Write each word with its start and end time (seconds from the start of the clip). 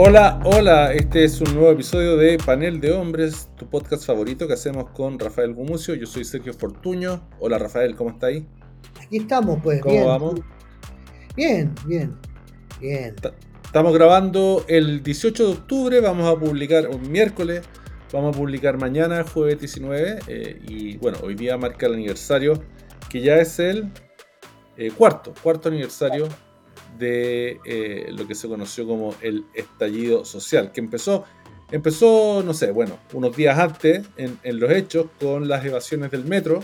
Hola, 0.00 0.38
hola, 0.44 0.92
este 0.92 1.24
es 1.24 1.40
un 1.40 1.54
nuevo 1.54 1.72
episodio 1.72 2.16
de 2.16 2.38
Panel 2.38 2.80
de 2.80 2.92
Hombres, 2.92 3.50
tu 3.56 3.68
podcast 3.68 4.06
favorito 4.06 4.46
que 4.46 4.52
hacemos 4.52 4.90
con 4.90 5.18
Rafael 5.18 5.52
Gumucio. 5.52 5.96
Yo 5.96 6.06
soy 6.06 6.24
Sergio 6.24 6.54
Fortuño. 6.54 7.28
Hola 7.40 7.58
Rafael, 7.58 7.96
¿cómo 7.96 8.10
está 8.10 8.28
ahí? 8.28 8.46
Aquí 9.02 9.16
estamos, 9.16 9.58
pues. 9.60 9.80
¿Cómo 9.80 10.06
vamos? 10.06 10.40
Bien, 11.34 11.74
bien, 11.84 12.16
bien. 12.80 13.16
Estamos 13.64 13.92
grabando 13.92 14.64
el 14.68 15.02
18 15.02 15.44
de 15.44 15.52
octubre, 15.52 16.00
vamos 16.00 16.32
a 16.32 16.38
publicar 16.38 16.86
un 16.86 17.10
miércoles, 17.10 17.62
vamos 18.12 18.36
a 18.36 18.38
publicar 18.38 18.78
mañana, 18.78 19.24
jueves 19.24 19.58
19, 19.58 20.20
eh, 20.28 20.62
y 20.68 20.96
bueno, 20.98 21.18
hoy 21.24 21.34
día 21.34 21.56
marca 21.56 21.86
el 21.86 21.94
aniversario, 21.94 22.62
que 23.10 23.20
ya 23.20 23.38
es 23.38 23.58
el 23.58 23.90
eh, 24.76 24.92
cuarto, 24.96 25.34
cuarto 25.42 25.70
aniversario 25.70 26.28
de 26.98 27.60
eh, 27.64 28.08
lo 28.10 28.26
que 28.26 28.34
se 28.34 28.48
conoció 28.48 28.86
como 28.86 29.14
el 29.20 29.46
estallido 29.54 30.24
social, 30.24 30.72
que 30.72 30.80
empezó, 30.80 31.24
empezó 31.70 32.42
no 32.44 32.54
sé, 32.54 32.72
bueno, 32.72 32.98
unos 33.12 33.36
días 33.36 33.58
antes 33.58 34.06
en, 34.16 34.60
los 34.60 34.70
hechos 34.70 35.06
con 35.20 35.48
las 35.48 35.64
evasiones 35.64 36.10
del 36.10 36.24
metro, 36.24 36.60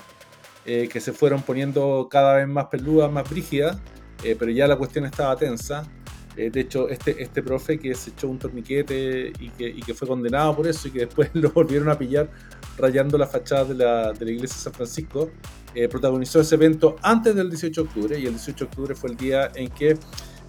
eh, 0.67 0.89
que 0.91 1.01
se 1.01 1.13
fueron 1.13 1.43
poniendo 1.43 2.09
cada 2.11 2.37
vez 2.37 2.49
más 2.49 2.67
peludas, 2.67 3.11
más 3.11 3.29
brígidas, 3.29 3.79
eh, 4.23 4.37
pero 4.39 4.51
ya 4.51 4.67
la 4.67 4.77
cuestión 4.77 5.05
estaba 5.05 5.37
tensa. 5.37 5.87
de 6.35 6.61
hecho, 6.61 6.89
este, 6.89 7.23
este 7.23 7.43
profe 7.43 7.79
que 7.79 7.95
se 7.95 8.11
echó 8.11 8.29
un 8.29 8.39
torniquete 8.39 9.33
y 9.39 9.51
que, 9.51 9.69
y 9.69 9.83
que, 9.83 9.95
fue 9.95 10.09
condenado 10.09 10.57
por 10.57 10.67
eso 10.67 10.89
y 10.89 10.91
que 10.91 11.01
después 11.01 11.31
lo 11.35 11.51
volvieron 11.51 11.89
a 11.91 11.99
pillar 11.99 12.29
rayando 12.77 13.17
la 13.17 13.27
fachada 13.27 13.67
de 13.67 13.75
la, 13.75 14.13
de 14.13 14.25
la 14.25 14.31
iglesia 14.33 14.57
de 14.57 14.63
San 14.63 14.73
Francisco, 14.73 15.31
eh, 15.75 15.89
protagonizó 15.89 16.41
ese 16.41 16.55
evento 16.55 16.97
antes 17.03 17.35
del 17.35 17.51
18 17.51 17.83
de 17.83 17.89
octubre 17.89 18.19
y 18.19 18.27
el 18.27 18.33
18 18.33 18.59
de 18.59 18.65
octubre 18.65 18.95
fue 18.95 19.11
el 19.11 19.17
día 19.17 19.51
en 19.55 19.69
que 19.69 19.99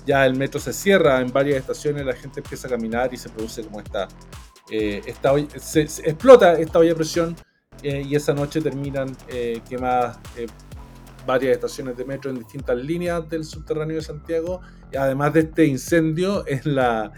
ya 0.06 0.26
el 0.26 0.36
metro 0.36 0.60
se 0.60 0.72
cierra 0.72 1.20
en 1.20 1.34
varias 1.34 1.58
estaciones, 1.58 2.06
la 2.06 2.14
gente 2.14 2.42
empieza 2.42 2.68
a 2.68 2.72
caminar 2.72 3.12
y 3.14 3.18
se 3.18 3.30
produce 3.30 3.64
como 3.64 3.80
esta, 3.80 4.08
eh, 4.70 5.02
esta 5.06 5.34
se, 5.58 5.82
explota 5.82 6.54
esta 6.60 6.78
olla 6.78 6.90
de 6.90 6.96
presión 6.96 7.36
eh, 7.82 8.04
y 8.08 8.16
esa 8.16 8.34
noche 8.34 8.62
terminan 8.62 9.16
quemadas 9.68 10.20
varias 11.26 11.54
estaciones 11.54 11.98
de 11.98 12.06
metro 12.06 12.30
en 12.30 12.38
distintas 12.38 12.78
líneas 12.78 13.28
del 13.30 13.44
subterráneo 13.44 13.96
de 13.96 14.04
Santiago, 14.04 14.62
y 14.92 14.98
además 14.98 15.34
de 15.34 15.40
este 15.42 15.66
incendio 15.66 16.44
en 16.48 16.76
la, 16.76 17.12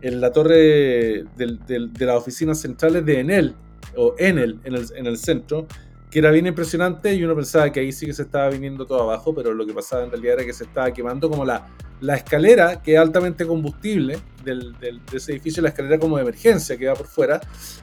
en 0.00 0.20
la 0.20 0.32
torre 0.32 1.24
de 1.36 2.06
las 2.06 2.16
oficinas 2.16 2.60
centrales 2.60 3.04
de 3.04 3.20
Enel, 3.20 3.56
o 3.96 4.14
Enel 4.18 4.60
en 4.64 4.74
el, 4.74 4.86
en 4.94 5.06
el 5.06 5.18
centro, 5.18 5.66
que 6.10 6.18
era 6.18 6.30
bien 6.30 6.46
impresionante 6.46 7.14
y 7.14 7.22
uno 7.22 7.34
pensaba 7.34 7.70
que 7.70 7.80
ahí 7.80 7.92
sí 7.92 8.06
que 8.06 8.14
se 8.14 8.22
estaba 8.22 8.48
viniendo 8.48 8.86
todo 8.86 9.02
abajo, 9.02 9.34
pero 9.34 9.52
lo 9.52 9.66
que 9.66 9.74
pasaba 9.74 10.04
en 10.04 10.10
realidad 10.10 10.34
era 10.34 10.44
que 10.44 10.52
se 10.52 10.64
estaba 10.64 10.90
quemando 10.92 11.28
como 11.28 11.44
la, 11.44 11.66
la 12.00 12.16
escalera, 12.16 12.82
que 12.82 12.94
es 12.94 12.98
altamente 12.98 13.46
combustible 13.46 14.18
del, 14.42 14.78
del, 14.78 15.04
de 15.04 15.16
ese 15.16 15.32
edificio, 15.32 15.62
la 15.62 15.68
escalera 15.68 15.98
como 15.98 16.16
de 16.16 16.22
emergencia 16.22 16.78
que 16.78 16.86
va 16.86 16.94
por 16.94 17.06
fuera, 17.06 17.40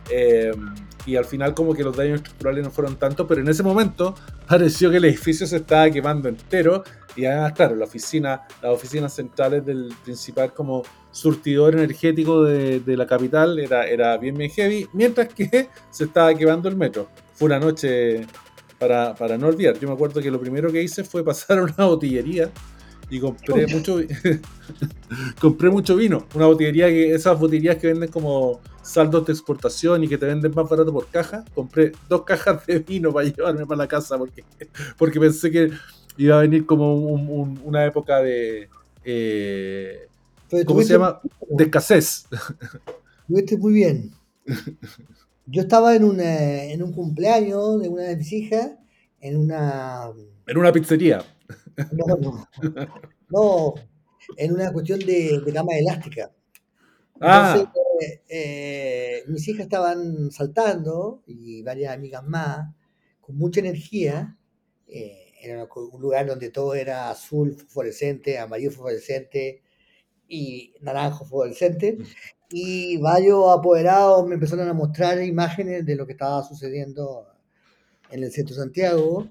eh, 0.10 0.52
y 1.06 1.16
al 1.16 1.26
final 1.26 1.54
como 1.54 1.76
que 1.76 1.84
los 1.84 1.96
daños 1.96 2.16
estructurales 2.16 2.64
no 2.64 2.72
fueron 2.72 2.96
tanto, 2.96 3.28
pero 3.28 3.42
en 3.42 3.48
ese 3.48 3.62
momento 3.62 4.16
pareció 4.48 4.90
que 4.90 4.98
el 4.98 5.06
edificio 5.06 5.46
se 5.46 5.58
estaba 5.58 5.90
quemando 5.92 6.28
entero, 6.28 6.84
y 7.16 7.26
además, 7.26 7.54
claro, 7.54 7.76
la 7.76 7.86
oficina, 7.86 8.42
las 8.62 8.74
oficinas 8.74 9.14
centrales 9.14 9.66
del 9.66 9.94
principal 10.04 10.54
como 10.54 10.84
surtidor 11.12 11.76
energético 11.76 12.44
de, 12.44 12.82
de 12.82 12.98
la 12.98 13.06
capital 13.06 13.58
era, 13.60 13.88
era 13.88 14.18
bien, 14.18 14.36
bien 14.36 14.50
heavy, 14.50 14.88
mientras 14.94 15.34
que 15.34 15.70
se 15.92 16.06
estaba 16.06 16.34
quemando 16.34 16.68
el 16.68 16.76
metro 16.76 17.08
fue 17.36 17.48
una 17.48 17.60
noche 17.60 18.26
para, 18.80 19.14
para, 19.16 19.38
no 19.38 19.48
olvidar. 19.48 19.78
Yo 19.80 19.88
me 19.88 19.94
acuerdo 19.94 20.22
que 20.22 20.32
lo 20.32 20.40
primero 20.40 20.72
que 20.72 20.82
hice 20.82 21.04
fue 21.04 21.24
pasar 21.24 21.60
a 21.60 21.64
una 21.64 21.86
botillería 21.86 22.50
y 23.10 23.20
compré 23.20 23.68
mucho 23.68 24.00
compré 25.40 25.70
mucho 25.70 25.96
vino. 25.96 26.26
Una 26.34 26.48
botillería 26.48 26.88
que 26.88 27.14
esas 27.14 27.40
botillerías 27.40 27.78
que 27.78 27.88
venden 27.88 28.10
como 28.10 28.62
saldos 28.82 29.26
de 29.26 29.34
exportación 29.34 30.04
y 30.04 30.08
que 30.08 30.18
te 30.18 30.26
venden 30.26 30.54
más 30.56 30.68
barato 30.68 30.92
por 30.92 31.08
caja. 31.08 31.46
Compré 31.54 31.92
dos 32.10 32.24
cajas 32.24 32.66
de 32.66 32.80
vino 32.80 33.14
para 33.14 33.28
llevarme 33.28 33.66
para 33.66 33.80
la 33.80 33.88
casa 33.88 34.18
porque, 34.18 34.44
porque 34.98 35.20
pensé 35.20 35.52
que 35.52 35.72
iba 36.18 36.38
a 36.38 36.42
venir 36.42 36.66
como 36.66 36.96
una 36.96 37.86
época 37.86 38.22
de 38.22 38.70
eh, 39.04 40.08
¿cómo 40.66 40.82
se 40.82 40.94
llama? 40.94 41.20
de 41.50 41.64
escasez. 41.64 42.28
Estuviste 43.22 43.58
muy 43.58 43.74
bien. 43.74 44.12
Yo 45.48 45.62
estaba 45.62 45.96
en, 45.96 46.20
en 46.20 46.84
un 46.84 46.92
cumpleaños 46.92 47.82
de 47.82 47.90
una 47.90 48.04
de 48.04 48.18
mis 48.18 48.32
hijas, 48.32 48.72
en 49.20 49.38
una... 49.38 50.12
En 50.48 50.58
una 50.58 50.72
pizzería. 50.72 51.24
No, 51.92 52.16
no. 52.18 52.48
No, 53.30 53.74
en 54.38 54.54
una 54.54 54.72
cuestión 54.72 55.00
de, 55.00 55.42
de 55.46 55.54
cama 55.54 55.78
elástica. 55.78 56.32
Ah. 57.20 57.56
Entonces, 57.58 58.22
eh, 58.28 59.24
mis 59.28 59.48
hijas 59.48 59.66
estaban 59.66 60.32
saltando 60.32 61.24
y 61.28 61.62
varias 61.64 61.94
amigas 61.94 62.24
más, 62.24 62.74
con 63.22 63.38
mucha 63.38 63.60
energía. 63.60 64.38
Eh, 64.88 65.34
era 65.42 65.68
un 65.76 66.02
lugar 66.02 66.26
donde 66.26 66.50
todo 66.50 66.74
era 66.74 67.10
azul 67.10 67.56
fluorescente, 67.68 68.40
amarillo 68.40 68.72
fluorescente 68.72 69.62
y 70.28 70.74
naranjo 70.82 71.26
fluorescente. 71.26 71.98
Y 72.50 72.98
varios 72.98 73.50
apoderados 73.50 74.28
me 74.28 74.36
empezaron 74.36 74.68
a 74.70 74.74
mostrar 74.74 75.22
imágenes 75.24 75.86
de 75.86 75.96
lo 75.96 76.06
que 76.06 76.14
estaba 76.14 76.44
sucediendo 76.44 77.28
en 78.12 78.24
el 78.24 78.32
centro 78.32 78.56
de 78.56 78.62
Santiago. 78.62 79.28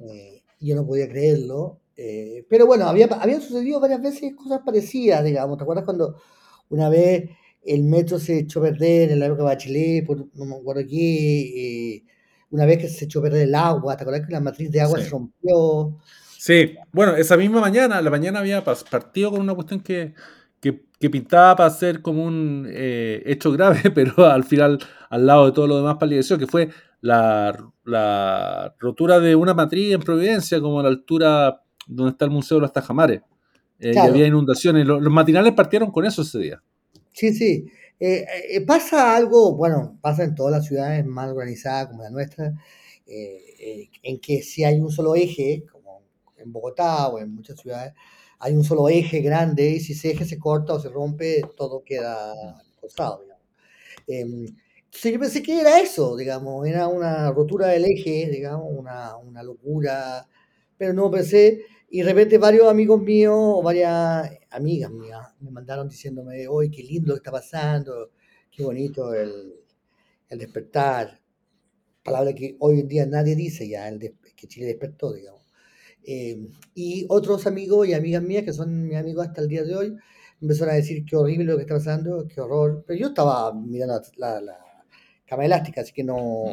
Eh, 0.00 0.42
yo 0.60 0.74
no 0.76 0.86
podía 0.86 1.08
creerlo. 1.08 1.80
Eh, 1.96 2.46
pero 2.48 2.66
bueno, 2.66 2.86
había, 2.86 3.06
habían 3.06 3.40
sucedido 3.40 3.80
varias 3.80 4.02
veces 4.02 4.34
cosas 4.34 4.60
parecidas, 4.64 5.24
digamos. 5.24 5.56
¿Te 5.56 5.62
acuerdas 5.62 5.84
cuando 5.84 6.16
una 6.70 6.88
vez 6.88 7.30
el 7.64 7.84
metro 7.84 8.18
se 8.18 8.40
echó 8.40 8.60
a 8.60 8.64
perder 8.64 9.12
en 9.12 9.20
la 9.20 9.26
época 9.26 9.42
de 9.42 9.48
Bachelet, 9.48 10.06
por, 10.06 10.26
no 10.34 10.44
me 10.44 10.56
acuerdo 10.56 10.82
qué, 10.88 11.94
eh, 11.96 12.04
una 12.50 12.66
vez 12.66 12.78
que 12.78 12.88
se 12.88 13.04
echó 13.04 13.20
a 13.20 13.22
perder 13.22 13.42
el 13.42 13.54
agua, 13.54 13.96
¿te 13.96 14.02
acuerdas 14.02 14.26
que 14.26 14.32
la 14.32 14.40
matriz 14.40 14.70
de 14.70 14.80
agua 14.80 15.00
se 15.00 15.08
rompió? 15.08 15.98
Sí, 16.38 16.74
bueno, 16.92 17.14
esa 17.14 17.36
misma 17.36 17.60
mañana, 17.60 18.00
la 18.02 18.10
mañana 18.10 18.40
había 18.40 18.64
partido 18.64 19.30
con 19.30 19.40
una 19.40 19.54
cuestión 19.54 19.80
que 19.80 20.14
que, 21.02 21.10
pintaba 21.10 21.56
para 21.56 21.70
ser 21.70 22.00
como 22.00 22.24
un 22.24 22.66
eh, 22.70 23.22
hecho 23.26 23.52
grave, 23.52 23.90
pero 23.94 24.26
al 24.26 24.44
final, 24.44 24.78
al 25.10 25.26
lado 25.26 25.46
de 25.46 25.52
todo 25.52 25.66
lo 25.66 25.76
demás, 25.76 25.96
palideció, 25.98 26.38
que 26.38 26.46
fue 26.46 26.68
la, 27.00 27.56
rotura 28.78 29.20
de 29.20 29.34
una 29.34 29.54
matriz 29.54 29.92
en 29.92 30.00
Providencia, 30.00 30.60
como 30.60 30.80
a 30.80 30.84
la 30.84 30.88
altura 30.88 31.62
donde 31.86 32.12
está 32.12 32.24
el 32.24 32.30
Museo 32.30 32.58
de 32.58 32.62
los 32.62 32.72
Tajamares. 32.72 33.20
Eh, 33.80 33.92
y 33.94 33.98
había 33.98 34.26
inundaciones. 34.26 34.86
Los, 34.86 35.02
matinales 35.02 35.52
partieron 35.54 35.90
con 35.90 36.04
eso 36.04 36.22
ese 36.22 36.38
día. 36.38 36.62
Sí, 37.12 37.32
sí. 37.34 37.66
Eh, 37.98 38.64
pasa 38.66 39.16
algo, 39.16 39.54
bueno, 39.54 39.98
pasa 40.00 40.24
en 40.24 40.34
todas 40.34 40.52
las 40.52 40.66
ciudades 40.66 41.04
más 41.04 41.30
organizadas 41.30 41.88
como 41.88 42.02
la 42.02 42.10
nuestra, 42.10 42.52
en 43.06 44.20
que 44.20 44.42
si 44.42 44.64
hay 44.64 44.80
un 44.80 44.90
solo 44.90 45.14
eje, 45.14 45.64
como 45.70 46.02
en 46.36 46.52
Bogotá 46.52 47.08
o 47.08 47.18
en 47.18 47.34
muchas 47.34 47.60
ciudades, 47.60 47.92
hay 48.42 48.54
un 48.54 48.64
solo 48.64 48.88
eje 48.88 49.20
grande 49.20 49.70
y 49.70 49.80
si 49.80 49.92
ese 49.92 50.10
eje 50.10 50.24
se 50.24 50.38
corta 50.38 50.74
o 50.74 50.80
se 50.80 50.88
rompe, 50.88 51.42
todo 51.56 51.84
queda 51.84 52.34
cortado, 52.80 53.20
digamos. 53.22 53.42
Em, 54.08 54.46
yo 54.90 55.20
pensé 55.20 55.42
que 55.42 55.60
era 55.60 55.80
eso, 55.80 56.16
digamos, 56.16 56.66
era 56.66 56.88
una 56.88 57.30
rotura 57.30 57.68
del 57.68 57.84
eje, 57.84 58.28
digamos, 58.30 58.66
una, 58.68 59.16
una 59.16 59.42
locura, 59.44 60.26
pero 60.76 60.92
no 60.92 61.10
pensé, 61.10 61.62
y 61.88 61.98
de 61.98 62.04
repente 62.04 62.36
varios 62.38 62.68
amigos 62.68 63.00
míos 63.00 63.36
o 63.36 63.62
varias 63.62 64.28
amigas 64.50 64.90
mías 64.90 65.28
me 65.40 65.50
mandaron 65.52 65.88
diciéndome, 65.88 66.48
hoy 66.48 66.70
qué 66.70 66.82
lindo 66.82 67.10
lo 67.10 67.14
que 67.14 67.20
está 67.20 67.30
pasando, 67.30 68.10
qué 68.50 68.64
bonito 68.64 69.14
el, 69.14 69.54
el 70.28 70.38
despertar, 70.38 71.20
palabra 72.02 72.34
que 72.34 72.56
hoy 72.58 72.80
en 72.80 72.88
día 72.88 73.06
nadie 73.06 73.36
dice 73.36 73.68
ya, 73.68 73.88
el 73.88 74.00
que 74.36 74.48
Chile 74.48 74.66
despertó, 74.66 75.12
digamos. 75.12 75.41
Eh, 76.04 76.48
y 76.74 77.06
otros 77.08 77.46
amigos 77.46 77.86
y 77.88 77.94
amigas 77.94 78.22
mías, 78.22 78.44
que 78.44 78.52
son 78.52 78.88
mis 78.88 78.96
amigos 78.96 79.26
hasta 79.26 79.40
el 79.40 79.48
día 79.48 79.64
de 79.64 79.74
hoy, 79.76 79.96
empezaron 80.40 80.74
a 80.74 80.76
decir 80.76 81.04
qué 81.04 81.16
horrible 81.16 81.44
lo 81.44 81.56
que 81.56 81.62
está 81.62 81.74
pasando, 81.74 82.26
qué 82.28 82.40
horror. 82.40 82.84
Pero 82.86 82.98
yo 82.98 83.08
estaba 83.08 83.52
mirando 83.54 84.00
la, 84.16 84.40
la, 84.40 84.58
cama 85.26 85.46
elástica, 85.46 85.80
así 85.80 85.92
que 85.92 86.04
no, 86.04 86.50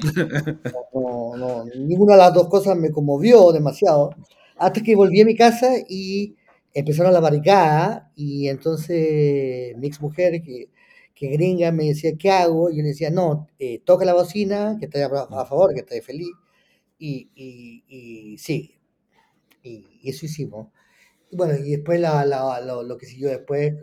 no, 0.93 1.65
ninguna 1.75 2.13
de 2.13 2.19
las 2.19 2.33
dos 2.33 2.47
cosas 2.47 2.77
me 2.77 2.91
conmovió 2.91 3.51
demasiado. 3.51 4.11
Hasta 4.57 4.81
que 4.81 4.95
volví 4.95 5.21
a 5.21 5.25
mi 5.25 5.35
casa 5.35 5.73
y 5.87 6.35
empezaron 6.73 7.13
la 7.13 7.19
barricada 7.19 8.11
y 8.15 8.47
entonces 8.47 9.75
mi 9.77 9.87
ex 9.87 10.01
mujer, 10.01 10.41
que, 10.43 10.69
que 11.15 11.27
gringa, 11.29 11.71
me 11.71 11.85
decía, 11.85 12.11
¿qué 12.17 12.31
hago? 12.31 12.69
Y 12.69 12.77
yo 12.77 12.83
le 12.83 12.89
decía, 12.89 13.09
no, 13.09 13.47
eh, 13.59 13.81
toca 13.85 14.05
la 14.05 14.13
bocina, 14.13 14.77
que 14.79 14.85
estoy 14.85 15.01
a, 15.01 15.09
favor, 15.09 15.73
que 15.73 15.81
estoy 15.81 16.01
feliz. 16.01 16.31
Y, 16.99 17.29
y, 17.35 17.83
y 17.87 18.37
sí, 18.37 18.78
y, 20.01 20.09
eso 20.09 20.25
hicimos. 20.25 20.67
Y 21.31 21.35
bueno, 21.35 21.53
y 21.55 21.71
después 21.71 21.99
la, 21.99 22.25
la, 22.25 22.61
lo, 22.61 22.97
que 22.97 23.05
siguió 23.05 23.29
después 23.29 23.75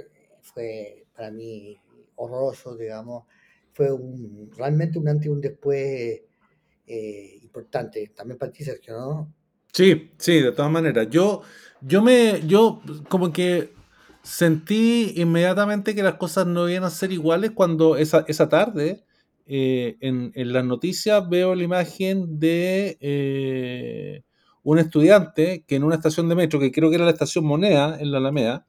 fue 0.43 1.05
para 1.15 1.31
mí 1.31 1.77
horroroso, 2.17 2.77
digamos. 2.77 3.25
Fue 3.73 3.93
un, 3.93 4.51
realmente 4.57 4.99
un 4.99 5.09
antes 5.09 5.27
y 5.27 5.29
un 5.29 5.41
después 5.41 6.23
eh, 6.87 7.39
importante. 7.43 8.13
También 8.15 8.39
para 8.39 8.53
ti, 8.53 8.65
Sergio, 8.65 8.95
¿no? 8.99 9.35
Sí, 9.73 10.13
sí, 10.19 10.41
de 10.41 10.53
todas 10.53 10.71
maneras. 10.71 11.09
Yo, 11.11 11.43
yo 11.83 12.03
me, 12.03 12.41
yo 12.47 12.81
como 13.09 13.33
que 13.33 13.75
sentí 14.23 15.13
inmediatamente 15.17 15.95
que 15.95 16.03
las 16.03 16.15
cosas 16.15 16.47
no 16.47 16.69
iban 16.69 16.85
a 16.85 16.91
ser 16.91 17.13
iguales 17.13 17.53
cuando 17.53 17.97
esa, 17.97 18.25
esa 18.27 18.49
tarde 18.49 19.05
eh, 19.47 19.97
en, 20.01 20.33
en, 20.35 20.53
las 20.53 20.65
noticias 20.65 21.29
veo 21.29 21.55
la 21.55 21.63
imagen 21.63 22.41
de 22.41 22.99
eh, 23.01 24.25
un 24.67 24.81
estudiante 24.81 25.65
que 25.65 25.77
en 25.77 25.85
una 25.85 25.95
estación 25.95 26.29
de 26.29 26.35
metro, 26.35 26.59
que 26.59 26.73
creo 26.73 26.91
que 26.91 26.97
era 26.97 27.05
la 27.05 27.13
estación 27.13 27.45
Moneda 27.45 27.97
en 28.01 28.11
la 28.11 28.19
Alameda, 28.19 28.67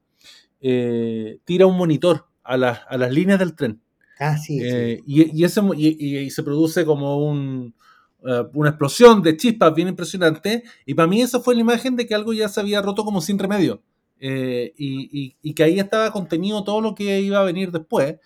eh, 0.62 1.40
tira 1.44 1.66
un 1.66 1.76
monitor 1.76 2.28
a, 2.44 2.54
a, 2.54 2.98
las 2.98 3.12
líneas 3.12 3.40
del 3.40 3.56
tren. 3.56 3.82
Ah, 4.20 4.38
sí. 4.38 4.60
sí. 4.60 5.04
Y, 5.08 5.40
y, 5.40 5.44
ese, 5.44 5.60
y, 5.76 6.18
y, 6.20 6.30
se 6.30 6.44
produce 6.44 6.86
como 6.86 7.28
un, 7.28 7.74
uh, 8.22 8.48
una 8.54 8.70
explosión 8.70 9.24
de 9.24 9.38
chispas 9.38 9.74
bien 9.74 9.88
impresionante. 9.88 10.64
Y 10.86 10.94
para 10.94 11.08
mí 11.08 11.24
esa 11.24 11.40
fue 11.40 11.56
la 11.56 11.62
imagen 11.62 11.96
de 11.96 12.06
que 12.06 12.14
algo 12.14 12.32
ya 12.32 12.48
se 12.48 12.60
había 12.60 12.80
roto 12.84 13.04
como 13.04 13.20
sin 13.20 13.40
remedio. 13.40 13.82
Eh, 14.20 14.74
y, 14.78 15.36
y, 15.42 15.54
que 15.56 15.64
ahí 15.64 15.80
estaba 15.80 16.12
contenido 16.12 16.64
todo 16.64 16.80
lo 16.80 16.94
que 16.94 17.22
iba 17.22 17.40
a 17.40 17.44
venir 17.44 17.72
después. 17.72 18.18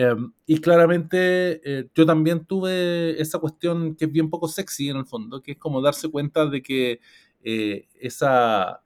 Eh, 0.00 0.14
y 0.46 0.60
claramente 0.60 1.60
eh, 1.64 1.88
yo 1.92 2.06
también 2.06 2.44
tuve 2.44 3.20
esa 3.20 3.40
cuestión 3.40 3.96
que 3.96 4.04
es 4.04 4.12
bien 4.12 4.30
poco 4.30 4.46
sexy 4.46 4.90
en 4.90 4.96
el 4.98 5.06
fondo, 5.06 5.42
que 5.42 5.52
es 5.52 5.58
como 5.58 5.82
darse 5.82 6.08
cuenta 6.08 6.46
de 6.46 6.62
que 6.62 7.00
eh, 7.42 7.88
esa 8.00 8.80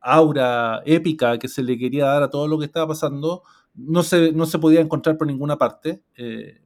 aura 0.00 0.82
épica 0.84 1.38
que 1.38 1.48
se 1.48 1.62
le 1.62 1.78
quería 1.78 2.04
dar 2.04 2.22
a 2.22 2.28
todo 2.28 2.48
lo 2.48 2.58
que 2.58 2.66
estaba 2.66 2.88
pasando 2.88 3.42
no 3.74 4.02
se, 4.02 4.32
no 4.32 4.44
se 4.44 4.58
podía 4.58 4.80
encontrar 4.82 5.16
por 5.16 5.26
ninguna 5.26 5.56
parte. 5.56 6.02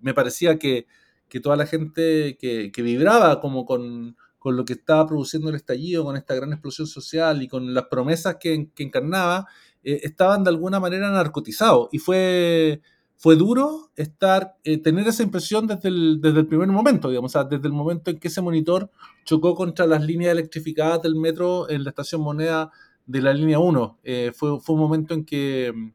me 0.01 0.15
parecía 0.15 0.59
que, 0.59 0.89
que, 1.29 1.39
toda 1.39 1.55
la 1.55 1.67
gente 1.67 2.37
que, 2.41 2.73
que 2.73 2.83
vibraba 2.83 3.41
como 3.41 3.65
con, 3.65 4.17
con 4.47 4.57
lo 4.57 4.65
que 4.65 4.73
estaba 4.73 5.07
produciendo 5.07 5.49
el 5.51 5.55
estallido, 5.55 6.05
con 6.05 6.17
esta 6.17 6.35
gran 6.35 6.53
explosión 6.53 6.89
social 6.89 7.41
y 7.41 7.47
con 7.47 7.73
las 7.73 7.85
promesas 7.85 8.37
que, 8.41 8.69
que 8.75 8.83
encarnaba, 8.83 9.47
eh, 9.87 10.01
estaban 10.03 10.43
de 10.43 10.51
alguna 10.51 10.81
manera 10.81 11.11
narcotizados. 11.11 11.89
Y 11.93 11.99
fue, 12.01 12.83
fue 13.19 13.37
duro 13.37 13.91
estar, 13.97 14.57
eh, 14.65 14.79
tener 14.79 15.09
esa 15.09 15.23
impresión 15.23 15.67
desde 15.67 15.89
el, 15.89 16.21
desde 16.21 16.41
el 16.41 16.47
primer 16.47 16.69
momento, 16.69 17.09
digamos, 17.09 17.31
o 17.31 17.33
sea, 17.33 17.45
desde 17.45 17.67
el 17.67 17.73
momento 17.73 18.11
en 18.11 18.19
que 18.19 18.29
ese 18.29 18.43
monitor 18.43 18.91
chocó 19.25 19.55
contra 19.55 19.87
las 19.87 20.05
líneas 20.05 20.33
electrificadas 20.33 21.03
del 21.03 21.17
metro 21.17 21.69
en 21.71 21.85
la 21.85 21.91
estación 21.91 22.21
Moneda 22.21 22.71
de 23.07 23.23
la 23.23 23.33
línea 23.33 23.59
1. 23.59 23.99
Eh, 24.05 24.33
fue, 24.35 24.61
fue 24.61 24.75
un 24.75 24.81
momento 24.81 25.15
en 25.15 25.25
que 25.25 25.73
mm, 25.75 25.91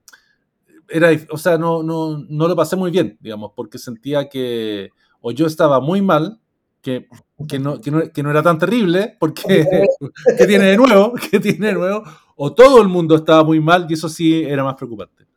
era, 0.90 1.10
o 1.30 1.38
sea, 1.38 1.58
no, 1.58 1.84
no, 1.84 2.18
no 2.28 2.48
lo 2.48 2.56
pasé 2.56 2.76
muy 2.76 2.92
bien, 2.92 3.18
digamos, 3.22 3.52
porque 3.56 3.78
sentía 3.78 4.28
que 4.28 4.90
o 5.22 5.32
yo 5.32 5.46
estaba 5.46 5.80
muy 5.80 6.02
mal, 6.02 6.40
que, 6.82 7.08
que, 7.48 7.60
no, 7.60 7.80
que, 7.80 7.92
no, 7.92 8.12
que, 8.12 8.24
no, 8.24 8.32
era 8.32 8.42
tan 8.42 8.58
terrible, 8.58 9.16
porque 9.20 9.44
¿qué 10.38 10.48
tiene 10.48 10.66
de 10.66 10.78
nuevo? 10.78 11.14
¿Qué 11.30 11.40
tiene 11.40 11.68
de 11.68 11.74
nuevo? 11.74 12.04
O 12.36 12.54
todo 12.54 12.82
el 12.82 12.88
mundo 12.88 13.16
estaba 13.16 13.44
muy 13.44 13.60
mal 13.60 13.86
y 13.88 13.94
eso 13.94 14.10
sí 14.10 14.42
era 14.42 14.64
más 14.64 14.74
preocupante. 14.76 15.31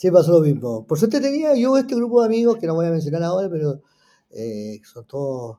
Sí, 0.00 0.10
pasó 0.10 0.32
lo 0.32 0.40
mismo. 0.40 0.86
Por 0.86 0.98
suerte 0.98 1.20
tenía 1.20 1.54
yo 1.54 1.76
este 1.76 1.94
grupo 1.94 2.22
de 2.22 2.26
amigos, 2.26 2.56
que 2.56 2.66
no 2.66 2.74
voy 2.74 2.86
a 2.86 2.90
mencionar 2.90 3.22
ahora, 3.22 3.50
pero 3.50 3.82
eh, 4.30 4.80
son 4.82 5.06
todos 5.06 5.58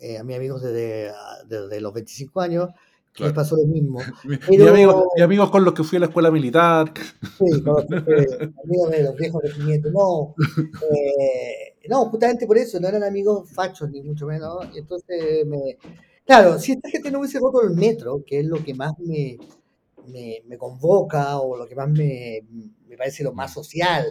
eh, 0.00 0.22
mis 0.24 0.34
amigos 0.34 0.62
desde, 0.62 1.12
desde, 1.46 1.78
los 1.78 1.92
25 1.92 2.40
años, 2.40 2.70
que 3.12 3.24
les 3.24 3.34
pasó 3.34 3.54
lo 3.54 3.66
mismo. 3.66 3.98
Mi, 4.24 4.38
pero, 4.38 4.64
mi, 4.64 4.70
amigo, 4.70 5.12
mi, 5.14 5.22
amigos 5.22 5.50
con 5.50 5.62
los 5.62 5.74
que 5.74 5.84
fui 5.84 5.96
a 5.96 6.00
la 6.00 6.06
escuela 6.06 6.30
militar. 6.30 6.90
Sí, 7.36 7.62
con 7.62 7.74
los 7.74 7.84
que, 7.84 8.50
amigos 8.64 8.90
de 8.92 9.02
los 9.02 9.14
viejos 9.14 9.42
regimientos. 9.42 9.92
No, 9.92 10.36
eh, 10.90 11.76
no, 11.90 12.06
justamente 12.06 12.46
por 12.46 12.56
eso, 12.56 12.80
no 12.80 12.88
eran 12.88 13.04
amigos 13.04 13.50
fachos, 13.50 13.90
ni 13.90 14.00
mucho 14.00 14.26
menos. 14.26 14.68
Entonces, 14.74 15.46
me... 15.46 15.76
claro, 16.24 16.58
si 16.58 16.72
esta 16.72 16.88
gente 16.88 17.10
no 17.10 17.18
hubiese 17.18 17.40
roto 17.40 17.60
el 17.60 17.74
metro, 17.74 18.24
que 18.24 18.40
es 18.40 18.46
lo 18.46 18.64
que 18.64 18.72
más 18.72 18.98
me, 19.00 19.36
me, 20.06 20.42
me 20.46 20.56
convoca 20.56 21.38
o 21.38 21.56
lo 21.56 21.66
que 21.66 21.74
más 21.74 21.88
me, 21.90 22.40
me, 22.86 22.96
parece 22.96 23.24
lo 23.24 23.32
más 23.32 23.52
social, 23.52 24.04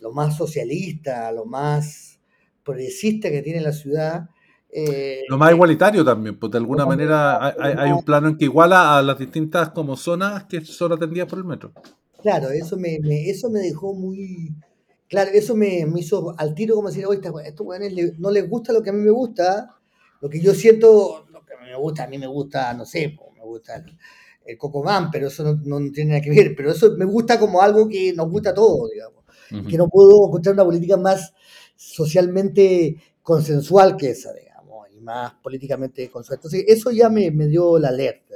lo 0.00 0.12
más 0.12 0.36
socialista, 0.36 1.30
lo 1.32 1.44
más 1.44 2.20
progresista 2.62 3.30
que 3.30 3.42
tiene 3.42 3.60
la 3.60 3.72
ciudad. 3.72 4.28
Eh, 4.72 5.22
lo 5.28 5.38
más 5.38 5.52
igualitario 5.52 6.04
también, 6.04 6.38
pues 6.38 6.52
de 6.52 6.58
alguna 6.58 6.86
manera 6.86 7.48
hay, 7.58 7.74
hay, 7.76 7.92
un 7.92 8.04
plano 8.04 8.28
en 8.28 8.38
que 8.38 8.44
iguala 8.44 8.98
a 8.98 9.02
las 9.02 9.18
distintas 9.18 9.70
como 9.70 9.96
zonas 9.96 10.44
que 10.44 10.64
son 10.64 10.92
atendidas 10.92 11.28
por 11.28 11.38
el 11.38 11.44
metro. 11.44 11.72
Claro, 12.22 12.50
eso 12.50 12.76
me, 12.76 12.98
me 13.00 13.28
eso 13.30 13.50
me 13.50 13.60
dejó 13.60 13.94
muy, 13.94 14.54
Claro, 15.10 15.32
eso 15.34 15.56
me, 15.56 15.84
me, 15.86 15.98
hizo 15.98 16.32
al 16.38 16.54
tiro 16.54 16.76
como 16.76 16.86
decir, 16.86 17.04
oye, 17.04 17.20
estos 17.44 17.66
weones 17.66 17.92
no 18.20 18.30
les 18.30 18.48
gusta 18.48 18.72
lo 18.72 18.80
que 18.80 18.90
a 18.90 18.92
mí 18.92 19.02
me 19.02 19.10
gusta, 19.10 19.76
lo 20.20 20.30
que 20.30 20.40
yo 20.40 20.54
siento, 20.54 21.26
lo 21.32 21.44
que 21.44 21.54
a 21.54 21.58
mí 21.58 21.66
me 21.66 21.76
gusta, 21.76 22.04
a 22.04 22.06
mí 22.06 22.16
me 22.16 22.28
gusta, 22.28 22.72
no 22.74 22.86
sé, 22.86 23.18
me 23.34 23.42
gusta 23.42 23.84
el, 24.44 24.58
Cocomán, 24.58 25.10
pero 25.10 25.28
eso 25.28 25.44
no, 25.44 25.60
no, 25.64 25.92
tiene 25.92 26.10
nada 26.10 26.22
que 26.22 26.30
ver, 26.30 26.54
pero 26.56 26.70
eso 26.70 26.92
me 26.96 27.04
gusta 27.04 27.38
como 27.38 27.60
algo 27.62 27.88
que 27.88 28.12
nos 28.12 28.30
gusta 28.30 28.50
a 28.50 28.54
todos, 28.54 28.90
digamos, 28.90 29.24
uh 29.50 29.54
-huh. 29.54 29.66
que 29.68 29.76
no 29.76 29.88
puedo 29.88 30.26
encontrar 30.26 30.54
una 30.54 30.64
política 30.64 30.96
más 30.96 31.32
socialmente 31.76 32.96
consensual 33.22 33.96
que 33.96 34.10
esa, 34.10 34.32
digamos, 34.32 34.86
y 34.94 35.00
más 35.00 35.34
políticamente 35.42 36.10
consensual. 36.10 36.38
Entonces, 36.38 36.64
eso 36.66 36.90
ya 36.90 37.08
me, 37.08 37.30
me 37.30 37.46
dio 37.46 37.78
la 37.78 37.88
alerta. 37.88 38.34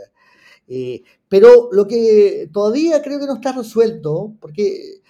Eh, 0.67 1.03
pero 1.29 1.69
lo 1.73 1.87
que 1.87 2.49
todavía 2.53 3.03
creo 3.03 3.19
que 3.19 3.27
no 3.27 3.35
está 3.35 3.53
resuelto, 3.53 4.35
porque 4.41 5.03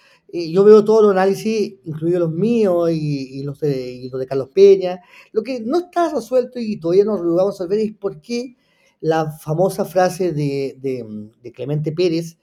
yo 0.43 0.63
veo 0.63 0.83
todos 0.83 1.03
los 1.03 1.11
análisis, 1.11 1.75
incluidos 1.85 2.19
los 2.19 2.31
míos 2.31 2.89
y, 2.91 3.39
y, 3.39 3.43
los 3.43 3.59
de, 3.59 3.91
y, 3.91 4.09
los 4.09 4.19
de, 4.19 4.27
Carlos 4.27 4.49
Peña. 4.53 5.01
Lo 5.31 5.43
que 5.43 5.61
no 5.61 5.77
está 5.77 6.13
resuelto 6.13 6.59
y 6.59 6.77
todavía 6.77 7.05
no 7.05 7.21
lo 7.21 7.35
vamos 7.35 7.59
a 7.61 7.67
ver 7.67 7.79
es 7.79 7.93
por 7.93 8.21
qué 8.21 8.55
la 9.01 9.31
famosa 9.31 9.85
frase 9.85 10.31
de, 10.31 10.77
de, 10.79 11.05
de 11.41 11.51
Clemente 11.51 11.91
Pérez 11.91 12.37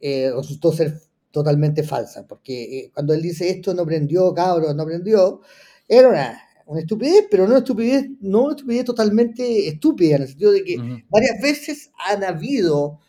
eh, 0.00 0.30
resultó 0.34 0.72
ser 0.72 1.00
totalmente 1.30 1.82
falsa. 1.82 2.26
Porque 2.26 2.78
eh, 2.78 2.90
cuando 2.94 3.12
él 3.12 3.22
dice 3.22 3.50
esto 3.50 3.74
no 3.74 3.84
prendió, 3.84 4.32
cabros, 4.32 4.74
no 4.74 4.84
prendió, 4.86 5.40
era 5.88 6.08
una, 6.08 6.40
una, 6.66 6.80
estupidez, 6.80 7.26
pero 7.30 7.44
no 7.44 7.50
una 7.50 7.58
estupidez, 7.58 8.06
no 8.20 8.44
una 8.44 8.52
estupidez 8.54 8.84
totalmente 8.84 9.68
estúpida, 9.68 10.16
en 10.16 10.22
el 10.22 10.28
sentido 10.28 10.52
de 10.52 10.64
que 10.64 10.78
uh 10.78 10.82
-huh. 10.82 11.04
varias 11.10 11.40
veces 11.42 11.90
han 12.08 12.24
habido 12.24 13.00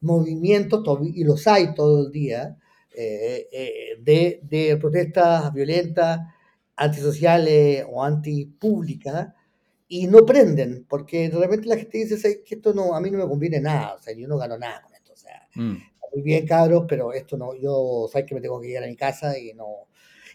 movimientos, 0.00 0.82
y 1.14 1.24
los 1.24 1.46
hay 1.46 1.74
todo 1.74 2.06
el 2.06 2.12
día, 2.12 2.56
eh, 2.94 3.48
eh, 3.52 3.72
de, 4.00 4.40
de, 4.42 4.76
protestas 4.76 5.52
violentas, 5.52 6.20
antisociales 6.76 7.86
o 7.90 8.04
antipúblicas, 8.04 9.28
y 9.94 10.06
no 10.06 10.24
prenden, 10.24 10.86
porque 10.88 11.28
de 11.28 11.36
repente 11.36 11.68
la 11.68 11.76
gente 11.76 11.98
dice 11.98 12.42
que 12.42 12.54
esto 12.54 12.72
no, 12.72 12.94
a 12.94 13.00
mí 13.02 13.10
no 13.10 13.18
me 13.18 13.28
conviene 13.28 13.60
nada, 13.60 13.96
o 13.96 13.98
sea, 13.98 14.14
yo 14.16 14.26
no 14.26 14.38
gano 14.38 14.56
nada 14.56 14.80
con 14.80 14.94
esto, 14.94 15.12
o 15.12 15.16
sea, 15.16 15.46
mm. 15.54 15.76
muy 16.14 16.22
bien 16.22 16.46
cabros, 16.46 16.86
pero 16.88 17.12
esto 17.12 17.36
no, 17.36 17.54
yo 17.54 18.08
sabes 18.10 18.26
que 18.26 18.34
me 18.34 18.40
tengo 18.40 18.58
que 18.58 18.70
ir 18.70 18.78
a 18.78 18.86
mi 18.86 18.96
casa 18.96 19.38
y 19.38 19.52
no. 19.52 19.88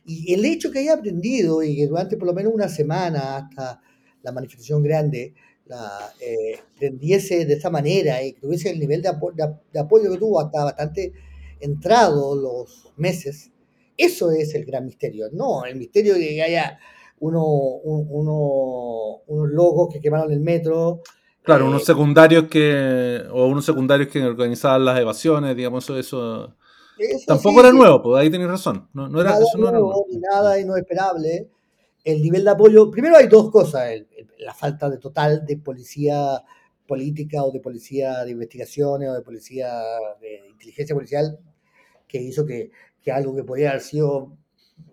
Y 0.06 0.32
el 0.32 0.46
hecho 0.46 0.70
que 0.70 0.78
haya 0.78 0.94
aprendido 0.94 1.64
y 1.64 1.76
que 1.76 1.88
durante 1.88 2.18
por 2.18 2.28
lo 2.28 2.36
menos 2.36 2.54
una 2.54 2.70
semana 2.70 3.38
hasta 3.38 3.82
la 4.22 4.32
manifestación 4.32 4.84
grande, 4.84 5.34
la, 5.66 6.14
eh, 6.22 6.60
de 6.80 7.54
esta 7.54 7.72
manera 7.72 8.22
y 8.22 8.34
que 8.34 8.42
tuviese 8.42 8.70
el 8.70 8.80
nivel 8.80 9.02
de, 9.02 9.08
apo 9.10 9.32
de, 9.32 9.56
de 9.74 9.80
apoyo 9.80 10.12
que 10.12 10.20
tuvo 10.20 10.40
hasta 10.40 10.66
bastante 10.66 11.14
entrado 11.60 12.36
los 12.36 12.94
meses, 12.96 13.50
eso 13.98 14.30
es 14.30 14.54
el 14.54 14.66
gran 14.66 14.86
misterio. 14.86 15.30
No, 15.32 15.66
el 15.66 15.78
misterio 15.78 16.14
de 16.14 16.20
que 16.20 16.44
haya 16.44 16.78
uno, 17.20 17.44
uno, 17.44 19.22
unos 19.28 19.50
logos 19.52 19.94
que 19.94 20.00
quemaron 20.00 20.32
el 20.32 20.40
metro. 20.40 21.02
Claro, 21.44 21.66
eh, 21.66 21.68
unos 21.70 21.86
secundarios 21.86 22.46
que, 22.46 23.24
o 23.32 23.48
unos 23.48 23.66
secundarios 23.66 24.10
que 24.10 24.24
organizaban 24.24 24.86
las 24.86 25.00
evasiones, 25.00 25.56
digamos, 25.56 25.84
eso, 25.84 25.98
eso, 25.98 26.56
eso 26.98 27.26
tampoco 27.26 27.62
sí, 27.62 27.68
era 27.68 27.72
nuevo, 27.72 28.02
pues 28.02 28.22
ahí 28.22 28.30
tenéis 28.30 28.50
razón. 28.50 28.90
No, 28.94 29.08
no 29.08 29.22
era, 29.22 29.32
nada 29.32 29.44
eso 29.44 29.58
no 29.58 29.72
nuevo, 29.72 29.78
era 29.78 29.80
nuevo. 29.80 30.06
Ni 30.10 30.18
nada 30.18 30.60
inesperable. 30.60 31.50
El 32.04 32.22
nivel 32.22 32.44
de 32.46 32.52
apoyo, 32.52 32.90
primero 32.90 33.18
hay 33.18 33.28
dos 33.28 33.52
cosas, 33.52 33.90
el, 33.90 34.08
el, 34.16 34.30
la 34.40 34.54
falta 34.54 34.90
de 34.90 34.98
total 34.98 35.46
de 35.46 35.58
policía 35.58 36.42
política 36.88 37.44
o 37.44 37.52
de 37.52 37.60
policía 37.60 38.24
de 38.24 38.32
investigaciones 38.32 39.10
o 39.10 39.14
de 39.14 39.22
policía 39.22 39.70
de 40.22 40.48
inteligencia 40.50 40.96
policial 40.96 41.38
que 42.08 42.22
hizo 42.22 42.46
que, 42.46 42.72
que 43.02 43.12
algo 43.12 43.36
que 43.36 43.44
podía 43.44 43.72
haber 43.72 43.82
sido 43.82 44.38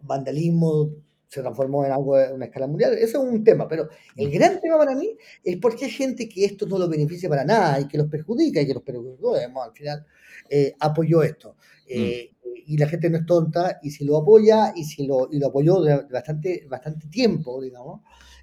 vandalismo 0.02 0.90
se 1.34 1.40
transformó 1.40 1.84
en 1.84 1.90
algo 1.90 2.16
de 2.16 2.32
una 2.32 2.44
escala 2.44 2.68
mundial. 2.68 2.92
Eso 2.94 3.22
es 3.22 3.32
un 3.32 3.42
tema, 3.42 3.66
pero 3.66 3.88
el 4.16 4.30
gran 4.30 4.60
tema 4.60 4.78
para 4.78 4.94
mí 4.94 5.16
es 5.42 5.56
porque 5.56 5.86
hay 5.86 5.90
gente 5.90 6.28
que 6.28 6.44
esto 6.44 6.64
no 6.66 6.78
lo 6.78 6.88
beneficia 6.88 7.28
para 7.28 7.44
nada 7.44 7.80
y 7.80 7.88
que 7.88 7.98
los 7.98 8.06
perjudica 8.06 8.60
y 8.60 8.66
que 8.66 8.74
los 8.74 8.84
perjudicó, 8.84 9.34
al 9.34 9.72
final 9.72 10.06
eh, 10.48 10.74
apoyó 10.78 11.24
esto. 11.24 11.56
Eh, 11.88 12.30
mm. 12.30 12.48
Y 12.66 12.76
la 12.78 12.86
gente 12.86 13.10
no 13.10 13.18
es 13.18 13.26
tonta 13.26 13.80
y 13.82 13.90
si 13.90 14.04
lo 14.04 14.16
apoya 14.16 14.72
y 14.76 14.84
si 14.84 15.06
lo, 15.06 15.28
y 15.30 15.38
lo 15.38 15.48
apoyó 15.48 15.82
de 15.82 16.04
bastante, 16.04 16.66
bastante 16.68 17.08
tiempo, 17.08 17.60
digamos, 17.60 18.02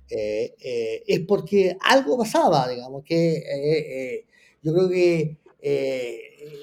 eh, 0.09 0.53
es 1.07 1.21
porque 1.21 1.77
algo 1.79 2.17
pasaba, 2.17 2.67
digamos, 2.67 3.03
que 3.05 4.25
yo 4.61 4.73
creo 4.73 4.89
que 4.89 5.37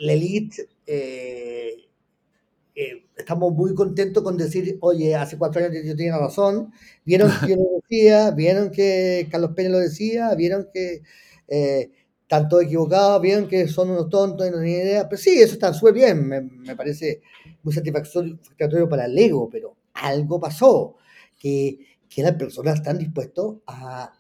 la 0.03 0.13
élite 2.79 3.09
estamos 3.19 3.53
muy 3.53 3.75
contentos 3.75 4.23
con 4.23 4.37
decir, 4.37 4.79
oye, 4.81 5.15
hace 5.15 5.37
cuatro 5.37 5.65
años 5.65 5.85
yo 5.85 5.97
tenía 5.97 6.17
razón, 6.17 6.73
vieron 7.05 7.31
que 7.41 7.49
yo 7.49 7.57
lo 7.57 7.65
decía, 7.83 8.31
vieron 8.31 8.71
que 8.71 9.27
Carlos 9.31 9.53
Peña 9.55 9.71
lo 9.71 9.79
decía, 9.79 10.35
vieron 10.35 10.69
que 10.73 11.03
están 11.49 12.49
todos 12.49 12.65
equivocados, 12.65 13.21
bien 13.21 13.49
que 13.49 13.67
son 13.69 13.91
unos 13.91 14.09
tontos 14.09 14.47
y 14.47 14.51
no 14.51 14.61
tienen 14.61 14.87
idea. 14.87 15.09
Pero 15.09 15.21
sí, 15.21 15.41
eso 15.41 15.55
está 15.55 15.73
súper 15.73 15.95
bien, 15.95 16.27
me, 16.27 16.41
me, 16.43 16.77
parece 16.77 17.21
muy 17.63 17.73
satisfactorio 17.75 18.89
para 18.89 19.07
el 19.07 19.19
ego, 19.19 19.49
pero 19.51 19.77
algo 19.95 20.41
pasó, 20.41 20.97
que, 21.39 21.79
que 22.09 22.23
las 22.23 22.35
personas 22.35 22.77
están 22.77 22.99
dispuestas 22.99 23.47
a, 23.67 24.13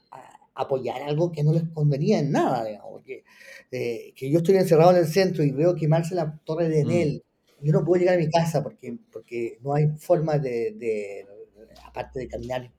apoyar 0.61 1.03
algo 1.03 1.31
que 1.31 1.45
no 1.45 1.53
les 1.53 1.63
convenía 1.69 2.19
en 2.19 2.33
nada, 2.33 2.65
digamos, 2.65 3.01
que, 3.05 3.23
eh, 3.71 4.13
que 4.17 4.29
yo 4.29 4.39
estoy 4.39 4.57
encerrado 4.57 4.91
en 4.91 4.97
el 4.97 5.07
centro 5.07 5.45
y 5.45 5.53
veo 5.53 5.77
quemarse 5.77 6.17
la 6.17 6.37
torre 6.45 6.69
de 6.69 6.85
mm. 6.85 6.91
Enel, 6.91 7.25
yo 7.61 7.73
no 7.73 7.85
puedo 7.85 8.01
llegar 8.01 8.17
a 8.17 8.19
mi 8.19 8.31
casa 8.31 8.63
porque, 8.63 8.97
porque 9.13 9.59
no 9.63 9.75
hay 9.75 9.89
forma 9.99 10.39
de, 10.39 10.73
de 10.73 11.27
aparte 11.85 12.21
de 12.21 12.29
caminar 12.29 12.71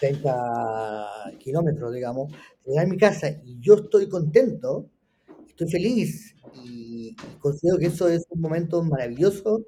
30 0.00 1.32
kilómetros, 1.38 1.92
digamos, 1.92 2.32
llegar 2.64 2.86
a 2.86 2.88
mi 2.88 2.96
casa 2.96 3.28
y 3.44 3.58
yo 3.60 3.74
estoy 3.74 4.08
contento, 4.08 4.88
estoy 5.46 5.68
feliz 5.68 6.34
y, 6.64 7.16
considero 7.40 7.78
que 7.78 7.86
eso 7.86 8.08
es 8.08 8.26
un 8.30 8.40
momento 8.40 8.82
maravilloso, 8.82 9.66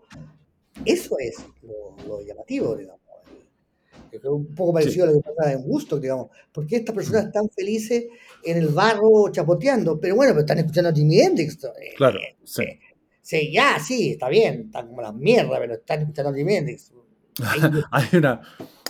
eso 0.84 1.16
es 1.18 1.36
lo, 1.62 2.22
llamativo, 2.22 2.76
digamos. 2.76 2.98
Es 4.10 4.24
un 4.24 4.54
poco 4.54 4.72
parecido 4.72 5.04
a 5.04 5.08
lo 5.08 5.20
que 5.20 5.30
pasa 5.36 5.52
en 5.52 5.62
Gusto, 5.62 6.00
digamos. 6.00 6.28
porque 6.50 6.76
estas 6.76 6.94
personas 6.94 7.26
están 7.26 7.48
felices 7.50 8.06
en 8.42 8.56
el 8.56 8.68
barro 8.68 9.30
chapoteando? 9.30 10.00
Pero 10.00 10.16
bueno, 10.16 10.32
pero 10.32 10.40
están 10.40 10.58
escuchando 10.58 10.88
a 10.88 10.94
Jimi 10.94 11.20
Hendrix. 11.20 11.62
Eh, 11.64 11.94
claro, 11.96 12.18
eh, 12.18 12.36
sí. 12.42 12.62
Eh, 12.62 12.80
sí. 13.28 13.52
ya, 13.52 13.78
sí, 13.78 14.12
está 14.12 14.28
bien, 14.28 14.66
están 14.66 14.88
como 14.88 15.02
la 15.02 15.12
mierda, 15.12 15.58
pero 15.58 15.74
están 15.74 16.00
escuchando 16.00 16.32
Hendrix. 16.34 16.92
hay 17.90 18.08
una 18.18 18.40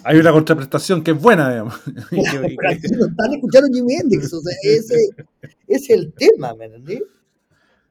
hay 0.04 0.18
una 0.18 0.32
contraprestación 0.32 1.02
que 1.02 1.10
es 1.10 1.20
buena, 1.20 1.50
digamos. 1.50 1.74
están 2.10 3.34
escuchando 3.34 3.68
Jimi 3.72 3.94
Hendrix, 3.94 4.32
o 4.32 4.40
sea, 4.40 4.56
ese, 4.62 4.96
es 5.66 5.90
el 5.90 6.12
tema, 6.12 6.54
¿me 6.54 6.66
entendí? 6.66 7.02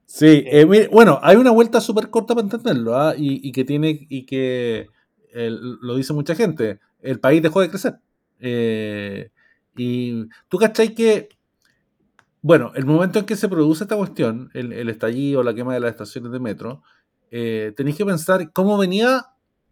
Sí, 0.06 0.44
eh, 0.48 0.88
bueno, 0.90 1.20
hay 1.22 1.36
una 1.36 1.52
vuelta 1.52 1.82
súper 1.82 2.10
corta 2.10 2.34
para 2.34 2.46
entenderlo, 2.46 2.98
¿ah? 2.98 3.14
y, 3.18 3.52
que 3.52 3.66
tiene, 3.66 4.08
y 4.10 4.26
que 4.26 4.88
lo 5.34 5.96
dice 5.98 6.14
mucha 6.14 6.34
gente, 6.34 6.80
el 7.02 7.20
país 7.20 7.42
dejó 7.42 7.62
de 7.62 7.70
crecer. 7.70 7.96
Eh, 8.40 9.30
y 9.76 10.28
tú 10.48 10.58
cachai 10.58 10.96
que, 10.96 11.30
bueno, 12.48 12.72
el 12.76 12.86
momento 12.86 13.20
en 13.20 13.26
que 13.26 13.36
se 13.36 13.50
produce 13.50 13.84
esta 13.84 13.98
cuestión, 13.98 14.50
el, 14.54 14.88
estallido, 14.88 15.44
la 15.44 15.54
quema 15.54 15.74
de 15.74 15.82
las 15.82 15.92
estaciones 15.92 16.32
de 16.32 16.40
metro, 16.40 16.82
eh, 17.30 17.74
tenéis 17.76 17.98
que 17.98 18.06
pensar 18.06 18.54
cómo 18.54 18.78
venía 18.78 19.26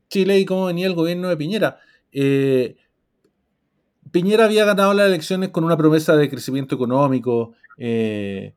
Chile 0.10 0.38
y 0.40 0.46
cómo 0.46 0.66
venía 0.66 0.86
el 0.86 0.94
gobierno 0.94 1.30
de 1.30 1.38
Piñera. 1.38 1.80
Eh, 2.12 2.76
Piñera 4.12 4.44
había 4.44 4.66
ganado 4.66 4.94
las 4.94 5.08
elecciones 5.08 5.52
con 5.52 5.64
una 5.64 5.78
promesa 5.78 6.18
de 6.18 6.30
crecimiento 6.30 6.76
económico, 6.76 7.54
eh, 7.78 8.54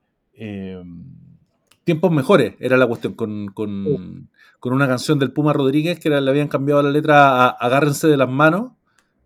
tiempos 1.85 2.11
mejores, 2.11 2.57
era 2.59 2.77
la 2.77 2.89
cuestión, 2.89 3.15
con, 3.15 3.55
una 4.65 4.89
canción 4.89 5.21
del 5.21 5.31
Puma 5.31 5.53
Rodríguez 5.53 6.01
que 6.01 6.11
le 6.11 6.29
habían 6.29 6.49
cambiado 6.49 6.83
la 6.83 6.91
letra 6.91 7.45
a 7.45 7.49
Agárrense 7.51 8.09
de 8.09 8.17
las 8.17 8.29
manos 8.29 8.73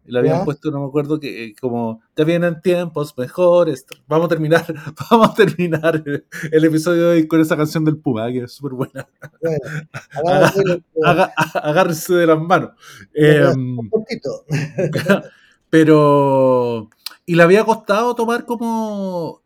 le 0.05 0.19
habían 0.19 0.45
puesto, 0.45 0.71
no 0.71 0.81
me 0.81 0.87
acuerdo, 0.87 1.21
que 1.21 1.45
eh, 1.45 1.55
como 1.61 2.03
ya 2.17 2.25
vienen 2.25 2.61
tiempos 2.61 3.17
mejores. 3.17 3.87
Vamos 4.09 4.27
a 4.27 4.29
terminar, 4.29 4.65
vamos 5.11 5.31
a 5.31 5.35
terminar 5.35 6.03
el 6.51 6.65
episodio 6.65 7.09
de 7.09 7.17
hoy 7.17 7.29
con 7.29 7.41
esa 7.41 7.57
canción 7.57 7.85
del 7.85 7.99
Puma, 7.99 8.31
que 8.33 8.45
es 8.45 8.53
súper 8.53 8.73
buena. 8.73 9.09
agárrese 11.55 12.15
de 12.15 12.27
las 12.27 12.41
manos. 12.41 12.71
Em, 13.15 13.77
pero. 15.71 16.91
Y 17.25 17.37
le 17.37 17.43
había 17.45 17.65
costado 17.65 18.15
tomar 18.17 18.45
como. 18.45 19.41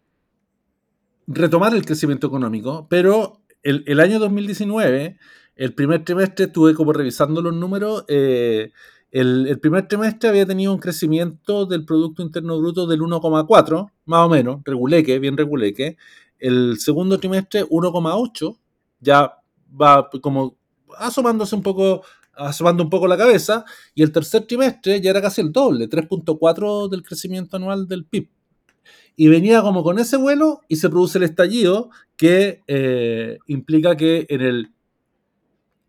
retomar 1.26 1.74
el 1.74 1.84
crecimiento 1.84 2.28
económico, 2.28 2.86
pero 2.88 3.42
el, 3.62 3.84
el 3.86 4.00
año 4.00 4.18
2019, 4.18 5.18
el 5.56 5.74
primer 5.74 6.02
trimestre, 6.02 6.46
estuve 6.46 6.74
como 6.74 6.94
revisando 6.94 7.42
los 7.42 7.54
números. 7.54 8.06
Eh, 8.08 8.72
el, 9.20 9.58
primer 9.60 9.88
trimestre 9.88 10.28
había 10.28 10.44
tenido 10.44 10.74
un 10.74 10.78
crecimiento 10.78 11.64
del 11.64 11.86
Producto 11.86 12.22
Interno 12.22 12.58
Bruto 12.58 12.86
del 12.86 13.00
1,4, 13.00 13.90
más 14.04 14.26
o 14.26 14.28
menos, 14.28 14.60
reguleque, 14.62 15.18
bien 15.18 15.38
reguleque. 15.38 15.96
El 16.38 16.78
segundo 16.78 17.18
trimestre, 17.18 17.64
1,8, 17.64 18.58
ya 19.00 19.38
va 19.80 20.10
como 20.20 20.56
asomándose 20.98 21.56
un 21.56 21.62
poco, 21.62 22.02
asomando 22.34 22.82
un 22.82 22.90
poco 22.90 23.06
la 23.06 23.16
cabeza. 23.16 23.64
Y 23.94 24.02
el 24.02 24.12
tercer 24.12 24.46
trimestre 24.46 25.00
ya 25.00 25.10
era 25.10 25.22
casi 25.22 25.40
el 25.40 25.50
doble, 25.50 25.88
3,4 25.88 26.90
del 26.90 27.02
crecimiento 27.02 27.56
anual 27.56 27.88
del 27.88 28.04
PIB. 28.04 28.28
Y 29.16 29.28
venía 29.28 29.62
como 29.62 29.82
con 29.82 29.98
ese 29.98 30.18
vuelo 30.18 30.60
y 30.68 30.76
se 30.76 30.90
produce 30.90 31.16
el 31.16 31.24
estallido 31.24 31.88
que 32.16 32.62
eh, 32.66 33.38
implica 33.46 33.96
que 33.96 34.26
en 34.28 34.42
el 34.42 34.75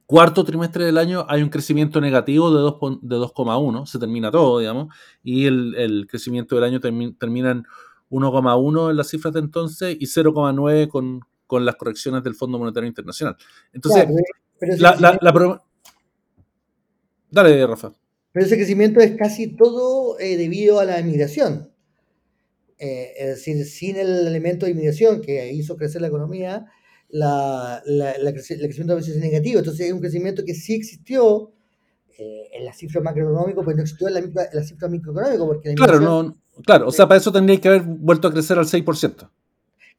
cuarto 0.08 0.44
trimestre 0.44 0.86
del 0.86 0.98
año 0.98 1.26
hay 1.30 1.44
un 1.44 1.50
crecimiento 1.50 2.02
negativo 2.02 2.50
de 2.52 2.62
2,1, 2.62 3.86
se 3.86 4.00
termina 4.00 4.32
todo, 4.32 4.60
digamos, 4.60 4.88
y 5.22 5.46
el, 5.46 6.08
crecimiento 6.10 6.56
del 6.56 6.64
año 6.64 6.80
termina 6.80 7.52
en 7.52 7.66
1,1 8.10 8.90
en 8.90 8.98
las 8.98 9.10
cifras 9.10 9.34
de 9.34 9.42
entonces 9.42 9.98
y 10.00 10.06
0,9 10.06 10.88
con, 10.88 11.20
con, 11.46 11.66
las 11.66 11.76
correcciones 11.76 12.24
del 12.24 12.36
Fondo 12.36 12.58
Monetario 12.58 12.88
Internacional. 12.88 13.36
Entonces, 13.74 14.08
la, 14.80 15.20
Dale, 17.30 17.68
Rafa. 17.68 17.92
Pero 18.32 18.46
ese 18.46 18.56
crecimiento 18.56 19.02
es 19.02 19.18
casi 19.18 19.48
todo 19.48 20.18
eh, 20.20 20.38
debido 20.38 20.80
a 20.80 20.86
la 20.86 21.00
inmigración. 21.02 21.70
Eh, 22.80 23.14
es 23.18 23.28
decir, 23.28 23.66
sin 23.66 23.98
el 23.98 24.28
elemento 24.28 24.66
de 24.66 24.72
inmigración 24.72 25.22
que 25.22 25.52
hizo 25.52 25.76
crecer 25.76 26.02
la 26.02 26.08
economía, 26.08 26.68
la, 27.10 27.82
el 27.86 28.34
crecimiento 28.34 28.94
a 28.94 28.98
veces 28.98 29.16
es 29.16 29.22
negativo. 29.22 29.60
Entonces 29.60 29.88
es 29.88 29.94
un 29.94 30.00
crecimiento 30.00 30.44
que 30.46 30.54
sí 30.54 30.74
existió 30.74 31.52
eh, 32.18 32.50
en 32.54 32.66
la 32.66 32.74
cifra 32.74 33.02
macroeconómica, 33.02 33.62
pero 33.64 33.78
no 33.78 33.84
existió 33.84 34.08
en 34.08 34.14
la, 34.14 34.20
en 34.20 34.50
la 34.54 34.64
cifra 34.64 34.88
microeconómica. 34.88 35.46
Porque 35.46 35.76
claro, 35.76 36.00
no, 36.00 36.36
claro, 36.66 36.88
o 36.88 36.92
sea, 36.92 37.08
para 37.08 37.20
eso 37.20 37.32
tendría 37.32 37.60
que 37.62 37.68
haber 37.68 37.84
vuelto 37.84 38.28
a 38.28 38.34
crecer 38.34 38.58
al 38.58 38.66
6%. 38.66 39.30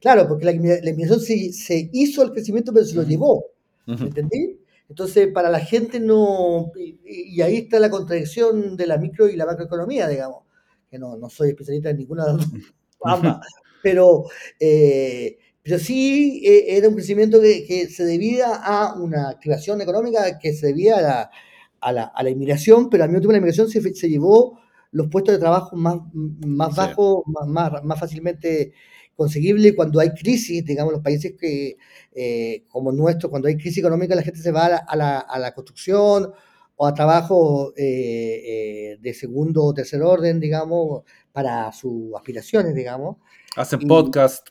Claro, 0.01 0.27
porque 0.27 0.45
la, 0.45 0.51
la 0.51 0.89
inmigración 0.89 1.19
se, 1.19 1.51
se, 1.51 1.89
hizo 1.91 2.23
el 2.23 2.31
crecimiento, 2.31 2.71
pero 2.73 2.85
se 2.85 2.95
lo 2.95 3.03
llevó. 3.03 3.45
¿Entendí? 3.85 4.59
Entonces, 4.87 5.29
para 5.33 5.49
la 5.49 5.59
gente 5.59 5.99
no. 5.99 6.71
Y, 6.75 7.41
ahí 7.41 7.57
está 7.57 7.79
la 7.79 7.89
contradicción 7.89 8.77
de 8.77 8.87
la 8.87 8.97
micro 8.97 9.27
y 9.27 9.35
la 9.35 9.45
macroeconomía, 9.45 10.07
digamos. 10.07 10.43
Que 10.89 10.97
no, 10.97 11.17
no 11.17 11.29
soy 11.29 11.49
especialista 11.49 11.89
en 11.89 11.97
ninguna 11.97 12.25
de 12.25 12.33
las 12.33 12.51
dos, 12.51 13.39
pero. 13.83 14.25
Eh, 14.59 15.37
pero 15.69 15.83
sí 15.83 16.41
eh, 16.43 16.77
era 16.77 16.89
un 16.89 16.95
crecimiento 16.95 17.39
que, 17.39 17.87
se 17.91 18.03
debía 18.03 18.55
a 18.55 18.95
una 18.95 19.29
activación 19.29 19.79
económica 19.81 20.39
que 20.39 20.51
se 20.51 20.65
debía 20.65 20.97
a 20.97 21.91
la, 21.91 22.05
a 22.05 22.23
la, 22.23 22.29
inmigración, 22.31 22.89
pero 22.89 23.03
al 23.03 23.11
mismo 23.11 23.21
tiempo 23.21 23.33
la 23.33 23.37
inmigración 23.37 23.69
se, 23.69 23.93
se 23.93 24.09
llevó 24.09 24.59
los 24.89 25.09
puestos 25.09 25.35
de 25.35 25.39
trabajo 25.39 25.75
más, 25.75 25.99
más 26.11 26.75
bajos, 26.75 27.21
más, 27.27 27.83
más, 27.83 27.99
fácilmente 27.99 28.73
conseguibles 29.15 29.75
cuando 29.75 29.99
hay 29.99 30.09
crisis, 30.09 30.65
digamos, 30.65 30.91
los 30.91 31.03
países 31.03 31.35
que, 31.39 31.77
eh, 32.15 32.63
como 32.69 32.91
nuestro, 32.91 33.29
cuando 33.29 33.47
hay 33.47 33.55
crisis 33.55 33.77
económica, 33.77 34.15
la 34.15 34.23
gente 34.23 34.39
se 34.39 34.51
va 34.51 34.65
a 34.65 34.95
la, 34.95 35.19
a 35.19 35.37
la, 35.37 35.53
construcción 35.53 36.31
o 36.77 36.87
a 36.87 36.95
trabajo 36.95 37.73
eh, 37.77 38.97
de 38.99 39.13
segundo 39.13 39.65
o 39.65 39.73
tercer 39.75 40.01
orden, 40.01 40.39
digamos, 40.39 41.03
para 41.31 41.71
sus 41.73 42.15
aspiraciones, 42.15 42.73
digamos. 42.73 43.17
Hacen 43.55 43.81
podcast. 43.81 44.49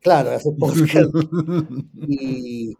Claro, 0.00 0.30
hace 0.30 0.50
y, 1.94 2.76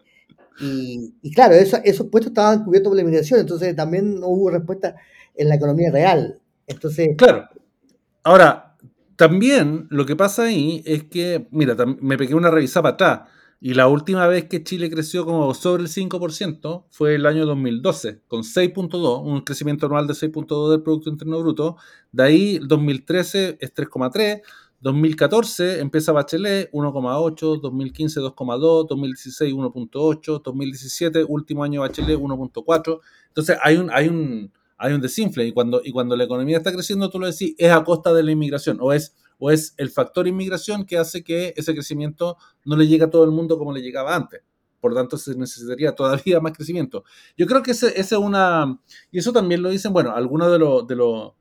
y, 0.60 1.32
claro, 1.34 1.54
esos 1.54 2.06
puestos 2.06 2.30
estaban 2.30 2.64
cubiertos 2.64 2.90
por 2.90 2.96
la 2.96 3.02
inmigración, 3.02 3.40
entonces 3.40 3.74
también 3.74 4.20
no 4.20 4.28
hubo 4.28 4.50
respuesta 4.50 4.96
en 5.34 5.48
la 5.48 5.56
economía 5.56 5.90
real. 5.90 6.40
Entonces, 6.66 7.08
claro. 7.16 7.48
Ahora, 8.22 8.76
también 9.16 9.86
lo 9.90 10.06
que 10.06 10.16
pasa 10.16 10.44
ahí 10.44 10.82
es 10.86 11.04
que, 11.04 11.48
mira, 11.50 11.76
me 12.00 12.16
pegué 12.18 12.34
una 12.34 12.50
revisada 12.50 12.82
para 12.82 12.94
atrás. 12.94 13.30
Y 13.60 13.74
la 13.74 13.88
última 13.88 14.28
vez 14.28 14.44
que 14.44 14.62
Chile 14.62 14.88
creció 14.88 15.24
como 15.24 15.52
sobre 15.54 15.82
el 15.82 15.88
5% 15.88 16.86
fue 16.90 17.16
el 17.16 17.26
año 17.26 17.44
2012, 17.44 18.22
con 18.28 18.44
6.2, 18.44 19.24
un 19.24 19.40
crecimiento 19.40 19.86
anual 19.86 20.06
de 20.06 20.14
6.2 20.14 20.70
del 20.70 20.82
Producto 20.82 21.10
Interno 21.10 21.40
Bruto. 21.40 21.76
De 22.12 22.22
ahí, 22.22 22.60
2013 22.62 23.58
es 23.60 23.74
3,3, 23.74 24.42
2014 24.80 25.80
empieza 25.80 26.12
Bachelet 26.12 26.70
1,8, 26.72 27.60
2015 27.60 28.20
2,2, 28.20 28.86
2016 28.88 29.54
1,8, 29.54 30.42
2017 30.42 31.24
último 31.24 31.64
año 31.64 31.80
Bachelet 31.80 32.18
1,4. 32.18 33.00
Entonces 33.28 33.58
hay 33.62 33.76
un, 33.76 33.90
hay 33.90 34.08
un, 34.08 34.52
hay 34.76 34.92
un 34.92 35.00
desinfle 35.00 35.46
y 35.46 35.52
cuando, 35.52 35.80
y 35.84 35.90
cuando 35.90 36.16
la 36.16 36.24
economía 36.24 36.58
está 36.58 36.72
creciendo, 36.72 37.10
tú 37.10 37.18
lo 37.18 37.26
decís, 37.26 37.54
es 37.58 37.72
a 37.72 37.82
costa 37.82 38.14
de 38.14 38.22
la 38.22 38.30
inmigración 38.30 38.78
o 38.80 38.92
es, 38.92 39.14
o 39.38 39.50
es 39.50 39.74
el 39.76 39.90
factor 39.90 40.28
inmigración 40.28 40.86
que 40.86 40.96
hace 40.96 41.24
que 41.24 41.52
ese 41.56 41.74
crecimiento 41.74 42.36
no 42.64 42.76
le 42.76 42.86
llegue 42.86 43.04
a 43.04 43.10
todo 43.10 43.24
el 43.24 43.32
mundo 43.32 43.58
como 43.58 43.72
le 43.72 43.82
llegaba 43.82 44.14
antes. 44.14 44.42
Por 44.80 44.94
tanto, 44.94 45.18
se 45.18 45.34
necesitaría 45.34 45.92
todavía 45.92 46.40
más 46.40 46.52
crecimiento. 46.52 47.02
Yo 47.36 47.46
creo 47.46 47.62
que 47.62 47.72
ese, 47.72 48.00
es 48.00 48.12
una... 48.12 48.78
Y 49.10 49.18
eso 49.18 49.32
también 49.32 49.60
lo 49.60 49.70
dicen, 49.70 49.92
bueno, 49.92 50.12
algunos 50.14 50.52
de 50.52 50.58
los... 50.58 50.86
De 50.86 50.94
los 50.94 51.32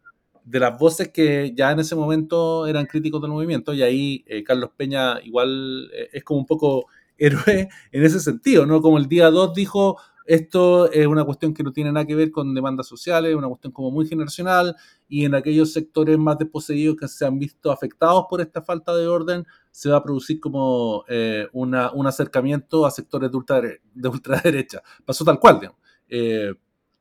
de 0.47 0.61
las 0.61 0.79
voces 0.79 1.09
que 1.09 1.53
ya 1.53 1.71
en 1.71 1.79
ese 1.79 1.93
momento 1.95 2.67
eran 2.67 2.85
críticos 2.85 3.21
del 3.21 3.31
movimiento, 3.31 3.73
y 3.73 3.83
ahí 3.83 4.23
eh, 4.27 4.43
Carlos 4.45 4.69
Peña 4.77 5.19
igual 5.21 5.89
eh, 5.93 6.09
es 6.13 6.23
como 6.23 6.39
un 6.39 6.45
poco 6.45 6.85
héroe 7.17 7.67
en 7.91 8.03
ese 8.03 8.19
sentido, 8.19 8.65
¿no? 8.65 8.81
Como 8.81 8.97
el 8.97 9.07
día 9.07 9.29
2 9.29 9.53
dijo, 9.53 9.97
esto 10.25 10.89
es 10.91 11.05
una 11.05 11.25
cuestión 11.25 11.53
que 11.53 11.63
no 11.63 11.73
tiene 11.73 11.91
nada 11.91 12.05
que 12.05 12.15
ver 12.15 12.31
con 12.31 12.53
demandas 12.53 12.87
sociales, 12.87 13.35
una 13.35 13.47
cuestión 13.49 13.73
como 13.73 13.91
muy 13.91 14.07
generacional, 14.07 14.75
y 15.09 15.25
en 15.25 15.35
aquellos 15.35 15.73
sectores 15.73 16.17
más 16.17 16.37
desposeídos 16.37 16.95
que 16.95 17.09
se 17.09 17.25
han 17.25 17.39
visto 17.39 17.69
afectados 17.69 18.25
por 18.29 18.39
esta 18.39 18.61
falta 18.61 18.95
de 18.95 19.07
orden, 19.07 19.45
se 19.71 19.89
va 19.89 19.97
a 19.97 20.03
producir 20.03 20.39
como 20.39 21.03
eh, 21.09 21.47
una, 21.51 21.91
un 21.91 22.07
acercamiento 22.07 22.85
a 22.85 22.91
sectores 22.91 23.29
de, 23.31 23.37
ultra, 23.37 23.61
de 23.61 24.07
ultraderecha. 24.07 24.81
Pasó 25.03 25.25
tal 25.25 25.39
cual, 25.39 25.59
digamos. 25.59 25.79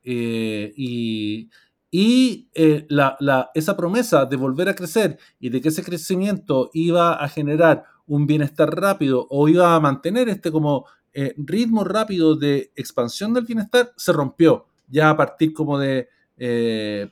y 0.05 1.49
y 1.91 2.49
eh, 2.55 2.87
la, 2.89 3.17
la, 3.21 3.51
esa 3.55 3.77
promesa 3.77 4.25
de 4.27 4.37
volver 4.37 4.69
a 4.69 4.75
crecer 4.75 5.19
y 5.39 5.51
de 5.51 5.61
que 5.61 5.69
ese 5.69 5.85
crecimiento 5.85 6.71
iba 6.75 7.15
a 7.15 7.29
generar 7.29 7.85
un 8.07 8.27
bienestar 8.27 8.75
rápido 8.75 9.27
o 9.31 9.49
iba 9.49 9.75
a 9.75 9.81
mantener 9.81 10.29
este 10.29 10.51
como 10.51 10.87
eh, 11.13 11.35
ritmo 11.39 11.85
rápido 11.85 12.37
de 12.37 12.73
expansión 12.77 13.33
del 13.33 13.45
bienestar, 13.45 13.93
se 13.97 14.13
rompió. 14.13 14.67
Ya 14.89 15.11
a 15.11 15.17
partir 15.17 15.53
como 15.53 15.79
de 15.79 16.09
eh, 16.37 17.11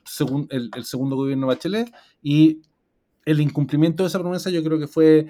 el, 0.51 0.85
segundo 0.85 1.17
gobierno 1.17 1.47
Bachelet 1.47 1.91
y 2.23 2.61
el 3.25 3.41
incumplimiento 3.41 4.03
de 4.03 4.09
esa 4.09 4.21
promesa 4.21 4.51
yo 4.51 4.63
creo 4.63 4.79
que 4.79 4.87
fue 4.87 5.27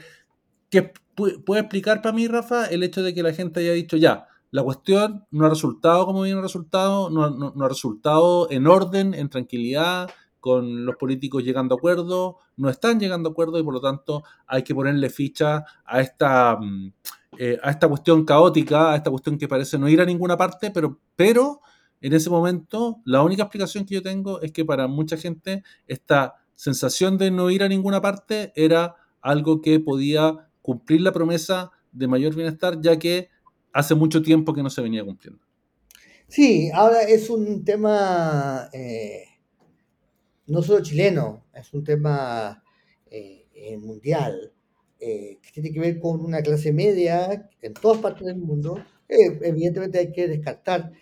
que 0.69 0.93
puede 1.15 1.61
explicar 1.61 2.03
para 2.03 2.13
mí 2.13 2.27
Rafa 2.27 2.67
el 2.67 2.83
hecho 2.83 3.05
de 3.05 3.15
que 3.15 3.23
la 3.23 3.33
gente 3.33 3.61
haya 3.61 3.73
dicho 3.73 3.97
ya 3.97 4.27
la 4.55 4.63
cuestión 4.63 5.27
no 5.33 5.47
ha 5.47 5.49
resultado 5.49 6.07
como 6.07 6.23
viene 6.23 6.41
resultado, 6.41 7.11
no, 7.11 7.29
no, 7.29 7.65
ha 7.65 7.69
resultado 7.69 8.49
en 8.53 8.69
orden, 8.69 9.13
en 9.13 9.29
tranquilidad, 9.29 10.09
con 10.39 10.87
los 10.87 10.95
políticos 10.95 11.43
llegando 11.43 11.75
a 11.75 11.79
acuerdos, 11.79 12.37
no 12.57 12.71
están 12.71 13.01
llegando 13.01 13.29
a 13.29 13.33
acuerdos 13.33 13.61
y 13.61 13.65
por 13.65 13.75
lo 13.75 13.81
tanto 13.81 14.23
hay 14.47 14.63
que 14.63 14.73
ponerle 14.73 15.11
ficha 15.11 15.65
a 15.85 16.01
esta, 16.01 16.57
mm, 16.61 16.93
eh, 17.37 17.59
a 17.65 17.71
esta 17.73 17.89
cuestión 17.89 18.25
caótica, 18.25 18.93
a 18.93 18.95
esta 18.95 19.11
cuestión 19.11 19.39
que 19.39 19.49
parece 19.49 19.77
no 19.77 19.89
ir 19.89 20.01
a 20.01 20.05
ninguna 20.05 20.37
parte, 20.37 20.71
pero, 20.71 21.01
pero 21.17 21.61
en 22.01 22.13
ese 22.13 22.31
momento 22.31 23.01
la 23.05 23.23
única 23.23 23.43
explicación 23.43 23.85
que 23.85 23.95
yo 23.95 24.03
tengo 24.03 24.41
es 24.41 24.53
que 24.53 24.65
para 24.65 24.87
mucha 24.87 25.17
gente 25.17 25.65
esta 25.89 26.35
sensación 26.55 27.19
de 27.19 27.33
no 27.33 27.51
ir 27.51 27.65
a 27.65 27.69
ninguna 27.69 28.01
parte 28.01 28.53
era 28.55 28.95
algo 29.21 29.61
que 29.61 29.81
podía 29.81 30.49
cumplir 30.63 31.01
la 31.01 31.11
promesa 31.11 31.73
de 31.91 32.07
mayor 32.07 32.37
bienestar, 32.37 32.81
ya 32.81 33.01
que 33.01 33.34
hace 33.75 33.95
mucho 33.95 34.23
tiempo 34.23 34.55
que 34.55 34.63
no 34.63 34.71
se 34.71 34.81
venía 34.81 35.05
cumpliendo. 35.05 35.43
Sí, 36.29 36.71
ahora 36.73 37.03
es 37.03 37.29
un 37.29 37.65
tema 37.65 38.71
eh, 38.73 39.25
no 40.47 40.63
solo 40.63 40.83
chileno, 40.83 41.45
es 41.53 41.75
un 41.75 41.85
tema 41.85 42.63
eh, 43.11 43.47
eh, 43.53 43.77
mundial, 43.77 44.53
que 44.99 45.39
tiene 45.53 45.71
que 45.71 45.81
ver 45.81 46.01
con 46.01 46.25
una 46.25 46.41
clase 46.41 46.73
media 46.73 47.51
en 47.61 47.75
todas 47.75 47.99
partes 47.99 48.27
del 48.27 48.39
mundo. 48.39 48.83
evidentemente 49.07 49.99
hay 49.99 50.11
que 50.11 50.29
descartar 50.29 50.93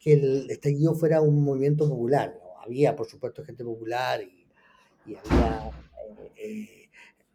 que 0.00 0.14
el 0.14 0.50
estallido 0.50 0.96
fuera 0.96 1.20
un 1.20 1.44
movimiento 1.44 1.88
popular. 1.88 2.36
Había, 2.64 2.96
por 2.96 3.06
supuesto, 3.06 3.44
gente 3.44 3.62
popular 3.62 4.20
y, 4.20 4.48
y 5.06 5.14
había 5.14 5.70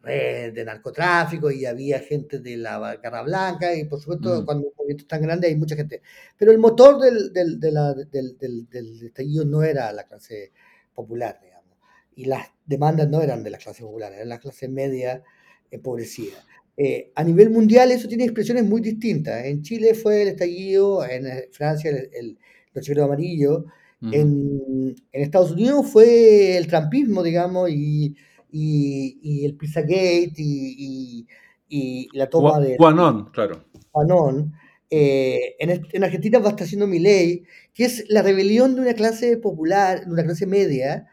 de 0.04 0.64
narcotráfico 0.64 1.50
y 1.50 1.66
había 1.66 1.98
gente 2.00 2.38
de 2.38 2.56
la 2.56 2.96
Garra 2.96 3.22
Blanca 3.22 3.74
y 3.74 3.84
por 3.84 4.00
supuesto 4.00 4.40
mm. 4.40 4.44
cuando 4.44 4.68
un 4.68 4.72
movimiento 4.76 5.02
es 5.02 5.08
tan 5.08 5.22
grande 5.22 5.48
hay 5.48 5.56
mucha 5.56 5.76
gente. 5.76 6.02
Pero 6.36 6.52
el 6.52 6.58
motor 6.58 7.00
del, 7.00 7.32
del, 7.32 7.58
del, 7.60 8.68
del, 8.68 9.06
estallido 9.06 9.44
no 9.44 9.62
era 9.62 9.92
la 9.92 10.04
clase 10.04 10.52
popular, 10.94 11.38
digamos, 11.42 11.76
y 12.14 12.24
las 12.26 12.48
demandas 12.64 13.08
no 13.08 13.20
eran 13.22 13.42
de 13.42 13.50
la 13.50 13.58
clase 13.58 13.82
popular, 13.82 14.12
eran 14.12 14.28
la 14.28 14.38
clase 14.38 14.68
media 14.68 15.22
empobrecida. 15.70 16.44
Eh, 16.76 17.10
a 17.16 17.24
nivel 17.24 17.50
mundial 17.50 17.90
eso 17.90 18.06
tiene 18.06 18.24
expresiones 18.24 18.64
muy 18.64 18.80
distintas. 18.80 19.44
En 19.44 19.62
Chile 19.62 19.94
fue 19.94 20.22
el 20.22 20.28
estallido, 20.28 21.04
en 21.04 21.26
eh, 21.26 21.48
Francia 21.50 21.90
el, 21.90 22.08
el, 22.12 22.38
el 22.72 23.00
amarillo, 23.00 23.66
en, 24.00 24.94
en 25.12 25.22
Estados 25.22 25.50
Unidos 25.50 25.90
fue 25.90 26.56
el 26.56 26.68
trampismo, 26.68 27.20
digamos, 27.20 27.68
y 27.68 28.14
y, 28.50 29.44
el 29.44 29.54
Pizzagate 29.56 30.34
y, 30.38 31.26
y, 31.68 32.08
la 32.12 32.28
toma 32.28 32.60
de... 32.60 32.76
Juanón, 32.76 33.30
claro. 33.30 33.64
Juanón. 33.92 34.54
Eh, 34.90 35.56
en, 35.58 36.04
Argentina 36.04 36.38
va 36.38 36.46
a 36.46 36.50
estar 36.50 36.64
haciendo 36.64 36.86
mi 36.86 36.98
ley, 36.98 37.44
que 37.74 37.84
es 37.84 38.04
la 38.08 38.22
rebelión 38.22 38.74
de 38.74 38.80
una 38.82 38.94
clase 38.94 39.36
popular, 39.36 40.04
de 40.06 40.12
una 40.12 40.24
clase 40.24 40.46
media, 40.46 41.06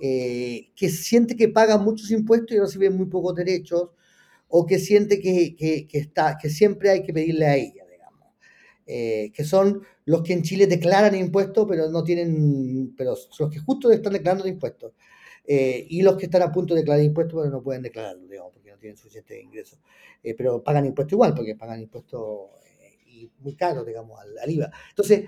eh, 0.00 0.70
que 0.74 0.88
siente 0.88 1.36
que 1.36 1.48
paga 1.48 1.78
muchos 1.78 2.10
impuestos 2.10 2.56
y 2.56 2.60
recibe 2.60 2.90
muy 2.90 3.06
pocos 3.06 3.34
derechos, 3.34 3.90
o 4.48 4.66
que 4.66 4.78
siente 4.78 5.20
que, 5.20 5.54
que, 5.56 5.86
está, 5.92 6.36
que 6.40 6.50
siempre 6.50 6.90
hay 6.90 7.02
que 7.04 7.12
pedirle 7.12 7.46
a 7.46 7.56
ella, 7.56 7.84
digamos. 7.88 8.26
Eh, 8.86 9.30
que 9.32 9.44
son 9.44 9.82
los 10.06 10.22
que 10.22 10.32
en 10.32 10.42
Chile 10.42 10.66
declaran 10.66 11.14
impuestos, 11.14 11.66
pero 11.68 11.88
no 11.88 12.02
tienen, 12.02 12.94
pero 12.96 13.14
son 13.14 13.46
los 13.46 13.54
que 13.54 13.60
justo 13.60 13.92
están 13.92 14.14
declarando 14.14 14.48
impuestos. 14.48 14.92
Eh, 15.52 15.84
y 15.90 16.02
los 16.02 16.16
que 16.16 16.26
están 16.26 16.42
a 16.42 16.52
punto 16.52 16.74
de 16.74 16.82
declarar 16.82 17.02
impuestos, 17.02 17.40
pero 17.40 17.50
no 17.50 17.60
pueden 17.60 17.82
declararlo, 17.82 18.24
digamos, 18.28 18.52
porque 18.52 18.70
no 18.70 18.78
tienen 18.78 18.96
suficiente 18.96 19.42
ingresos. 19.42 19.80
Eh, 20.22 20.36
pero 20.36 20.62
pagan 20.62 20.86
impuestos 20.86 21.14
igual, 21.14 21.34
porque 21.34 21.56
pagan 21.56 21.80
impuestos 21.80 22.50
eh, 23.08 23.28
muy 23.40 23.56
caros, 23.56 23.84
digamos, 23.84 24.20
al, 24.20 24.48
IVA. 24.48 24.70
Entonces, 24.90 25.24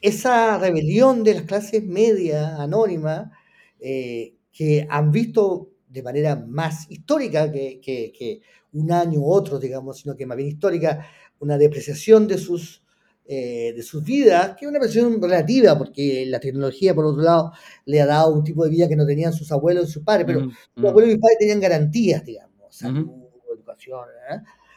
esa 0.00 0.56
rebelión 0.56 1.22
de 1.22 1.34
las 1.34 1.42
clases 1.42 1.84
medias 1.84 2.58
anónimas, 2.58 3.30
que 3.78 4.86
han 4.88 5.12
visto 5.12 5.72
de 5.86 6.02
manera 6.02 6.36
más 6.36 6.90
histórica 6.90 7.52
que, 7.52 7.82
que, 7.82 8.10
que, 8.10 8.40
un 8.72 8.90
año 8.90 9.20
u 9.20 9.30
otro, 9.30 9.58
digamos, 9.58 9.98
sino 9.98 10.16
que 10.16 10.24
más 10.24 10.38
bien 10.38 10.48
histórica, 10.48 11.06
una 11.40 11.58
depreciación 11.58 12.26
de 12.26 12.38
sus 12.38 12.82
eh, 13.26 13.72
de 13.74 13.82
sus 13.82 14.04
vidas, 14.04 14.54
que 14.54 14.66
es 14.66 14.70
una 14.70 14.78
versión 14.78 15.20
relativa, 15.20 15.78
porque 15.78 16.26
la 16.26 16.40
tecnología, 16.40 16.94
por 16.94 17.06
otro 17.06 17.22
lado, 17.22 17.52
le 17.86 18.00
ha 18.00 18.06
dado 18.06 18.34
un 18.34 18.44
tipo 18.44 18.64
de 18.64 18.70
vida 18.70 18.86
que 18.86 18.96
no 18.96 19.06
tenían 19.06 19.32
sus 19.32 19.50
abuelos 19.50 19.88
y 19.88 19.92
sus 19.92 20.02
padres, 20.02 20.26
pero 20.26 20.50
sus 20.74 20.84
abuelos 20.84 21.08
y 21.08 21.12
sus 21.12 21.20
padres 21.20 21.38
tenían 21.38 21.60
garantías, 21.60 22.22
digamos, 22.22 22.52
salud, 22.68 23.10
educación. 23.54 24.04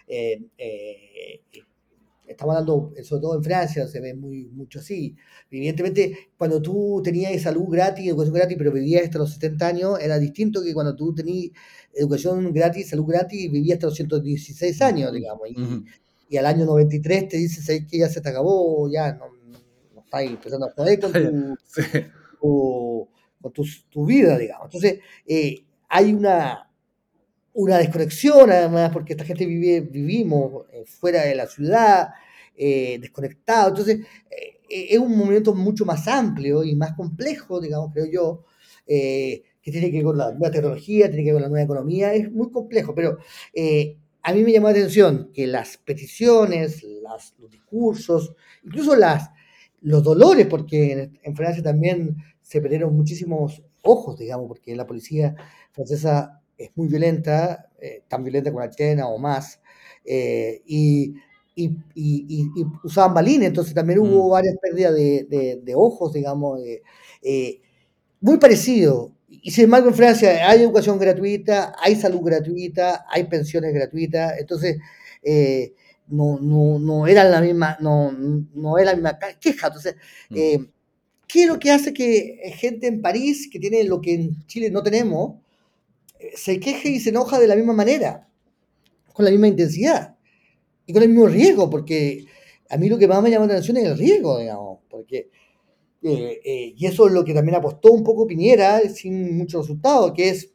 ¿eh? 0.08 0.42
Eh, 0.58 1.42
estamos 2.26 2.56
hablando, 2.56 2.94
sobre 3.04 3.22
todo 3.22 3.36
en 3.36 3.44
Francia, 3.44 3.86
se 3.86 4.00
ve 4.00 4.14
muy, 4.14 4.46
mucho 4.46 4.80
así. 4.80 5.16
Evidentemente, 5.52 6.30
cuando 6.38 6.62
tú 6.62 7.02
tenías 7.04 7.42
salud 7.42 7.66
gratis, 7.68 8.08
educación 8.08 8.34
gratis, 8.34 8.58
pero 8.58 8.72
vivías 8.72 9.04
hasta 9.04 9.20
los 9.20 9.34
70 9.34 9.68
años, 9.68 10.00
era 10.00 10.20
distinto 10.20 10.64
que 10.64 10.74
cuando 10.74 10.96
tú 10.96 11.14
tenías 11.14 11.52
educación 11.94 12.54
gratis, 12.54 12.90
salud 12.90 13.08
gratis, 13.08 13.52
vivías 13.52 13.76
hasta 13.76 13.88
los 13.88 13.96
116 13.96 14.82
años, 14.82 15.12
digamos. 15.12 15.50
Y, 15.50 15.56
y 16.30 16.38
al 16.38 16.46
año 16.46 16.66
93 16.66 17.30
te 17.30 17.38
dices 17.38 17.86
que 17.90 17.98
ya 17.98 18.10
se 18.10 18.22
te 18.22 18.30
acabó, 18.30 18.90
ya 18.90 19.14
no, 19.14 19.28
no 19.94 20.02
estás 20.02 20.24
empezando 20.24 20.68
a 20.68 20.72
joder 20.72 21.00
con 21.00 21.12
tu, 22.40 23.10
con 23.42 23.54
tu, 23.90 24.06
vida, 24.06 24.38
digamos. 24.38 24.66
Entonces, 24.66 25.00
eh, 25.26 25.66
hay 25.90 26.14
una, 26.14 26.70
una 27.54 27.78
desconexión, 27.78 28.52
además, 28.52 28.92
porque 28.92 29.14
esta 29.14 29.26
gente 29.26 29.46
vive, 29.46 29.82
vivimos 29.82 30.66
eh, 30.72 30.86
fuera 30.86 31.24
de 31.24 31.36
la 31.36 31.48
ciudad, 31.48 32.10
eh, 32.56 32.98
desconectado. 33.00 33.70
Entonces, 33.70 34.00
es 34.70 35.00
un 35.00 35.18
movimiento 35.18 35.56
mucho 35.56 35.86
más 35.86 36.08
amplio 36.10 36.64
y 36.64 36.76
más 36.76 36.94
complejo, 36.94 37.62
digamos, 37.62 37.94
creo 37.94 38.06
yo, 38.06 38.44
que 38.86 39.72
tiene 39.72 39.92
que 39.92 39.98
ver 39.98 40.06
con 40.06 40.18
la 40.18 40.32
nueva 40.32 40.52
tecnología, 40.52 41.08
tiene 41.08 41.24
que 41.24 41.32
ver 41.32 41.36
con 41.36 41.44
la 41.44 41.50
nueva 41.50 41.64
economía, 41.64 42.14
es 42.14 42.30
muy 42.30 42.52
complejo, 42.52 42.94
pero 42.94 43.18
a 44.28 44.34
mí 44.34 44.44
me 44.44 44.52
llamó 44.52 44.68
la 44.68 44.72
atención 44.72 45.32
que 45.34 45.48
las 45.48 45.78
peticiones, 45.78 46.84
las, 46.84 47.34
los 47.40 47.50
discursos, 47.50 48.36
incluso 48.62 48.94
las, 48.94 49.30
los 49.80 50.04
dolores, 50.04 50.48
porque 50.48 51.12
en, 51.24 51.34
Francia 51.34 51.64
también 51.64 52.18
se 52.42 52.60
perdieron 52.60 52.94
muchísimos 52.94 53.64
ojos, 53.84 54.20
digamos, 54.20 54.50
porque 54.50 54.76
la 54.76 54.86
policía 54.86 55.34
francesa 55.72 56.42
es 56.58 56.72
muy 56.76 56.90
violenta, 56.90 57.70
eh, 57.80 58.04
tan 58.10 58.26
violenta 58.26 58.52
como 58.52 58.66
la 58.66 58.70
chilena 58.70 59.08
o 59.08 59.18
más, 59.18 59.62
eh, 60.04 60.62
y, 60.66 61.14
y, 61.56 61.78
y, 61.96 62.50
usaban 62.84 63.14
balines, 63.14 63.48
entonces 63.48 63.74
también 63.74 64.00
hubo 64.00 64.28
mm. 64.28 64.32
varias 64.32 64.56
pérdidas 64.62 64.94
de, 64.94 65.62
de, 65.64 65.74
ojos, 65.74 66.12
digamos, 66.12 66.60
eh, 67.22 67.62
muy 68.20 68.38
parecido 68.40 69.14
y 69.30 69.52
sin 69.52 69.66
embargo, 69.66 69.90
en 69.90 69.96
Francia 69.96 70.50
hay 70.50 70.62
educación 70.62 70.98
gratuita, 70.98 71.76
hay 71.82 71.96
salud 71.96 72.22
gratuita, 72.22 73.06
hay 73.10 73.26
pensiones 73.26 73.74
gratuitas, 73.74 74.40
entonces 74.40 74.78
eh, 75.22 75.74
no, 76.08 76.40
no, 76.40 76.80
no 76.80 77.08
era 77.08 77.26
la 77.26 77.42
misma, 77.42 77.78
no, 77.82 78.12
no 78.12 78.78
era 78.78 78.92
la 78.92 78.96
misma 78.96 79.20
queja. 79.40 79.68
Entonces, 79.68 79.96
mm. 80.30 80.36
eh, 80.38 80.66
¿qué 81.28 81.44
es 81.44 81.48
lo 81.50 81.60
que 81.60 81.72
hace 81.72 81.94
que 81.94 82.54
gente 82.56 82.88
en 82.88 83.02
París, 83.02 83.50
que 83.52 83.60
tiene 83.60 83.84
lo 83.84 84.00
que 84.00 84.14
en 84.14 84.48
Chile 84.48 84.72
no 84.72 84.82
tenemos, 84.82 85.42
se 86.36 86.60
queje 86.60 86.90
y 86.90 87.00
se 87.00 87.10
enoja 87.10 87.38
de 87.38 87.48
la 87.48 87.56
misma 87.56 87.74
manera, 87.74 88.28
con 89.14 89.26
la 89.26 89.32
misma 89.32 89.48
intensidad 89.48 90.16
y 90.86 90.94
con 90.94 91.04
el 91.04 91.10
mismo 91.10 91.28
riesgo? 91.28 91.70
Porque 91.70 92.26
a 92.70 92.78
mí 92.78 92.88
lo 92.88 92.98
que 92.98 93.08
más 93.08 93.22
me 93.22 93.30
llama 93.30 93.46
la 93.46 93.54
atención 93.54 93.76
es 93.76 93.86
el 93.86 93.98
riesgo, 93.98 94.40
digamos, 94.40 94.80
porque 94.90 95.30
Eh, 96.02 96.40
eh, 96.44 96.74
y 96.78 96.86
eso 96.86 97.08
es 97.08 97.14
lo 97.14 97.26
que 97.26 97.34
también 97.34 97.56
apostó 97.56 97.92
un 97.92 98.04
poco 98.04 98.28
Piñera, 98.28 98.82
sin 98.90 99.38
mucho 99.38 99.62
resultado, 99.62 100.14
que 100.14 100.30
es 100.30 100.52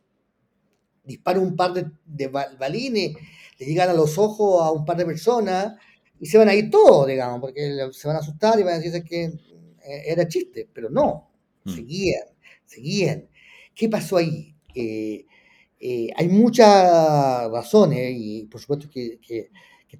dispara 1.05 1.40
un 1.40 1.57
par 1.57 1.72
de, 1.74 2.28
balines, 2.28 3.14
le 3.59 3.66
llegan 3.66 3.90
a 3.90 3.94
los 3.94 4.18
ojos 4.18 4.62
a 4.62 4.70
un 4.70 4.85
par 4.85 4.96
de 4.96 5.05
personas 5.05 5.74
y 6.20 6.26
se 6.26 6.38
van 6.38 6.48
a 6.48 6.55
ir 6.55 6.70
todos, 6.70 7.09
digamos, 7.09 7.40
porque 7.40 7.88
se 7.92 8.07
van 8.07 8.16
a 8.16 8.20
asustar 8.20 8.59
y 8.61 8.62
van 8.62 8.74
a 8.74 8.78
decir 8.78 9.02
que 9.02 9.24
eh, 9.24 10.02
era 10.07 10.28
chiste, 10.28 10.68
pero 10.72 10.88
no, 10.90 11.28
mm. 11.64 11.74
seguían, 11.74 12.24
seguían. 12.64 13.28
¿Qué 13.74 13.88
pasó 13.88 14.18
ahí? 14.18 14.48
hay 14.74 16.28
muchas 16.28 17.50
razones 17.50 18.14
y 18.16 18.46
por 18.46 18.61
supuesto 18.61 18.88
que, 18.88 19.18
que, 19.20 19.50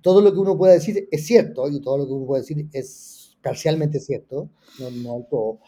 todo 0.01 0.23
lo 0.23 0.33
que 0.33 0.39
uno 0.39 0.57
pueda 0.57 0.73
decir 0.73 1.07
es 1.11 1.27
cierto 1.27 1.69
y 1.69 1.79
todo 1.83 1.99
lo 1.99 2.07
que 2.07 2.13
uno 2.13 2.25
puede 2.25 2.41
decir 2.41 2.67
es 2.73 3.12
parcialmente 3.43 4.01
cierto, 4.01 4.49
no, 4.79 4.91
no 4.91 5.27
todo, 5.31 5.59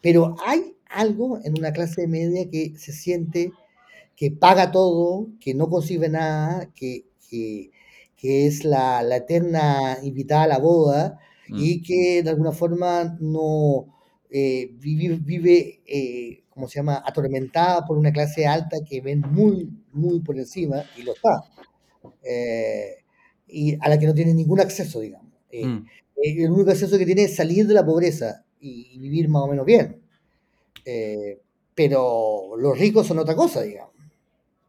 pero 0.00 0.36
hay 0.44 0.76
algo 0.88 1.40
en 1.44 1.58
una 1.58 1.72
clase 1.72 2.06
media 2.06 2.48
que 2.50 2.74
se 2.76 2.92
siente 2.92 3.52
que 4.16 4.30
paga 4.30 4.70
todo, 4.70 5.28
que 5.40 5.54
no 5.54 5.68
consigue 5.68 6.08
nada, 6.08 6.70
que, 6.74 7.06
que, 7.28 7.70
es 8.46 8.64
la, 8.64 9.02
la, 9.02 9.16
eterna 9.16 9.98
invitada 10.02 10.44
a 10.44 10.48
la 10.48 10.58
boda 10.58 11.18
y 11.48 11.78
mm. 11.78 11.82
que 11.82 12.22
de 12.22 12.30
alguna 12.30 12.52
forma 12.52 13.18
no 13.20 13.86
eh, 14.30 14.70
vive, 14.78 15.18
vive 15.20 15.82
eh, 15.86 16.44
¿cómo 16.54 16.68
se 16.68 16.76
llama?, 16.76 17.02
atormentada 17.04 17.84
por 17.84 17.98
una 17.98 18.12
clase 18.12 18.46
alta 18.46 18.78
que 18.88 19.00
ven 19.00 19.20
muy, 19.20 19.68
muy 19.92 20.20
por 20.20 20.38
encima, 20.38 20.84
y 20.96 21.02
lo 21.02 21.12
está, 21.12 21.42
eh, 22.22 23.04
y 23.48 23.76
a 23.80 23.88
la 23.88 23.98
que 23.98 24.06
no 24.06 24.14
tiene 24.14 24.32
ningún 24.32 24.60
acceso, 24.60 25.00
digamos. 25.00 25.32
Mm. 25.52 25.86
El 26.16 26.50
único 26.50 26.70
acceso 26.70 26.98
que 26.98 27.06
tiene 27.06 27.24
es 27.24 27.36
salir 27.36 27.66
de 27.66 27.74
la 27.74 27.84
pobreza 27.84 28.44
y, 28.60 28.98
vivir 28.98 29.28
más 29.28 29.42
o 29.42 29.48
menos 29.48 29.66
bien. 29.66 30.00
Eh, 30.84 31.40
pero 31.74 32.52
los 32.58 32.78
ricos 32.78 33.06
son 33.06 33.18
otra 33.18 33.34
cosa, 33.34 33.62
digamos. 33.62 33.92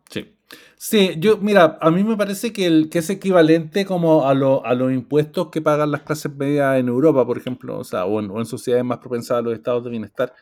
Sí. 0.10 0.36
Sí, 0.77 1.15
yo, 1.17 1.38
mira, 1.38 1.77
a 1.81 1.89
mí 1.91 2.03
me 2.03 2.17
parece 2.17 2.51
que, 2.51 2.65
el, 2.65 2.89
que 2.89 2.99
es 2.99 3.10
equivalente 3.10 3.86
como 3.86 4.25
a, 4.25 4.31
a 4.31 4.73
los 4.75 4.91
impuestos 4.91 5.49
que 5.49 5.62
pagan 5.62 5.91
las 5.91 6.01
clases 6.01 6.36
medias 6.36 6.77
en 6.77 6.88
Europa, 6.88 7.25
por 7.25 7.38
ejemplo, 7.38 7.79
o, 7.79 7.84
sea, 7.84 8.05
o, 8.05 8.19
en, 8.19 8.45
sociedades 8.45 8.86
más 8.86 8.99
propensadas 8.99 9.41
a 9.41 9.45
los 9.45 9.53
estados 9.53 9.84
de 9.84 9.89
bienestar. 9.89 10.34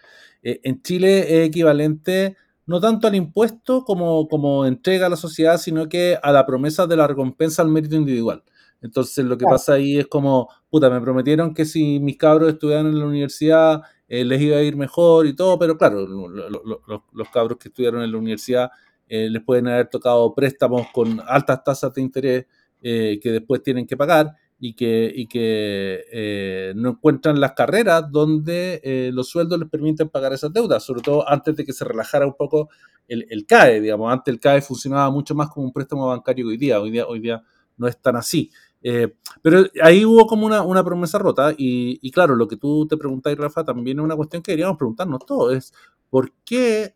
Eh, 0.42 0.60
en 0.64 0.82
Chile 0.82 1.42
es 1.42 1.48
equivalente 1.48 2.36
no 2.66 2.80
tanto 2.80 3.08
al 3.08 3.16
impuesto 3.16 3.84
como, 3.84 4.28
como 4.28 4.66
entrega 4.66 5.08
a 5.08 5.10
la 5.10 5.18
sociedad, 5.18 5.58
sino 5.58 5.90
que 5.90 6.18
a 6.22 6.32
la 6.32 6.46
promesa 6.46 6.88
de 6.88 6.96
la 6.96 7.08
recompensa 7.08 7.62
al 7.62 7.70
mérito 7.70 7.96
individual. 7.96 8.44
Entonces 8.84 9.24
lo 9.24 9.38
que 9.38 9.46
pasa 9.46 9.74
ahí 9.74 9.98
es 9.98 10.08
como, 10.08 10.50
puta, 10.70 10.90
me 10.90 11.00
prometieron 11.00 11.54
que 11.54 11.64
si 11.64 12.02
mis 12.02 12.18
cabros 12.18 12.52
estudiaran 12.52 12.88
en 12.88 13.00
la 13.00 13.06
universidad 13.06 13.82
eh, 14.10 14.26
les 14.26 14.42
iba 14.42 14.58
a 14.58 14.62
ir 14.62 14.76
mejor 14.76 15.26
y 15.26 15.34
todo, 15.34 15.58
pero 15.58 15.78
claro, 15.78 16.06
los 16.06 17.30
cabros 17.30 17.58
que 17.58 17.70
estudiaron 17.70 18.04
en 18.04 18.12
la 18.12 18.18
universidad 18.18 18.70
eh, 19.08 19.30
les 19.30 19.42
pueden 19.42 19.70
haber 19.70 19.88
tocado 19.88 20.36
préstamos 20.36 20.88
con 20.94 21.22
altas 21.26 21.64
tasas 21.64 21.94
de 21.94 22.02
interés 22.02 22.46
eh, 22.82 23.20
que 23.24 23.32
después 23.32 23.64
tienen 23.64 23.88
que 23.88 23.96
pagar 23.96 24.34
y 24.60 24.74
que, 24.74 25.10
y 25.16 25.28
que 25.28 26.74
no 26.76 26.90
encuentran 26.92 27.40
las 27.40 27.54
carreras 27.54 28.12
donde 28.12 29.10
los 29.14 29.30
sueldos 29.30 29.60
les 29.60 29.70
permiten 29.70 30.10
pagar 30.10 30.34
esas 30.34 30.52
deudas, 30.54 30.84
sobre 30.84 31.02
todo 31.02 31.28
antes 31.28 31.56
de 31.56 31.66
que 31.66 31.74
se 31.74 31.84
relajara 31.86 32.26
un 32.26 32.36
poco 32.36 32.70
el, 33.08 33.26
el, 33.30 33.46
CAE, 33.46 33.82
digamos, 33.82 34.12
antes 34.12 34.34
el 34.34 34.40
CAE 34.40 34.62
funcionaba 34.62 35.10
mucho 35.10 35.36
más 35.36 35.50
como 35.50 35.66
un 35.66 35.74
préstamo 35.74 36.08
bancario 36.08 36.46
que 36.46 36.50
hoy 36.52 36.58
día, 36.58 36.80
hoy 36.80 36.92
día, 36.92 37.08
hoy 37.08 37.20
día 37.20 37.44
no 37.78 37.88
es 37.88 38.00
tan 38.02 38.16
así. 38.16 38.52
Eh, 38.86 39.16
pero 39.42 39.66
ahí 39.82 40.04
hubo 40.04 40.28
como 40.28 40.46
una, 40.46 40.84
promesa 40.84 41.18
rota 41.18 41.54
y, 41.58 42.12
claro, 42.12 42.36
lo 42.36 42.48
que 42.48 42.58
tú 42.58 42.86
te 42.86 42.98
preguntas, 42.98 43.36
Rafa, 43.38 43.64
también 43.64 43.98
es 43.98 44.04
una 44.04 44.16
cuestión 44.16 44.44
que 44.44 44.52
deberíamos 44.52 44.78
preguntarnos 44.78 45.26
todos, 45.26 45.56
es 45.56 45.74
por 46.10 46.34
qué 46.44 46.94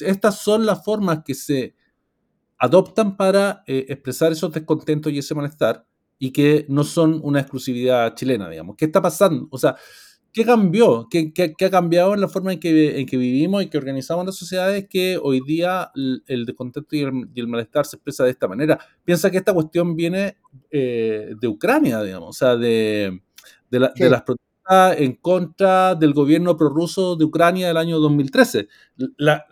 estas 0.00 0.38
son 0.38 0.66
las 0.66 0.84
formas 0.84 1.24
que 1.24 1.34
se 1.34 1.74
adoptan 2.58 3.16
para 3.16 3.64
eh, 3.66 3.86
expresar 3.88 4.30
esos 4.32 4.52
descontentos 4.52 5.12
y 5.12 5.18
ese 5.18 5.34
malestar 5.34 5.86
y 6.18 6.32
que 6.32 6.66
no 6.68 6.84
son 6.84 7.20
una 7.22 7.40
exclusividad 7.40 8.14
chilena, 8.14 8.48
digamos. 8.48 8.76
¿Qué 8.76 8.86
está 8.86 9.02
pasando? 9.02 9.48
O 9.50 9.58
sea, 9.58 9.76
¿Qué 10.36 10.44
cambió? 10.44 11.08
¿Qué, 11.10 11.32
ha 11.64 11.70
cambiado 11.70 12.12
en 12.12 12.20
la 12.20 12.28
forma 12.28 12.52
en 12.52 12.60
que, 12.60 13.00
en 13.00 13.06
que 13.06 13.16
vivimos 13.16 13.62
y 13.62 13.70
que 13.70 13.78
organizamos 13.78 14.26
las 14.26 14.36
sociedades 14.36 14.86
que 14.86 15.16
hoy 15.16 15.40
día 15.40 15.90
el, 15.94 16.44
descontento 16.44 16.94
y 16.94 17.00
el, 17.00 17.48
malestar 17.48 17.86
se 17.86 17.96
expresa 17.96 18.24
de 18.24 18.32
esta 18.32 18.46
manera? 18.46 18.78
Piensa 19.02 19.30
que 19.30 19.38
esta 19.38 19.54
cuestión 19.54 19.96
viene 19.96 20.36
eh, 20.70 21.32
de 21.40 21.48
Ucrania, 21.48 22.02
digamos, 22.02 22.28
o 22.28 22.32
sea, 22.34 22.54
de, 22.54 23.22
de, 23.70 23.80
las 23.80 24.22
protestas 24.24 25.00
en 25.00 25.14
contra 25.14 25.94
del 25.94 26.12
gobierno 26.12 26.54
prorruso 26.54 27.16
de 27.16 27.24
Ucrania 27.24 27.68
del 27.68 27.78
año 27.78 27.98
2013. 27.98 28.68
La, 29.16 29.46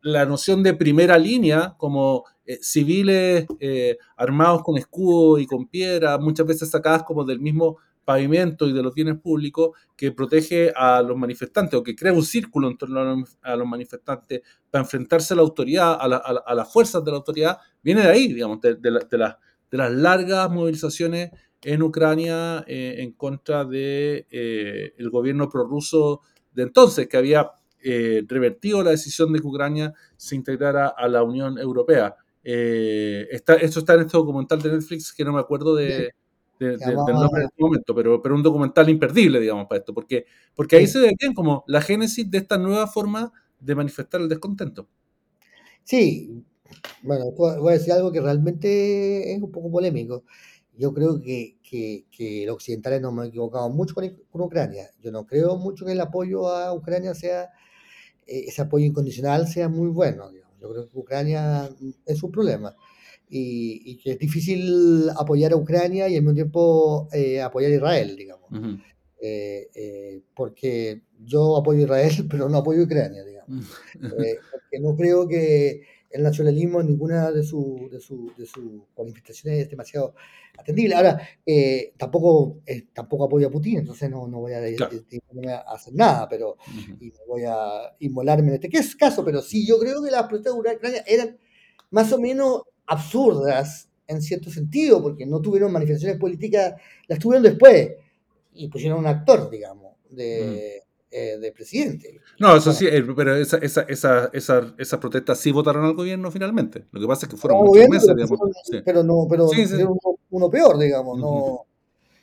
la 0.00 0.26
noción 0.26 0.62
de 0.62 0.74
primera 0.74 1.18
línea, 1.18 1.74
como 1.76 2.24
eh, 2.46 2.58
civiles 2.62 3.46
eh, 3.58 3.98
armados 4.16 4.62
con 4.62 4.78
escudo 4.78 5.38
y 5.38 5.46
con 5.46 5.66
piedra, 5.66 6.18
muchas 6.18 6.46
veces 6.46 6.70
sacadas 6.70 7.02
como 7.02 7.24
del 7.24 7.40
mismo 7.40 7.78
pavimento 8.10 8.66
y 8.66 8.72
de 8.72 8.82
los 8.82 8.92
bienes 8.92 9.20
públicos 9.20 9.70
que 9.96 10.10
protege 10.10 10.72
a 10.74 11.00
los 11.00 11.16
manifestantes 11.16 11.78
o 11.78 11.82
que 11.84 11.94
crea 11.94 12.12
un 12.12 12.24
círculo 12.24 12.68
en 12.68 12.76
torno 12.76 13.24
a 13.40 13.56
los 13.56 13.68
manifestantes 13.68 14.40
para 14.68 14.82
enfrentarse 14.82 15.32
a 15.32 15.36
la 15.36 15.42
autoridad, 15.42 15.96
a, 16.00 16.54
las 16.54 16.72
fuerzas 16.72 17.04
de 17.04 17.10
la 17.12 17.18
autoridad, 17.18 17.58
viene 17.80 18.02
de 18.02 18.08
ahí, 18.08 18.32
digamos, 18.32 18.60
de, 18.60 18.76
las 19.70 19.92
largas 19.92 20.50
movilizaciones 20.50 21.30
en 21.62 21.82
Ucrania 21.82 22.64
eh, 22.66 22.96
en 22.98 23.12
contra 23.12 23.64
del 23.64 23.70
de, 23.70 24.26
eh, 24.32 24.94
el 24.98 25.08
gobierno 25.08 25.48
prorruso 25.48 26.22
de 26.52 26.64
entonces, 26.64 27.06
que 27.06 27.16
había 27.16 27.52
eh, 27.80 28.24
revertido 28.26 28.82
la 28.82 28.90
decisión 28.90 29.32
de 29.32 29.38
que 29.38 29.46
Ucrania 29.46 29.94
se 30.16 30.34
integrara 30.34 30.88
a 30.88 31.06
la 31.06 31.22
Unión 31.22 31.58
Europea. 31.58 32.16
esto 32.42 33.78
está 33.78 33.94
en 33.94 34.00
este 34.00 34.16
documental 34.18 34.60
de 34.60 34.72
Netflix 34.72 35.12
que 35.12 35.24
no 35.24 35.32
me 35.32 35.38
acuerdo 35.38 35.76
de, 35.76 36.10
del 36.64 36.94
nombre 36.94 37.44
este 37.44 37.62
momento, 37.62 37.94
pero, 37.94 38.20
pero 38.22 38.34
un 38.34 38.42
documental 38.42 38.88
imperdible, 38.88 39.40
digamos, 39.40 39.66
para 39.66 39.78
esto, 39.78 39.94
porque, 39.94 40.26
porque 40.54 40.76
ahí 40.76 40.86
se 40.86 41.00
ve 41.00 41.12
bien 41.18 41.34
como 41.34 41.64
la 41.66 41.80
génesis 41.80 42.30
de 42.30 42.38
esta 42.38 42.58
nueva 42.58 42.86
forma 42.86 43.32
de 43.58 43.74
manifestar 43.74 44.20
el 44.20 44.28
descontento. 44.28 44.88
Sí, 45.84 46.44
bueno, 47.02 47.30
voy 47.32 47.70
a 47.70 47.78
decir 47.78 47.92
algo 47.92 48.12
que 48.12 48.20
realmente 48.20 49.32
es 49.32 49.42
un 49.42 49.50
poco 49.50 49.70
polémico. 49.70 50.24
Yo 50.76 50.94
creo 50.94 51.20
que, 51.20 51.58
que, 51.62 52.06
que 52.10 52.44
los 52.46 52.54
occidentales 52.56 53.00
nos 53.00 53.12
hemos 53.12 53.28
equivocado 53.28 53.68
mucho 53.70 53.94
con, 53.94 54.42
Ucrania. 54.42 54.90
Yo 55.00 55.10
no 55.10 55.26
creo 55.26 55.56
mucho 55.56 55.84
que 55.84 55.92
el 55.92 56.00
apoyo 56.00 56.48
a 56.48 56.72
Ucrania 56.72 57.14
sea, 57.14 57.44
eh, 58.26 58.44
ese 58.46 58.62
apoyo 58.62 58.84
incondicional 58.86 59.48
sea 59.48 59.68
muy 59.68 59.88
bueno. 59.88 60.30
Yo 60.60 60.70
creo 60.70 60.88
que 60.88 60.98
Ucrania 60.98 61.68
es 62.06 62.22
un 62.22 62.30
problema 62.30 62.76
y, 63.30 63.96
que 63.98 64.12
es 64.12 64.18
difícil 64.18 65.08
apoyar 65.16 65.52
a 65.52 65.56
Ucrania 65.56 66.08
y 66.08 66.16
al 66.16 66.22
mismo 66.22 66.34
tiempo 66.34 67.08
eh, 67.12 67.40
apoyar 67.40 67.70
a 67.70 67.74
Israel, 67.74 68.16
digamos. 68.16 68.50
Eh, 69.22 69.68
eh, 69.74 70.22
porque 70.34 71.02
yo 71.18 71.56
apoyo 71.56 71.80
a 71.80 71.82
Israel, 71.82 72.12
pero 72.30 72.48
no 72.48 72.58
apoyo 72.58 72.80
a 72.80 72.84
Ucrania, 72.84 73.24
digamos. 73.24 73.66
porque 74.00 74.80
no 74.80 74.96
creo 74.96 75.28
que 75.28 75.82
el 76.10 76.24
nacionalismo 76.24 76.80
en 76.80 76.88
ninguna 76.88 77.30
de 77.30 77.44
sus 77.44 77.88
de 77.88 78.00
su, 78.00 78.32
de 78.36 78.44
su 78.44 78.84
manifestaciones 78.98 79.60
es 79.60 79.70
demasiado 79.70 80.14
atendible. 80.58 80.96
Ahora, 80.96 81.20
tampoco, 81.96 82.62
tampoco 82.92 83.26
apoyo 83.26 83.46
a 83.46 83.50
Putin, 83.50 83.78
entonces 83.78 84.10
no, 84.10 84.26
no 84.26 84.40
voy 84.40 84.54
a, 84.54 84.58
hacer 85.68 85.94
nada, 85.94 86.28
pero 86.28 86.56
y 86.98 87.10
no 87.10 87.20
voy 87.28 87.44
a 87.46 87.94
inmolarme 88.00 88.48
en 88.48 88.54
este 88.54 88.96
caso, 88.98 89.24
pero 89.24 89.40
sí 89.40 89.64
yo 89.64 89.78
creo 89.78 90.02
que 90.02 90.10
las 90.10 90.24
protestas 90.26 90.54
de 90.54 90.74
Ucrania 90.74 91.04
eran 91.06 91.38
más 91.90 92.12
o 92.12 92.20
menos 92.20 92.62
absurdas 92.90 93.88
en 94.08 94.20
cierto 94.20 94.50
sentido, 94.50 95.00
porque 95.00 95.24
no 95.24 95.40
tuvieron 95.40 95.70
manifestaciones 95.70 96.18
políticas, 96.18 96.74
las 97.06 97.18
tuvieron 97.20 97.44
después 97.44 97.92
y 98.52 98.68
pusieron 98.68 98.98
un 98.98 99.06
actor, 99.06 99.48
digamos, 99.48 99.94
de, 100.10 100.82
mm. 100.82 101.44
eh, 101.44 101.52
presidente. 101.54 102.20
No, 102.40 102.56
eso 102.56 102.72
sí, 102.72 102.88
eh, 102.88 103.04
pero 103.14 103.36
esa, 103.36 103.58
esa, 103.58 103.82
esa, 103.82 104.30
esa, 104.32 104.74
esas 104.76 104.98
protestas 104.98 105.38
sí 105.38 105.52
votaron 105.52 105.84
al 105.84 105.94
gobierno 105.94 106.32
finalmente. 106.32 106.86
Lo 106.90 107.00
que 107.00 107.06
pasa 107.06 107.26
es 107.26 107.30
que 107.30 107.36
fueron 107.36 107.64
muchos 107.64 107.88
meses, 107.88 108.08
pero 108.08 108.16
digamos. 108.16 108.40
Pero 108.84 109.02
no, 109.04 109.26
pero 109.30 109.48
uno, 110.30 110.50
peor, 110.50 110.76
digamos. 110.76 111.16
no, 111.16 111.66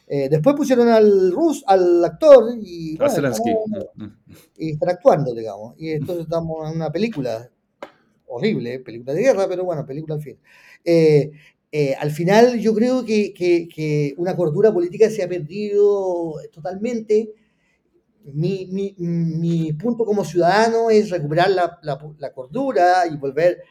eh, 0.05 0.27
después 0.29 0.57
pusieron 0.57 0.89
al 0.89 1.31
Rus, 1.31 1.63
al 1.67 2.03
actor, 2.03 2.53
y, 2.61 2.97
bueno, 2.97 3.31
y 4.57 4.71
están 4.71 4.89
actuando, 4.89 5.33
digamos. 5.33 5.75
Y 5.77 5.91
entonces 5.91 6.25
estamos 6.25 6.69
en 6.69 6.75
una 6.75 6.91
película 6.91 7.49
horrible, 8.27 8.79
película 8.79 9.13
de 9.13 9.21
guerra, 9.21 9.47
pero 9.47 9.63
bueno, 9.63 9.85
película 9.85 10.15
al 10.15 10.21
fin. 10.21 10.37
Eh, 10.83 11.31
eh, 11.71 11.95
al 11.99 12.11
final 12.11 12.59
yo 12.59 12.73
creo 12.73 13.03
que, 13.05 13.33
que, 13.33 14.13
una 14.17 14.35
cordura 14.35 14.71
política 14.71 15.09
se 15.09 15.23
ha 15.23 15.29
perdido 15.29 16.35
totalmente. 16.51 17.33
Mi, 18.33 18.67
mi, 18.97 19.73
punto 19.73 20.05
como 20.05 20.25
ciudadano 20.25 20.89
es 20.89 21.09
recuperar 21.09 21.49
la, 21.49 21.79
la, 21.81 22.33
cordura 22.33 23.07
y 23.09 23.15
volver 23.15 23.61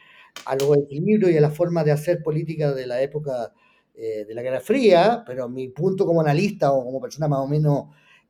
a 0.45 0.55
los 0.55 0.77
equilibrios 0.77 1.31
y 1.31 1.37
a 1.37 1.41
la 1.41 1.51
forma 1.51 1.83
de 1.83 1.91
hacer 1.91 2.23
política 2.23 2.73
de 2.73 2.87
la 2.87 3.01
época 3.01 3.53
eh, 3.93 4.25
de 4.27 4.33
la 4.33 4.41
Guerra 4.41 4.59
Fría, 4.59 5.23
pero 5.25 5.47
mi 5.47 5.69
punto 5.69 6.05
como 6.05 6.21
analista 6.21 6.71
o 6.71 6.83
como 6.83 6.99
persona 7.01 7.27
más 7.27 7.39
o 7.39 7.47
menos 7.47 7.85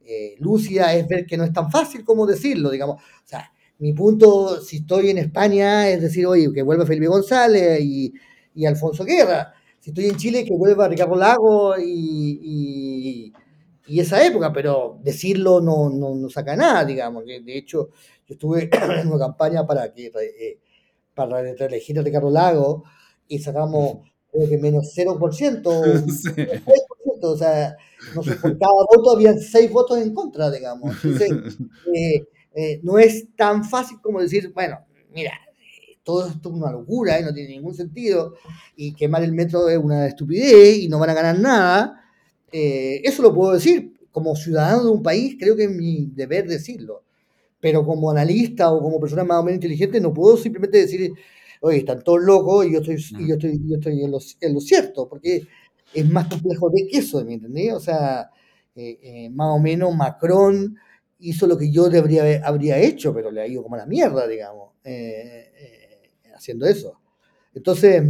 eh, 0.05 0.35
lúcida 0.39 0.93
es 0.93 1.07
ver 1.07 1.25
que 1.25 1.35
no 1.35 1.43
es 1.43 1.51
tan 1.51 1.69
fácil 1.69 2.05
como 2.05 2.25
decirlo, 2.25 2.69
digamos. 2.69 3.01
O 3.01 3.27
sea, 3.27 3.51
mi 3.79 3.93
punto, 3.93 4.59
si 4.61 4.77
estoy 4.77 5.09
en 5.11 5.19
España, 5.19 5.89
es 5.89 6.01
decir, 6.01 6.25
oye, 6.25 6.51
que 6.53 6.63
vuelva 6.63 6.85
Felipe 6.85 7.07
González 7.07 7.79
y, 7.81 8.13
y 8.55 8.65
Alfonso 8.65 9.05
Guerra. 9.05 9.53
Si 9.79 9.91
estoy 9.91 10.05
en 10.05 10.17
Chile, 10.17 10.43
que 10.43 10.53
vuelva 10.53 10.87
Ricardo 10.87 11.15
Lago 11.15 11.75
y, 11.77 13.33
y, 13.85 13.99
esa 13.99 14.25
época, 14.25 14.51
pero 14.51 14.99
decirlo 15.01 15.61
no, 15.61 15.89
no, 15.89 16.13
no, 16.13 16.29
saca 16.29 16.55
nada, 16.55 16.83
digamos. 16.83 17.25
De 17.25 17.57
hecho, 17.57 17.89
yo 18.27 18.33
estuve 18.33 18.69
en 18.99 19.07
una 19.07 19.19
campaña 19.19 19.65
para 19.65 19.93
que 19.93 20.07
eh, 20.07 20.59
para 21.13 21.41
reelegir 21.41 21.97
a 21.97 22.01
Ricardo 22.01 22.29
Lago 22.29 22.83
y 23.27 23.39
sacamos 23.39 23.99
creo 24.31 24.49
que 24.49 24.57
menos 24.57 24.93
0%, 24.95 26.05
sí. 26.09 26.29
6%, 26.29 26.59
o 27.21 27.37
sea, 27.37 27.75
no 28.13 28.23
sé, 28.23 28.35
por 28.35 28.57
cada 28.57 28.73
voto 28.93 29.11
había 29.11 29.33
6 29.33 29.71
votos 29.71 29.99
en 29.99 30.13
contra, 30.13 30.51
digamos. 30.51 30.95
Entonces, 31.03 31.57
eh, 31.93 32.25
eh, 32.59 32.79
no 32.81 32.97
es 32.97 33.27
tan 33.35 33.63
fácil 33.63 33.99
como 34.01 34.19
decir, 34.19 34.51
bueno, 34.51 34.79
mira, 35.13 35.31
todo 36.01 36.25
esto 36.25 36.49
es 36.49 36.55
una 36.55 36.71
locura 36.71 37.19
y 37.19 37.23
no 37.23 37.31
tiene 37.31 37.49
ningún 37.49 37.75
sentido, 37.75 38.33
y 38.75 38.93
quemar 38.93 39.21
el 39.21 39.31
metro 39.31 39.69
es 39.69 39.77
una 39.77 40.07
estupidez 40.07 40.79
y 40.79 40.87
no 40.87 40.97
van 40.97 41.11
a 41.11 41.13
ganar 41.13 41.37
nada. 41.37 42.01
Eh, 42.51 43.01
eso 43.03 43.21
lo 43.21 43.31
puedo 43.31 43.53
decir 43.53 43.93
como 44.11 44.35
ciudadano 44.35 44.85
de 44.85 44.89
un 44.89 45.03
país, 45.03 45.35
creo 45.39 45.55
que 45.55 45.65
es 45.65 45.69
mi 45.69 46.07
deber 46.07 46.47
decirlo. 46.47 47.03
Pero 47.59 47.85
como 47.85 48.09
analista 48.09 48.71
o 48.71 48.81
como 48.81 48.99
persona 48.99 49.23
más 49.23 49.37
o 49.37 49.43
menos 49.43 49.57
inteligente, 49.57 50.01
no 50.01 50.11
puedo 50.11 50.35
simplemente 50.35 50.79
decir, 50.79 51.13
oye, 51.61 51.77
están 51.77 52.03
todos 52.03 52.23
locos 52.23 52.65
y 52.65 52.71
yo 52.73 52.79
estoy, 52.79 52.95
y 52.95 53.27
yo 53.27 53.35
estoy, 53.35 53.61
yo 53.67 53.75
estoy 53.75 54.03
en, 54.03 54.53
lo, 54.53 54.59
cierto, 54.61 55.07
porque 55.07 55.43
es 55.93 56.09
más 56.09 56.27
complejo 56.27 56.71
de 56.71 56.87
que 56.87 56.97
eso, 56.97 57.23
¿me 57.23 57.35
entendés? 57.35 57.73
O 57.73 57.79
sea, 57.79 58.31
eh, 58.75 59.29
más 59.31 59.49
o 59.49 59.59
menos 59.59 59.95
Macron 59.95 60.75
hizo 61.19 61.47
lo 61.47 61.57
que 61.57 61.71
yo 61.71 61.89
debería, 61.89 62.41
habría 62.45 62.77
hecho, 62.77 63.13
pero 63.13 63.31
le 63.31 63.41
ha 63.41 63.47
ido 63.47 63.63
como 63.63 63.75
a 63.75 63.79
la 63.79 63.85
mierda, 63.85 64.27
digamos, 64.27 64.73
eh, 64.83 65.51
eh 65.55 66.33
haciendo 66.35 66.67
eso. 66.67 66.99
Entonces, 67.53 68.03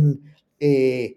eh, 0.60 1.16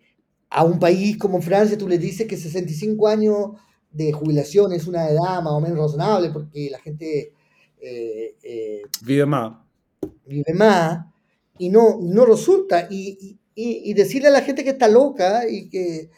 a 0.49 0.65
un 0.65 0.79
país 0.79 1.17
como 1.19 1.43
Francia 1.43 1.77
tú 1.77 1.89
le 1.89 1.99
dices 1.99 2.27
que 2.29 2.37
65 2.37 3.09
años 3.09 3.51
de 3.91 4.13
jubilación 4.13 4.73
es 4.73 4.87
una 4.87 5.09
edad 5.09 5.43
más 5.43 5.53
o 5.53 5.61
menos 5.61 5.79
razonable 5.79 6.31
porque 6.31 6.71
la 6.71 6.79
gente 6.79 7.33
vive 9.03 9.27
más. 9.27 9.57
Vive 10.25 10.55
más 10.55 11.07
y 11.61 11.69
no, 11.69 11.99
no 12.01 12.25
resulta. 12.25 12.89
Y, 12.91 13.39
y, 13.55 13.91
y, 13.91 13.95
decirle 13.95 14.29
a 14.29 14.33
la 14.33 14.41
gente 14.41 14.65
que 14.65 14.71
está 14.71 14.89
loca 14.89 15.47
y 15.49 15.69
que, 15.69 16.11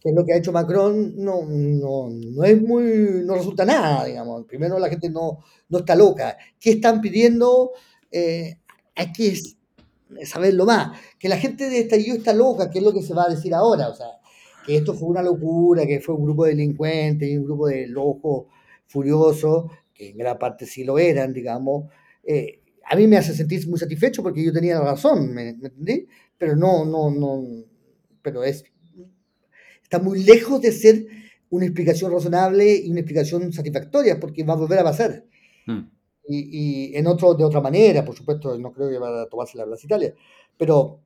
que 0.00 0.08
es 0.08 0.14
lo 0.14 0.24
que 0.24 0.32
ha 0.32 0.38
hecho 0.38 0.52
Macron 0.52 1.14
no, 1.16 1.44
no, 1.46 2.08
no, 2.10 2.44
es 2.44 2.62
muy, 2.62 3.22
no 3.24 3.34
resulta 3.34 3.64
nada, 3.66 4.06
digamos. 4.06 4.46
Primero 4.46 4.78
la 4.78 4.88
gente 4.88 5.10
no, 5.10 5.40
no 5.68 5.78
está 5.78 5.94
loca. 5.94 6.38
¿Qué 6.58 6.70
están 6.70 7.00
pidiendo? 7.02 7.72
Eh, 8.10 8.58
hay 8.96 9.12
que 9.12 9.38
saberlo 10.24 10.64
más. 10.64 10.98
Que 11.18 11.28
la 11.28 11.36
gente 11.36 11.68
de 11.68 11.80
estallido 11.80 12.16
está 12.16 12.32
loca, 12.32 12.70
que 12.70 12.78
es 12.78 12.84
lo 12.84 12.94
que 12.94 13.02
se 13.02 13.12
va 13.12 13.24
a 13.24 13.28
decir 13.28 13.54
ahora. 13.54 13.88
O 13.88 13.94
sea, 13.94 14.06
que 14.64 14.76
esto 14.76 14.94
fue 14.94 15.08
una 15.08 15.22
locura, 15.22 15.86
que 15.86 16.00
fue 16.00 16.14
un 16.14 16.24
grupo 16.24 16.44
de 16.44 16.52
delincuentes 16.52 17.38
un 17.38 17.44
grupo 17.44 17.68
de 17.68 17.86
locos 17.86 18.46
furiosos, 18.86 19.70
que 19.92 20.10
en 20.10 20.16
gran 20.16 20.38
parte 20.38 20.64
sí 20.64 20.82
lo 20.82 20.98
eran, 20.98 21.34
digamos. 21.34 21.90
Eh, 22.24 22.60
a 22.86 22.96
mí 22.96 23.06
me 23.06 23.18
hace 23.18 23.34
sentir 23.34 23.68
muy 23.68 23.78
satisfecho 23.78 24.22
porque 24.22 24.42
yo 24.42 24.52
tenía 24.52 24.78
la 24.78 24.92
razón, 24.92 25.32
¿me, 25.32 25.52
¿me 25.54 25.68
entendí? 25.68 26.08
Pero 26.38 26.56
no, 26.56 26.84
no, 26.84 27.10
no, 27.10 27.44
pero 28.22 28.42
es 28.42 28.64
está 29.90 29.98
muy 29.98 30.22
lejos 30.22 30.62
de 30.62 30.70
ser 30.70 31.04
una 31.48 31.64
explicación 31.64 32.12
razonable 32.12 32.76
y 32.76 32.88
una 32.92 33.00
explicación 33.00 33.52
satisfactoria, 33.52 34.20
porque 34.20 34.44
va 34.44 34.52
a 34.52 34.56
volver 34.56 34.78
a 34.78 34.84
pasar. 34.84 35.24
Mm. 35.66 35.80
Y, 36.28 36.92
y, 36.92 36.96
en 36.96 37.08
otro, 37.08 37.34
de 37.34 37.42
otra 37.42 37.60
manera, 37.60 38.04
por 38.04 38.14
supuesto, 38.14 38.56
no 38.56 38.70
creo 38.72 38.88
que 38.88 38.98
va 38.98 39.22
a 39.22 39.26
tomarse 39.26 39.58
la 39.58 39.66
Plaza 39.66 39.84
Italia, 39.84 40.14
pero, 40.56 41.00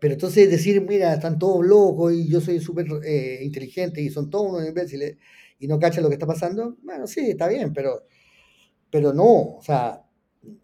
pero 0.00 0.14
entonces 0.14 0.50
decir, 0.50 0.80
mira, 0.80 1.12
están 1.12 1.38
todos 1.38 1.66
locos 1.66 2.14
y 2.14 2.26
yo 2.26 2.40
soy 2.40 2.58
súper 2.58 2.86
eh, 3.04 3.40
inteligente 3.42 4.00
y 4.00 4.08
son 4.08 4.30
todos 4.30 4.50
unos 4.50 4.66
imbéciles 4.66 5.18
y 5.58 5.66
no 5.66 5.78
cachan 5.78 6.04
lo 6.04 6.08
que 6.08 6.14
está 6.14 6.26
pasando, 6.26 6.78
bueno, 6.82 7.06
sí, 7.06 7.32
está 7.32 7.48
bien, 7.48 7.74
pero, 7.74 8.06
pero 8.90 9.12
no, 9.12 9.56
o 9.58 9.62
sea, 9.62 10.02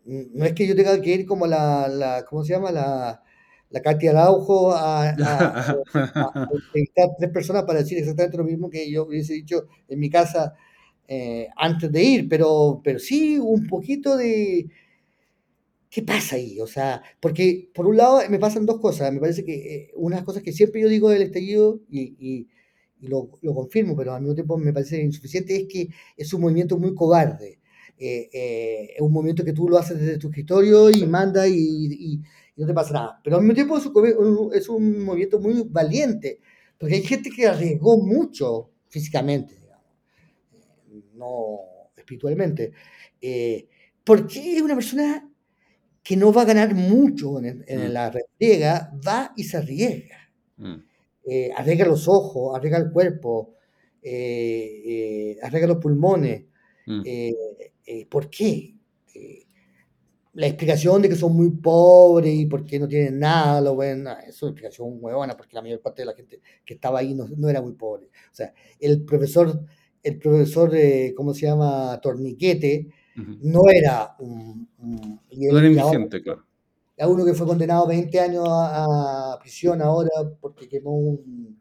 no 0.07 0.45
es 0.47 0.55
que 0.55 0.67
yo 0.67 0.75
tenga 0.75 0.99
que 1.03 1.13
ir 1.13 1.27
como 1.27 1.47
la, 1.47 1.87
la 1.87 2.25
¿cómo 2.25 2.45
se 2.45 2.55
llama? 2.55 2.73
La, 2.73 3.24
la 3.75 3.83
Katia 3.83 4.13
Araujo 4.13 4.73
a, 4.73 5.09
a, 5.11 5.71
a, 5.95 6.49
tres 7.19 7.31
personas 7.33 7.65
para 7.65 7.81
decir 7.81 7.99
exactamente 7.99 8.37
lo 8.39 8.45
mismo 8.45 8.71
que 8.71 8.89
yo 8.89 9.05
hubiese 9.05 9.35
dicho 9.35 9.67
en 9.89 9.99
mi 9.99 10.09
casa 10.09 10.55
eh, 11.09 11.49
antes 11.57 11.91
de 11.91 12.03
ir, 12.03 12.29
pero, 12.29 12.81
pero 12.85 13.01
sí 13.01 13.37
un 13.39 13.67
poquito 13.67 14.17
de... 14.17 14.69
¿Qué 15.91 16.03
pasa 16.03 16.37
ahí? 16.37 16.61
O 16.61 16.67
sea, 16.69 17.03
porque 17.21 17.69
por 17.75 17.87
un 17.87 17.97
lado 17.97 18.21
me 18.29 18.39
pasan 18.39 18.67
dos 18.67 18.81
cosas. 18.81 19.13
Me 19.13 19.21
parece 19.21 19.45
que 19.45 19.55
eh, 19.55 19.91
unas 19.95 20.23
cosas 20.23 20.43
que 20.43 20.53
siempre 20.53 20.81
yo 20.81 20.89
digo 20.89 21.09
del 21.11 21.23
estallido 21.23 21.81
y, 21.89 22.15
y, 22.19 22.49
y 23.01 23.09
lo, 23.09 23.31
lo, 23.43 23.55
confirmo, 23.55 23.97
pero 23.97 24.13
al 24.13 24.21
mismo 24.23 24.35
tiempo 24.35 24.57
me 24.57 24.73
parece 24.73 25.01
insuficiente, 25.03 25.57
es 25.57 25.67
que 25.69 25.89
es 26.17 26.33
un 26.33 26.43
movimiento 26.43 26.79
muy 26.79 26.95
cobarde. 26.95 27.59
Eh, 27.99 28.29
eh, 28.33 28.89
es 28.97 29.01
un 29.01 29.13
movimiento 29.13 29.45
que 29.45 29.53
tú 29.53 29.69
lo 29.69 29.79
haces 29.79 29.99
desde 30.01 30.19
tu 30.19 30.29
escritorio 30.29 30.91
y 30.91 31.07
manda 31.07 31.47
y, 31.47 31.55
y 31.57 32.21
no 32.57 32.67
te 32.67 32.75
pasa 32.75 32.95
nada. 32.95 33.21
Pero 33.23 33.37
al 33.37 33.43
mismo 33.43 33.55
tiempo 33.55 33.79
es 33.79 33.87
un, 33.87 34.51
es 34.55 34.69
un 34.69 35.05
movimiento 35.05 35.41
muy 35.41 35.63
valiente, 35.69 36.41
porque 36.79 36.97
hay 36.97 37.03
gente 37.03 37.31
que 37.31 37.47
arriesgó 37.47 37.99
mucho 37.99 38.71
físicamente, 38.89 39.55
digamos, 39.55 39.85
eh, 40.93 41.03
no 41.15 41.59
espiritualmente. 41.97 42.73
Eh, 43.21 43.69
porque 44.05 44.61
una 44.63 44.75
persona 44.75 45.29
que 46.03 46.17
no 46.17 46.33
va 46.33 46.43
a 46.43 46.47
ganar 46.47 46.75
mucho 46.75 47.39
en, 47.39 47.65
en 47.67 47.89
mm. 47.89 47.93
la 47.93 48.11
refriega, 48.11 48.93
va 49.07 49.33
y 49.37 49.45
se 49.45 49.57
arriesga. 49.57 50.19
Mm. 50.59 50.75
Eh, 51.27 51.51
arriesga 51.57 51.87
los 51.87 52.07
ojos, 52.07 52.55
arriesga 52.55 52.79
el 52.79 52.93
cuerpo, 52.93 53.55
eh, 54.03 54.83
eh 54.85 55.39
arriesga 55.43 55.69
los 55.69 55.79
pulmones. 55.79 56.45
Mm. 56.87 57.03
¿Por 58.11 58.29
qué? 58.29 58.75
La 60.35 60.47
explicación 60.47 61.01
de 61.01 61.09
que 61.09 61.15
son 61.15 61.35
muy 61.35 61.51
pobres 61.51 62.35
y 62.35 62.47
porque 62.47 62.79
no 62.79 62.89
tienen 62.89 63.21
nada, 63.21 63.61
lo 63.61 63.77
ven, 63.77 64.07
eso 64.07 64.29
es 64.29 64.43
una 64.43 64.51
explicación 64.51 64.99
huevona, 65.01 65.37
porque 65.37 65.55
la 65.55 65.63
mayor 65.63 65.81
parte 65.81 66.03
de 66.03 66.07
la 66.07 66.15
gente 66.15 66.41
que 66.65 66.75
estaba 66.75 66.99
ahí 66.99 67.15
no, 67.15 67.27
no 67.37 67.49
era 67.49 67.63
muy 67.63 67.73
pobre. 67.73 68.07
O 68.07 68.35
sea, 68.35 68.53
el 68.81 69.05
profesor, 69.05 69.61
el 70.03 70.19
profesor, 70.19 70.73
¿cómo 71.17 71.35
se 71.35 71.47
llama? 71.47 72.01
Torniquete, 72.03 72.89
uh 73.17 73.21
-huh. 73.21 73.39
no 73.43 73.61
era 73.71 74.17
un... 74.19 74.69
un 74.81 75.21
no 75.31 75.59
era 75.59 75.69
indigente, 75.69 76.21
claro. 76.21 76.45
A 76.99 77.09
uno 77.09 77.25
que 77.25 77.35
fue 77.35 77.47
condenado 77.47 77.85
a 77.85 77.89
20 77.89 78.21
años 78.21 78.45
a, 78.49 79.33
a, 79.35 79.39
prisión 79.39 79.81
ahora 79.83 80.11
porque 80.41 80.69
quemó 80.69 80.97
un... 80.97 81.61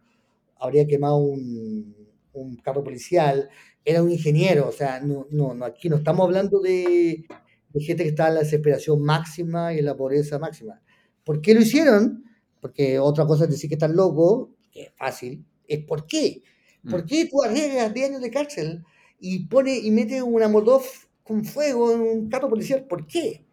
habría 0.57 0.87
quemado 0.87 1.17
un, 1.17 1.95
un 2.33 2.55
carro 2.57 2.83
policial, 2.83 3.49
era 3.85 4.01
un 4.01 4.09
ingeniero, 4.11 4.67
o 4.67 4.71
sea, 4.71 4.99
no, 4.99 5.27
no, 5.29 5.53
no, 5.53 5.65
aquí 5.65 5.89
no 5.89 5.97
estamos 5.97 6.25
hablando 6.25 6.59
de 6.59 7.25
de 7.73 7.81
gente 7.81 8.03
que 8.03 8.09
está 8.09 8.27
en 8.27 8.35
la 8.35 8.39
desesperación 8.41 9.01
máxima 9.01 9.73
y 9.73 9.79
en 9.79 9.85
la 9.85 9.97
pobreza 9.97 10.39
máxima. 10.39 10.81
¿Por 11.23 11.41
qué 11.41 11.53
lo 11.53 11.61
hicieron? 11.61 12.23
Porque 12.61 12.99
otra 12.99 13.25
cosa 13.25 13.45
es 13.45 13.49
decir 13.49 13.69
que 13.69 13.75
están 13.75 13.95
locos, 13.95 14.49
que 14.71 14.83
es 14.83 14.93
fácil, 14.95 15.45
es 15.67 15.83
¿por 15.83 16.05
qué? 16.05 16.41
¿Por 16.89 17.03
mm. 17.03 17.05
qué 17.05 17.25
tú 17.25 17.43
arriesgas 17.43 17.93
10 17.93 18.09
años 18.09 18.21
de 18.21 18.31
cárcel 18.31 18.83
y 19.19 19.45
pone 19.47 19.77
y 19.77 19.91
metes 19.91 20.21
una 20.21 20.47
Molotov 20.47 20.83
con 21.23 21.43
fuego 21.45 21.93
en 21.93 22.01
un 22.01 22.29
carro 22.29 22.49
policial? 22.49 22.85
¿Por 22.85 23.07
qué? 23.07 23.45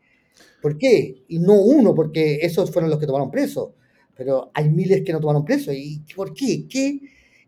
¿Por 0.60 0.76
qué? 0.76 1.24
Y 1.28 1.38
no 1.38 1.54
uno, 1.54 1.94
porque 1.94 2.40
esos 2.42 2.70
fueron 2.70 2.90
los 2.90 2.98
que 2.98 3.06
tomaron 3.06 3.30
preso, 3.30 3.74
pero 4.16 4.50
hay 4.52 4.68
miles 4.68 5.02
que 5.04 5.12
no 5.12 5.20
tomaron 5.20 5.44
preso. 5.44 5.72
¿Y 5.72 6.04
por 6.14 6.34
qué? 6.34 6.66
¿Qué, 6.68 7.00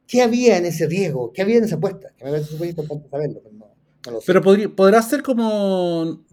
qué 0.07 0.23
había 0.23 0.57
en 0.57 0.67
ese 0.67 0.87
riesgo? 0.87 1.33
¿Qué 1.33 1.43
había 1.43 1.59
en 1.59 1.65
esa 1.65 1.77
apuesta? 1.77 2.13
Que 2.17 2.25
me 2.25 2.31
parece 2.31 2.51
súper 2.51 2.71
importante 2.71 3.09
saberlo. 3.11 3.41
Pero, 3.43 3.55
no, 3.55 4.13
no 4.13 4.19
pero 4.25 4.41
podría, 4.43 4.75
podrá 4.75 5.03
ser 5.03 5.23
como 5.23 6.25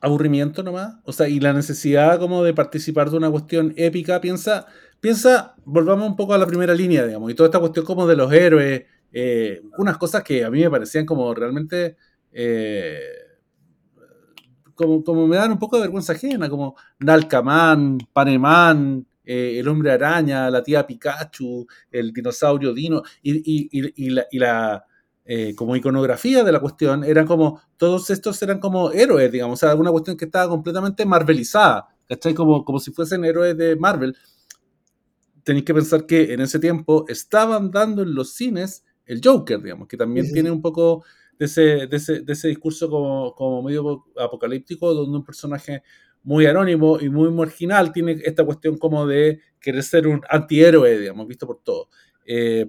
aburrimiento 0.00 0.62
nomás. 0.62 0.96
O 1.04 1.12
sea, 1.12 1.28
y 1.28 1.40
la 1.40 1.52
necesidad 1.52 2.18
como 2.18 2.42
de 2.44 2.54
participar 2.54 3.10
de 3.10 3.16
una 3.16 3.30
cuestión 3.30 3.72
épica, 3.76 4.20
piensa, 4.20 4.66
piensa, 5.00 5.54
volvamos 5.64 6.08
un 6.08 6.16
poco 6.16 6.34
a 6.34 6.38
la 6.38 6.46
primera 6.46 6.74
línea, 6.74 7.06
digamos, 7.06 7.30
y 7.30 7.34
toda 7.34 7.48
esta 7.48 7.60
cuestión 7.60 7.84
como 7.84 8.06
de 8.06 8.16
los 8.16 8.32
héroes, 8.32 8.84
eh, 9.12 9.62
unas 9.78 9.98
cosas 9.98 10.22
que 10.22 10.44
a 10.44 10.50
mí 10.50 10.60
me 10.60 10.70
parecían 10.70 11.06
como 11.06 11.34
realmente... 11.34 11.96
Eh, 12.32 13.00
como, 14.74 15.02
como 15.02 15.26
me 15.26 15.36
dan 15.36 15.52
un 15.52 15.58
poco 15.58 15.76
de 15.76 15.82
vergüenza 15.82 16.12
ajena, 16.12 16.50
como 16.50 16.76
Nalcaman, 16.98 17.98
Panemán, 18.12 19.06
eh, 19.24 19.58
el 19.58 19.66
hombre 19.68 19.90
araña, 19.90 20.50
la 20.50 20.62
tía 20.62 20.86
Pikachu, 20.86 21.66
el 21.90 22.12
dinosaurio 22.12 22.74
Dino, 22.74 23.02
y, 23.22 23.36
y, 23.38 23.68
y, 23.72 24.06
y 24.06 24.10
la, 24.10 24.26
la 24.32 24.84
eh, 25.28 25.56
como 25.56 25.74
iconografía 25.74 26.44
de 26.44 26.52
la 26.52 26.60
cuestión, 26.60 27.02
eran 27.02 27.26
como, 27.26 27.60
todos 27.76 28.10
estos 28.10 28.40
eran 28.42 28.60
como 28.60 28.92
héroes, 28.92 29.32
digamos, 29.32 29.60
o 29.60 29.66
sea, 29.66 29.74
una 29.74 29.90
cuestión 29.90 30.16
que 30.16 30.26
estaba 30.26 30.48
completamente 30.48 31.04
marvelizada, 31.04 31.88
¿cachai? 32.08 32.32
Como, 32.32 32.64
como 32.64 32.78
si 32.78 32.92
fuesen 32.92 33.24
héroes 33.24 33.56
de 33.56 33.74
Marvel. 33.74 34.16
Tenéis 35.42 35.64
que 35.64 35.74
pensar 35.74 36.06
que 36.06 36.32
en 36.32 36.40
ese 36.40 36.60
tiempo 36.60 37.04
estaban 37.08 37.72
dando 37.72 38.02
en 38.02 38.14
los 38.14 38.34
cines 38.34 38.84
el 39.04 39.20
Joker, 39.22 39.60
digamos, 39.60 39.88
que 39.88 39.96
también 39.96 40.26
sí, 40.26 40.32
tiene 40.32 40.50
un 40.50 40.62
poco 40.62 41.04
ese, 41.40 41.88
de, 41.88 41.96
ese, 41.96 42.20
de 42.20 42.32
ese, 42.32 42.46
discurso 42.46 42.88
como, 42.88 43.34
como, 43.34 43.62
medio 43.62 44.06
apocalíptico, 44.16 44.94
donde 44.94 45.18
un 45.18 45.24
personaje 45.24 45.82
muy 46.22 46.46
anónimo 46.46 47.00
y 47.00 47.08
muy 47.08 47.30
marginal 47.30 47.92
tiene 47.92 48.20
esta 48.24 48.44
cuestión 48.44 48.78
como 48.78 49.06
de 49.06 49.40
querer 49.60 49.82
ser 49.82 50.06
un 50.06 50.20
antihéroe, 50.28 50.98
digamos, 50.98 51.26
visto 51.26 51.46
por 51.48 51.60
todos. 51.64 51.88
Eh, 52.26 52.68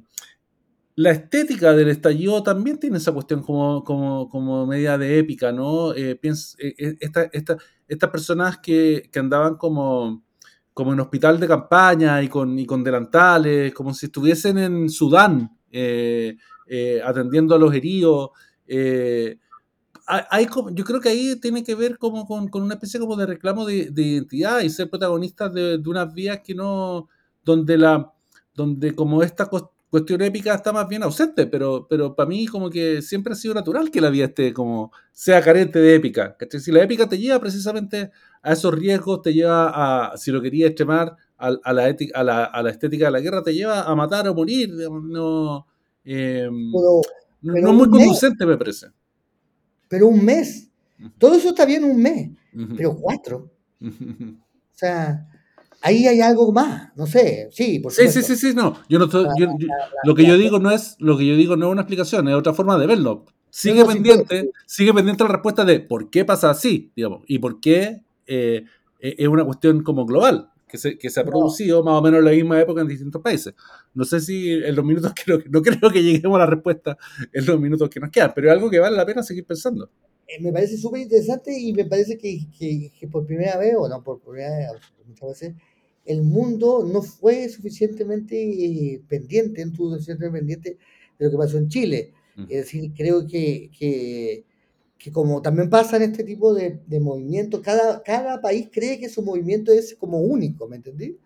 la 0.98 1.12
estética 1.12 1.74
del 1.74 1.90
estallido 1.90 2.42
también 2.42 2.80
tiene 2.80 2.98
esa 2.98 3.12
cuestión 3.12 3.44
como, 3.44 3.84
como, 3.84 4.28
como 4.30 4.66
media 4.66 4.98
de 4.98 5.20
épica, 5.20 5.52
¿no? 5.52 5.94
Eh, 5.94 6.20
eh, 6.24 6.98
esta, 7.00 7.30
esta, 7.32 7.58
estas 7.88 8.10
personas 8.10 8.58
que, 8.58 9.08
que, 9.12 9.20
andaban 9.20 9.58
como, 9.58 10.24
como 10.74 10.94
en 10.94 11.00
hospital 11.00 11.40
de 11.40 11.48
campaña 11.48 12.24
y 12.24 12.28
con, 12.28 12.58
y 12.58 12.66
con 12.66 12.84
delantales, 12.84 13.76
como 13.76 13.94
si 13.94 14.08
estuviesen 14.08 14.58
en 14.58 14.90
Sudán 14.90 15.56
atendiendo 17.06 17.54
a 17.54 17.60
los 17.60 17.76
heridos. 17.76 18.32
Hay, 20.08 20.48
yo 20.72 20.84
creo 20.84 21.00
que 21.00 21.10
ahí 21.10 21.36
tiene 21.36 21.64
que 21.64 21.76
ver 21.76 22.00
como 22.00 22.26
con, 22.26 22.48
con 22.48 22.64
una 22.64 22.74
especie 22.74 23.00
como 23.00 23.16
de 23.16 23.28
reclamo 23.28 23.68
de, 23.68 23.92
de 23.92 24.02
identidad 24.02 24.62
y 24.62 24.72
ser 24.72 24.90
protagonistas 24.90 25.54
de, 25.54 25.78
de, 25.78 25.90
unas 25.90 26.12
vías 26.12 26.40
que 26.44 26.56
no, 26.56 27.08
donde 27.46 27.78
la, 27.78 28.12
donde 28.56 28.96
como 28.96 29.22
esta 29.22 29.48
cuestión 29.90 30.22
épica 30.22 30.54
está 30.54 30.74
más 30.74 30.88
bien 30.88 31.04
ausente, 31.04 31.48
pero, 31.48 31.88
pero 31.90 32.16
para 32.16 32.30
mí 32.30 32.46
como 32.48 32.70
que 32.70 33.02
siempre 33.02 33.34
ha 33.34 33.36
sido 33.36 33.54
natural 33.54 33.90
que 33.90 34.02
la 34.02 34.10
vida 34.10 34.26
esté 34.26 34.54
como, 34.54 34.92
sea 35.12 35.42
carente 35.42 35.80
de 35.80 35.96
épica. 35.96 36.36
Si 36.50 36.72
la 36.72 36.84
épica 36.84 37.08
te 37.08 37.18
lleva 37.18 37.40
precisamente 37.40 38.12
a 38.42 38.54
esos 38.54 38.74
riesgos, 38.74 39.22
te 39.22 39.34
lleva 39.34 40.12
a, 40.12 40.18
si 40.18 40.32
lo 40.32 40.42
querías 40.42 40.70
extremar, 40.70 41.16
a, 41.38 41.56
a, 41.64 41.74
la, 41.74 41.88
ética, 41.88 42.20
a, 42.20 42.24
la, 42.24 42.46
a 42.46 42.64
la 42.64 42.72
estética 42.72 43.06
de 43.06 43.12
la 43.12 43.20
guerra, 43.20 43.44
te 43.44 43.54
lleva 43.54 43.84
a 43.84 43.96
matar 43.96 44.28
o 44.28 44.34
morir. 44.34 44.70
No, 44.74 45.68
eh, 46.04 46.50
no, 47.42 47.74
muy 47.74 47.90
conducente, 47.90 48.46
me 48.46 48.58
parece. 48.58 48.88
Pero 49.88 50.08
un 50.08 50.24
mes. 50.24 50.70
Todo 51.18 51.36
eso 51.36 51.50
está 51.50 51.66
bien 51.66 51.84
un 51.84 52.02
mes, 52.02 52.30
pero 52.76 52.96
cuatro. 52.96 53.52
O 54.70 54.80
sea, 54.80 55.28
ahí 55.82 56.08
hay 56.08 56.22
algo 56.22 56.52
más, 56.52 56.92
no 56.96 57.06
sé, 57.06 57.50
sí, 57.52 57.80
por 57.80 57.92
Sí, 57.92 58.08
sí, 58.10 58.22
sí, 58.22 58.36
sí, 58.36 58.54
no. 58.54 58.76
Yo 58.90 59.00
no 59.00 59.08
lo 60.04 60.16
que 60.16 60.26
yo 60.26 60.38
digo 60.38 60.60
no 60.60 60.72
es, 60.72 60.96
lo 61.00 61.18
que 61.18 61.26
yo 61.26 61.36
digo 61.36 61.56
no 61.56 61.68
es 61.68 61.72
una 61.72 61.82
explicación, 61.82 62.28
es 62.28 62.36
otra 62.36 62.54
forma 62.54 62.78
de 62.78 62.88
verlo. 62.88 63.26
Sigue 63.50 63.86
pendiente, 63.86 64.52
sigue 64.66 64.94
pendiente 64.94 65.24
la 65.24 65.30
respuesta 65.30 65.66
de 65.66 65.80
por 65.80 66.10
qué 66.10 66.26
pasa 66.26 66.50
así, 66.50 66.92
digamos, 66.96 67.24
y 67.28 67.40
por 67.40 67.60
qué 67.60 68.04
eh, 68.28 68.66
e, 69.00 69.16
es 69.18 69.28
una 69.28 69.46
cuestión 69.46 69.84
como 69.84 70.06
global, 70.06 70.52
que 70.68 70.78
se, 70.78 70.98
que 70.98 71.10
se 71.10 71.20
ha 71.20 71.24
producido 71.24 71.84
más 71.84 71.96
o 71.96 72.02
menos 72.02 72.20
en 72.20 72.26
la 72.26 72.32
misma 72.32 72.60
época 72.60 72.82
en 72.82 72.88
distintos 72.88 73.22
países. 73.22 73.54
No 73.94 74.04
sé 74.04 74.20
si 74.20 74.52
en 74.52 74.76
los 74.76 74.86
minutos 74.86 75.14
que 75.14 75.24
no 75.50 75.62
creo 75.62 75.92
que 75.92 76.04
lleguemos 76.04 76.36
a 76.36 76.40
la 76.40 76.46
respuesta 76.46 76.98
en 77.32 77.46
los 77.46 77.60
minutos 77.60 77.90
que 77.90 78.00
nos 78.00 78.12
quedan, 78.12 78.34
pero 78.36 78.48
es 78.48 78.54
algo 78.54 78.70
que 78.70 78.80
vale 78.80 78.98
la 78.98 79.06
pena 79.06 79.24
seguir 79.24 79.46
pensando. 79.46 79.90
Eh, 80.28 80.42
me 80.42 80.52
parece 80.52 80.78
súper 80.78 81.02
interesante 81.02 81.58
y 81.58 81.72
me 81.74 81.86
parece 81.86 82.18
que, 82.18 82.40
que, 82.58 82.92
que, 83.00 83.08
por 83.08 83.26
primera 83.26 83.58
vez, 83.58 83.76
o 83.78 83.88
no 83.88 84.04
por 84.04 84.20
primera 84.20 84.58
vez, 84.58 84.68
muchas 85.08 85.30
veces, 85.30 85.56
el 86.08 86.24
mundo 86.24 86.88
no 86.92 87.02
fue 87.02 87.50
suficientemente 87.50 88.36
eh, 88.36 89.02
pendiente, 89.08 89.64
no 89.64 89.72
estuvo 89.72 89.92
suficientemente 89.92 90.40
pendiente 90.40 90.78
de 91.20 91.26
lo 91.26 91.32
que 91.32 91.38
pasó 91.38 91.58
en 91.58 91.68
Chile. 91.68 92.14
Mm. 92.36 92.44
Es 92.44 92.58
decir, 92.58 92.94
creo 92.96 93.28
que, 93.28 93.70
que, 93.78 94.46
que, 94.98 95.12
como 95.12 95.42
también 95.42 95.70
pasa 95.70 95.98
en 95.98 96.04
este 96.04 96.24
tipo 96.24 96.54
de, 96.54 96.80
de 96.88 97.00
movimientos, 97.00 97.62
cada, 97.62 98.02
cada 98.04 98.42
país 98.42 98.70
cree 98.72 99.00
que 99.00 99.10
su 99.10 99.22
movimiento 99.22 99.72
es 99.72 99.96
como 99.96 100.22
único, 100.22 100.68
¿me 100.68 100.78
entendí? 100.78 101.18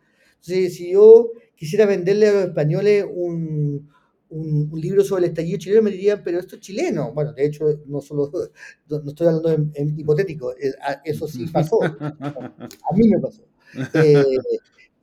Entonces, 0.41 0.75
si 0.75 0.91
yo 0.91 1.31
quisiera 1.55 1.85
venderle 1.85 2.27
a 2.29 2.33
los 2.33 2.43
españoles 2.45 3.05
un, 3.07 3.87
un, 4.31 4.81
libro 4.81 5.03
sobre 5.03 5.25
el 5.25 5.29
estallido 5.31 5.59
chileno, 5.59 5.83
me 5.83 5.91
dirían, 5.91 6.21
pero 6.23 6.39
esto 6.39 6.55
es 6.55 6.61
chileno. 6.61 7.11
Bueno, 7.13 7.33
de 7.33 7.45
hecho, 7.45 7.65
no 7.85 8.01
solo 8.01 8.31
no 8.89 9.09
estoy 9.09 9.27
hablando 9.27 9.71
en, 9.75 9.99
hipotético, 9.99 10.53
eh, 10.53 10.73
eso 11.03 11.27
sí 11.27 11.45
pasó. 11.53 11.83
A 11.83 12.95
mí 12.95 13.07
me 13.07 13.19
pasó. 13.19 13.43
Eh, 13.93 14.23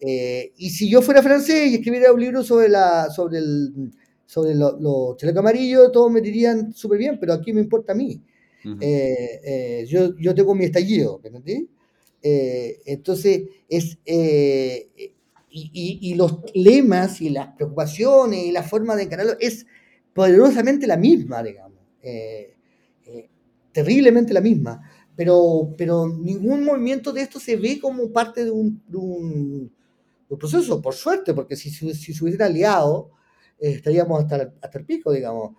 eh, 0.00 0.52
y 0.56 0.70
si 0.70 0.88
yo 0.88 1.02
fuera 1.02 1.22
francés 1.22 1.72
y 1.72 1.74
escribiera 1.76 2.12
un 2.12 2.20
libro 2.20 2.44
sobre, 2.44 2.68
la, 2.68 3.10
sobre, 3.10 3.38
el, 3.38 3.90
sobre 4.26 4.54
los 4.54 4.80
lo 4.80 5.16
chalecos 5.16 5.40
amarillos, 5.40 5.90
todos 5.90 6.10
me 6.10 6.20
dirían 6.20 6.72
súper 6.72 6.98
bien, 6.98 7.18
pero 7.18 7.32
aquí 7.32 7.52
me 7.52 7.60
importa 7.60 7.92
a 7.92 7.96
mí. 7.96 8.22
yo, 8.62 10.16
yo 10.16 10.34
tengo 10.34 10.54
mi 10.54 10.66
estallido, 10.66 11.20
¿me 11.22 11.30
entendí? 11.30 11.68
entonces, 12.22 13.42
es, 13.68 13.98
y, 15.50 15.98
y, 16.00 16.14
los 16.14 16.40
lemas 16.54 17.20
y 17.20 17.30
las 17.30 17.48
preocupaciones 17.56 18.44
y 18.44 18.52
la 18.52 18.62
forma 18.62 18.94
de 18.94 19.04
encararlo 19.04 19.32
es 19.40 19.66
poderosamente 20.18 20.86
la 20.88 20.96
misma, 20.96 21.44
digamos, 21.44 21.78
eh, 22.02 22.54
eh, 23.06 23.28
terriblemente 23.70 24.32
la 24.32 24.40
misma, 24.40 24.87
pero, 25.18 25.74
pero 25.76 26.06
ningún 26.06 26.64
movimiento 26.64 27.12
de 27.12 27.22
esto 27.22 27.40
se 27.40 27.56
ve 27.56 27.80
como 27.80 28.12
parte 28.12 28.44
de 28.44 28.52
un, 28.52 29.72
proceso, 30.38 30.80
por 30.80 30.94
suerte, 30.94 31.34
porque 31.34 31.56
si, 31.56 31.70
si 31.70 32.14
se 32.14 32.24
hubiera 32.24 32.46
aliado, 32.46 33.10
eh, 33.58 33.72
estaríamos 33.72 34.22
hasta, 34.22 34.54
hasta 34.62 34.78
el 34.78 34.84
pico, 34.86 35.10
digamos. 35.10 35.56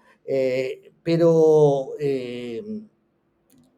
pero 1.03 1.89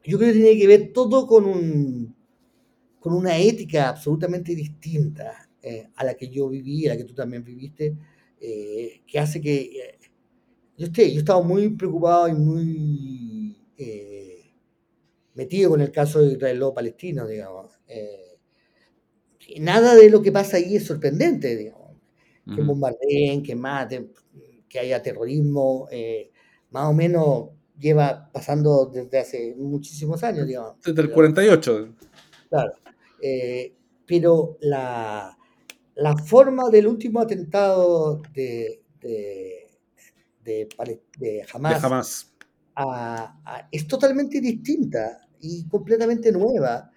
yo 0.03 0.17
creo 0.17 0.33
que 0.33 0.39
tiene 0.39 0.57
que 0.59 0.67
ver 0.67 0.91
todo 0.93 1.25
con, 1.25 1.45
un, 1.45 2.15
con 2.99 3.13
una 3.13 3.37
ética 3.37 3.89
absolutamente 3.89 4.53
distinta 4.53 5.49
eh, 5.61 5.87
a 5.95 6.03
la 6.03 6.15
que 6.15 6.27
yo 6.27 6.49
viví, 6.49 6.87
a 6.87 6.91
la 6.91 6.97
que 6.97 7.03
tú 7.03 7.13
también 7.13 7.43
viviste, 7.43 7.95
eh, 8.39 9.01
que 9.05 9.19
hace 9.19 9.39
que 9.39 9.61
eh, 9.61 9.99
yo 10.77 10.87
esté, 10.87 11.13
yo 11.13 11.19
estaba 11.19 11.41
muy 11.41 11.69
preocupado 11.69 12.27
y 12.27 12.33
muy 12.33 13.57
metido 15.33 15.69
con 15.71 15.81
el 15.81 15.91
caso 15.91 16.19
de 16.19 16.33
Israel-Palestino, 16.33 17.27
digamos. 17.27 17.79
nada 19.59 19.95
de 19.95 20.09
lo 20.09 20.21
que 20.21 20.31
pasa 20.31 20.57
ahí 20.57 20.75
es 20.75 20.85
sorprendente, 20.85 21.55
digamos. 21.55 21.81
Que 22.53 22.61
bombardeen, 22.61 23.43
que 23.43 23.55
maten, 23.55 24.11
que 24.67 24.79
haya 24.79 25.01
terrorismo, 25.01 25.87
más 26.71 26.87
o 26.87 26.93
menos 26.93 27.49
lleva 27.77 28.29
pasando 28.31 28.85
desde 28.85 29.19
hace 29.19 29.55
muchísimos 29.57 30.23
años, 30.23 30.47
digamos. 30.47 30.81
Desde 30.83 31.01
el 31.01 31.11
48. 31.11 31.95
Claro. 32.49 32.73
pero 34.05 34.57
la, 34.61 35.37
la 35.95 36.17
forma 36.17 36.69
del 36.69 36.87
último 36.87 37.19
atentado 37.19 38.21
de, 38.33 38.81
de, 38.99 39.67
de, 40.43 40.67
de 41.17 41.45
Hamas, 41.53 42.30
es 43.71 43.87
totalmente 43.87 44.39
distinta 44.41 45.19
y 45.39 45.67
completamente 45.67 46.31
nueva. 46.31 46.91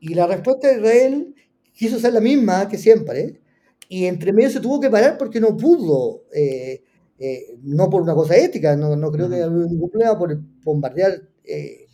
Y 0.00 0.14
la 0.14 0.26
respuesta 0.26 0.68
de 0.68 0.74
Israel 0.76 1.34
quiso 1.72 1.98
ser 1.98 2.12
la 2.12 2.20
misma 2.20 2.68
que 2.68 2.78
siempre, 2.78 3.40
y 3.88 4.06
entre 4.06 4.32
medio 4.32 4.50
se 4.50 4.60
tuvo 4.60 4.80
que 4.80 4.90
parar 4.90 5.18
porque 5.18 5.40
no 5.40 5.56
pudo, 5.56 6.24
eh, 6.32 6.82
eh, 7.18 7.56
no 7.62 7.88
por 7.90 8.02
una 8.02 8.14
cosa 8.14 8.36
ética, 8.36 8.76
no, 8.76 8.96
no 8.96 9.10
creo 9.10 9.28
que 9.28 9.36
haya 9.36 9.48
ningún 9.48 9.90
problema 9.90 10.18
por 10.18 10.36
bombardear 10.62 11.22
eh, 11.44 11.86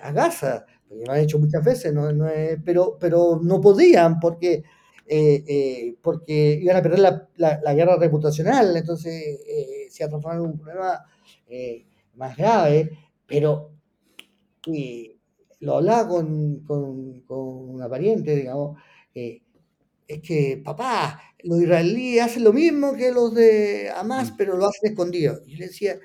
a 0.00 0.12
Gaza, 0.12 0.64
lo 0.90 1.12
han 1.12 1.20
hecho 1.20 1.38
muchas 1.38 1.64
veces, 1.64 1.92
no, 1.92 2.12
no 2.12 2.26
pero, 2.64 2.96
pero 2.98 3.40
no 3.42 3.60
podían 3.60 4.20
porque 4.20 4.62
eh, 5.06 5.44
eh, 5.46 5.96
porque 6.00 6.58
iban 6.62 6.76
a 6.76 6.82
perder 6.82 6.98
la, 7.00 7.28
la, 7.36 7.74
guerra 7.74 7.96
reputacional, 7.98 8.74
entonces 8.74 9.12
eh, 9.46 9.86
se 9.90 10.02
ha 10.02 10.08
transformado 10.08 10.46
en 10.46 10.52
un 10.52 10.58
problema 10.58 11.04
más 12.16 12.36
grave, 12.36 12.90
pero 13.26 13.72
lo 15.60 15.76
hablaba 15.76 16.08
con, 16.08 16.60
con, 16.64 17.20
con, 17.22 17.70
una 17.70 17.88
pariente, 17.88 18.36
digamos, 18.36 18.78
es 20.06 20.20
que, 20.22 20.60
papá, 20.64 21.20
los 21.42 21.60
israelíes 21.62 22.22
hacen 22.22 22.44
lo 22.44 22.52
mismo 22.52 22.94
que 22.94 23.12
los 23.12 23.34
de 23.34 23.90
Hamas, 23.90 24.32
mm. 24.32 24.36
pero 24.36 24.56
lo 24.56 24.66
hacen 24.66 24.90
escondido. 24.90 25.40
Y 25.46 25.52
yo 25.52 25.58
le 25.58 25.66
decía, 25.66 25.98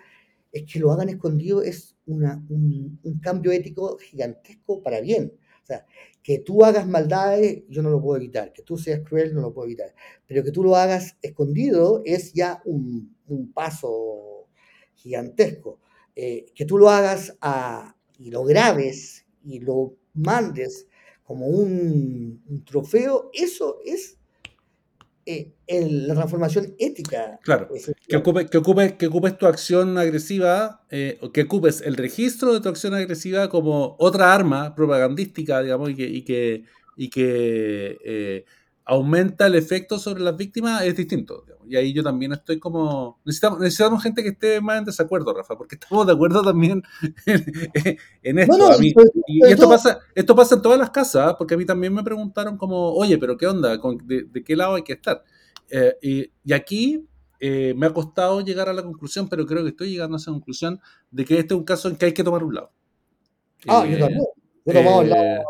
es 0.52 0.64
que 0.72 0.80
lo 0.80 0.92
hagan 0.92 1.10
escondido 1.10 1.62
es 1.62 1.96
una, 2.06 2.44
un, 2.50 3.00
un 3.04 3.20
cambio 3.20 3.52
ético 3.52 3.98
gigantesco 3.98 4.82
para 4.82 5.02
bien. 5.02 5.34
O 5.64 5.66
sea, 5.66 5.86
que 6.24 6.40
tú 6.40 6.64
hagas 6.64 6.88
maldades, 6.88 7.64
yo 7.70 7.82
no 7.82 7.90
lo 7.90 8.02
puedo 8.02 8.18
evitar. 8.18 8.52
Que 8.54 8.64
tú 8.64 8.78
seas 8.78 9.02
cruel, 9.02 9.34
no 9.34 9.42
lo 9.42 9.54
puedo 9.54 9.68
evitar. 9.68 9.94
Pero 10.26 10.44
que 10.44 10.52
tú 10.52 10.64
lo 10.64 10.76
hagas 10.76 11.18
escondido 11.22 12.02
es 12.06 12.34
ya 12.34 12.62
un, 12.66 13.16
un 13.28 13.52
paso 13.54 14.48
gigantesco. 14.96 15.80
Eh, 16.22 16.52
que 16.54 16.66
tú 16.66 16.78
lo 16.78 16.90
hagas 16.90 17.38
a, 17.40 17.96
y 18.18 18.30
lo 18.30 18.44
grabes 18.44 19.26
y 19.46 19.62
lo 19.62 19.96
mandes 20.14 20.86
como 21.24 21.48
un, 21.48 22.44
un 22.46 22.66
trofeo, 22.66 23.30
eso 23.34 23.78
es 23.86 24.18
eh, 25.26 25.54
la 25.66 26.16
transformación 26.16 26.76
ética. 26.78 27.40
Claro, 27.42 27.70
que, 28.06 28.18
ocupe, 28.18 28.48
que, 28.48 28.58
ocupe, 28.58 28.98
que 28.98 29.08
ocupes 29.08 29.38
tu 29.38 29.46
acción 29.46 29.98
agresiva, 29.98 30.86
eh, 30.90 31.18
que 31.34 31.44
ocupes 31.44 31.80
el 31.80 31.96
registro 31.96 32.54
de 32.54 32.60
tu 32.60 32.68
acción 32.68 32.94
agresiva 32.94 33.48
como 33.48 33.96
otra 33.98 34.34
arma 34.34 34.76
propagandística, 34.76 35.62
digamos, 35.62 35.92
y 35.92 35.96
que, 35.96 36.04
y 36.06 36.24
que, 36.24 36.66
y 36.98 37.10
que 37.10 38.44
aumenta 38.90 39.46
el 39.46 39.54
efecto 39.54 40.00
sobre 40.00 40.24
las 40.24 40.36
víctimas, 40.36 40.82
es 40.84 40.98
distinto. 40.98 41.46
y 41.68 41.76
ahí 41.76 41.94
yo 41.94 42.02
también 42.02 42.34
estoy 42.34 42.58
como... 42.58 43.20
Necesitamos, 43.24 43.60
necesitamos 43.60 44.02
gente 44.02 44.24
que 44.24 44.30
esté 44.30 44.60
más 44.62 44.80
en 44.80 44.86
desacuerdo, 44.86 45.32
Rafa, 45.32 45.56
porque 45.56 45.76
estamos 45.76 46.08
de 46.08 46.14
acuerdo 46.14 46.42
también 46.42 46.82
en, 48.24 48.40
esto. 48.40 48.82
y 48.82 49.46
esto 49.46 49.70
pasa, 49.70 50.00
esto 50.16 50.36
pasa 50.36 50.56
en 50.56 50.64
todas 50.64 50.80
las 50.80 50.90
casas, 50.90 51.28
¿ah? 51.28 51.38
porque 51.38 51.54
a 51.54 51.58
mí 51.58 51.68
también 51.68 51.94
me 51.94 52.02
preguntaron 52.02 52.58
como, 52.58 52.94
oye, 52.94 53.20
pero 53.20 53.38
¿qué 53.38 53.46
onda? 53.46 53.78
¿De, 53.78 54.44
qué 54.44 54.56
lado 54.56 54.74
hay 54.74 54.82
que 54.82 54.94
estar? 54.94 55.24
Eh, 55.70 56.32
y, 56.44 56.52
aquí 56.52 57.08
eh, 57.40 57.76
me 57.78 57.86
ha 57.86 57.94
costado 57.94 58.42
llegar 58.42 58.70
a 58.70 58.74
la 58.74 58.82
conclusión, 58.82 59.30
pero 59.30 59.46
creo 59.46 59.62
que 59.62 59.70
estoy 59.70 59.92
llegando 59.92 60.16
a 60.16 60.20
esa 60.20 60.32
conclusión 60.32 60.82
de 61.12 61.26
que 61.26 61.38
este 61.38 61.54
es 61.54 61.60
un 61.60 61.64
caso 61.64 61.90
en 61.90 61.96
que 61.96 62.08
hay 62.08 62.14
que 62.14 62.24
tomar 62.24 62.44
un 62.44 62.56
lado. 62.56 62.72
Ah, 63.68 63.86
yo 63.86 64.00
también. 64.00 64.24
Yo 64.66 64.74
tomado 64.74 65.02
el 65.04 65.10
lado... 65.12 65.44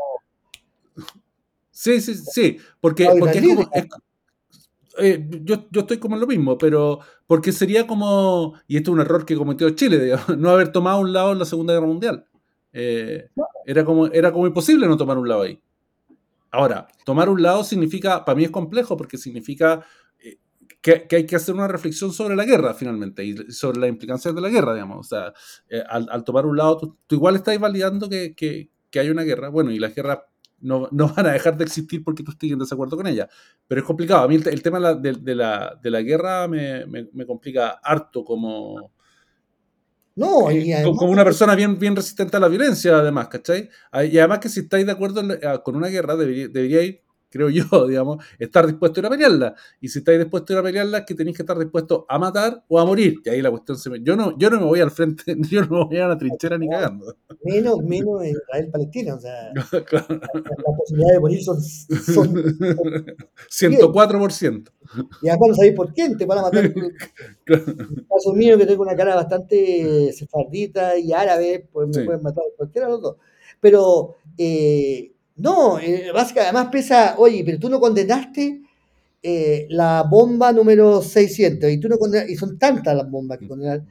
Sí, 1.81 2.01
sí, 2.01 2.13
sí, 2.13 2.57
porque, 2.81 3.07
porque 3.17 3.37
es, 3.37 3.87
eh, 4.97 5.25
yo, 5.45 5.65
yo, 5.71 5.79
estoy 5.79 5.97
como 5.97 6.15
en 6.15 6.19
lo 6.19 6.27
mismo, 6.27 6.57
pero 6.57 6.99
porque 7.25 7.53
sería 7.53 7.87
como, 7.87 8.55
y 8.67 8.75
esto 8.75 8.91
es 8.91 8.95
un 8.95 8.99
error 8.99 9.25
que 9.25 9.37
cometió 9.37 9.69
Chile, 9.69 10.13
no 10.37 10.49
haber 10.49 10.73
tomado 10.73 10.99
un 10.99 11.13
lado 11.13 11.31
en 11.31 11.39
la 11.39 11.45
Segunda 11.45 11.73
Guerra 11.73 11.87
Mundial. 11.87 12.25
Eh, 12.73 13.29
era, 13.65 13.85
como, 13.85 14.07
era 14.07 14.33
como 14.33 14.45
imposible 14.45 14.87
no 14.87 14.97
tomar 14.97 15.17
un 15.17 15.29
lado 15.29 15.43
ahí. 15.43 15.57
Ahora, 16.51 16.85
tomar 17.05 17.29
un 17.29 17.41
lado 17.41 17.63
significa, 17.63 18.25
para 18.25 18.35
mí 18.35 18.43
es 18.43 18.51
complejo, 18.51 18.97
porque 18.97 19.17
significa 19.17 19.81
eh, 20.19 20.37
que, 20.81 21.07
hay 21.09 21.25
que 21.25 21.37
hacer 21.37 21.55
una 21.55 21.69
reflexión 21.69 22.11
sobre 22.11 22.35
la 22.35 22.43
guerra, 22.43 22.73
finalmente, 22.73 23.23
y 23.23 23.37
sobre 23.53 23.79
las 23.79 23.89
implicancias 23.89 24.35
de 24.35 24.41
la 24.41 24.49
guerra, 24.49 24.73
digamos. 24.73 24.97
O 24.99 25.03
sea, 25.09 25.33
al, 25.87 26.25
tomar 26.25 26.45
un 26.45 26.57
lado, 26.57 26.97
tú, 27.07 27.15
igual 27.15 27.37
estás 27.37 27.57
validando 27.57 28.09
que, 28.09 28.35
que, 28.35 28.69
que, 28.91 28.99
hay 28.99 29.09
una 29.09 29.23
guerra. 29.23 29.47
Bueno, 29.47 29.71
y 29.71 29.79
la 29.79 29.87
guerra 29.87 30.25
no, 30.61 30.89
van 30.91 31.25
a 31.25 31.31
dejar 31.31 31.57
de 31.57 31.63
existir 31.63 32.03
porque 32.03 32.23
tú 32.23 32.31
estés 32.31 32.51
en 32.51 32.59
desacuerdo 32.59 32.97
con 32.97 33.07
ella. 33.07 33.27
Pero 33.67 33.81
es 33.81 33.87
complicado. 33.87 34.23
A 34.23 34.27
mí 34.27 34.35
el, 34.35 34.61
tema 34.61 34.93
de 34.93 35.35
la, 35.35 36.01
guerra 36.01 36.47
me, 36.47 37.25
complica 37.25 37.79
harto 37.83 38.23
como... 38.23 38.91
No, 40.15 40.49
eh, 40.51 40.83
como 40.83 41.11
una 41.11 41.23
persona 41.23 41.55
bien, 41.55 41.79
bien 41.79 41.95
resistente 41.95 42.35
a 42.35 42.41
la 42.41 42.49
violencia, 42.49 42.97
además, 42.97 43.29
¿cachai? 43.29 43.69
Ah, 43.89 44.03
y 44.03 44.17
además 44.17 44.39
que 44.39 44.49
si 44.49 44.61
estáis 44.61 44.85
de 44.85 44.91
acuerdo 44.91 45.21
ah, 45.43 45.63
con 45.63 45.77
una 45.77 45.87
guerra, 45.87 46.17
debería, 46.17 46.49
deberíais 46.49 46.97
creo 47.29 47.49
yo, 47.49 47.63
digamos, 47.87 48.23
estar 48.37 48.65
dispuesto 48.67 48.99
a 48.99 49.01
ir 49.01 49.05
a 49.05 49.09
pelearla. 49.09 49.55
Y 49.79 49.89
si 49.89 49.99
estáis 49.99 50.19
dispuesto 50.19 50.51
a 50.51 50.55
ir 50.55 50.59
a 50.59 50.63
pelearla, 50.63 51.05
que 51.05 51.15
tenéis 51.15 51.37
que 51.37 51.43
estar 51.43 51.57
dispuesto 51.57 52.05
a 52.09 52.19
matar 52.19 52.63
o 52.67 52.79
a 52.79 52.85
morir. 52.85 53.21
Y 53.23 53.29
ahí 53.29 53.41
la 53.41 53.51
cuestión 53.51 53.77
se 53.77 53.89
me... 53.89 54.01
Yo 54.01 54.15
no, 54.15 54.37
yo 54.37 54.49
no 54.49 54.59
me 54.59 54.65
voy 54.65 54.79
al 54.79 54.91
frente, 54.91 55.23
yo 55.49 55.61
no 55.61 55.79
me 55.79 55.85
voy 55.85 55.97
a 55.97 56.07
la 56.07 56.17
trinchera 56.17 56.57
ni 56.57 56.67
cagando. 56.67 57.15
Menos, 57.43 57.81
menos 57.83 58.23
en 58.23 58.31
Israel-Palestina, 58.31 59.15
o 59.15 59.19
sea, 59.19 59.51
claro. 59.85 60.07
la, 60.09 60.77
posibilidad 60.77 61.13
de 61.13 61.19
morir 61.19 61.43
son... 61.43 61.61
son, 61.61 62.33
104%. 63.49 64.71
Y 65.21 65.29
además 65.29 65.49
no 65.49 65.55
sabéis 65.55 65.75
por 65.75 65.93
quién 65.93 66.17
te 66.17 66.25
van 66.25 66.39
a 66.39 66.41
matar. 66.43 66.73
claro. 67.43 67.63
En 67.67 67.79
el 67.79 68.07
caso 68.07 68.33
mío, 68.33 68.57
que 68.57 68.65
tengo 68.65 68.81
una 68.81 68.95
cara 68.95 69.15
bastante 69.15 70.11
sefardita 70.13 70.97
y 70.97 71.13
árabe, 71.13 71.67
pues 71.71 71.95
me 71.95 72.05
pueden 72.05 72.23
matar 72.23 72.43
cualquiera 72.57 72.87
de 72.87 72.93
los 72.93 73.01
dos. 73.01 73.15
Pero... 73.61 74.15
Eh, 74.37 75.11
no, 75.39 75.79
eh, 75.79 76.11
básicamente, 76.13 76.57
además 76.57 76.71
pesa, 76.71 77.15
oye, 77.17 77.43
pero 77.45 77.59
tú 77.59 77.69
no 77.69 77.79
condenaste 77.79 78.61
eh, 79.23 79.67
la 79.69 80.03
bomba 80.03 80.51
número 80.51 81.01
600 81.01 81.71
y 81.71 81.79
tú 81.79 81.87
no 81.87 81.97
condenas, 81.97 82.29
y 82.29 82.35
son 82.35 82.57
tantas 82.59 82.95
las 82.95 83.09
bombas 83.09 83.37
que 83.37 83.45
mm. 83.45 83.49
condenar. 83.49 83.85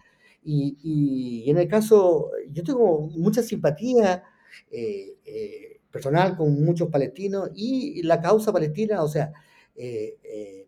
Y, 0.45 0.77
y, 0.83 1.51
en 1.51 1.59
el 1.59 1.69
caso, 1.69 2.31
yo 2.51 2.63
tengo 2.63 3.09
mucha 3.17 3.43
simpatía 3.43 4.23
eh, 4.71 5.81
personal 5.91 6.37
con 6.37 6.63
muchos 6.65 6.89
palestinos 6.91 7.51
y 7.55 8.03
la 8.03 8.21
causa 8.21 8.53
palestina, 8.53 9.03
o 9.03 9.09
sea, 9.09 9.33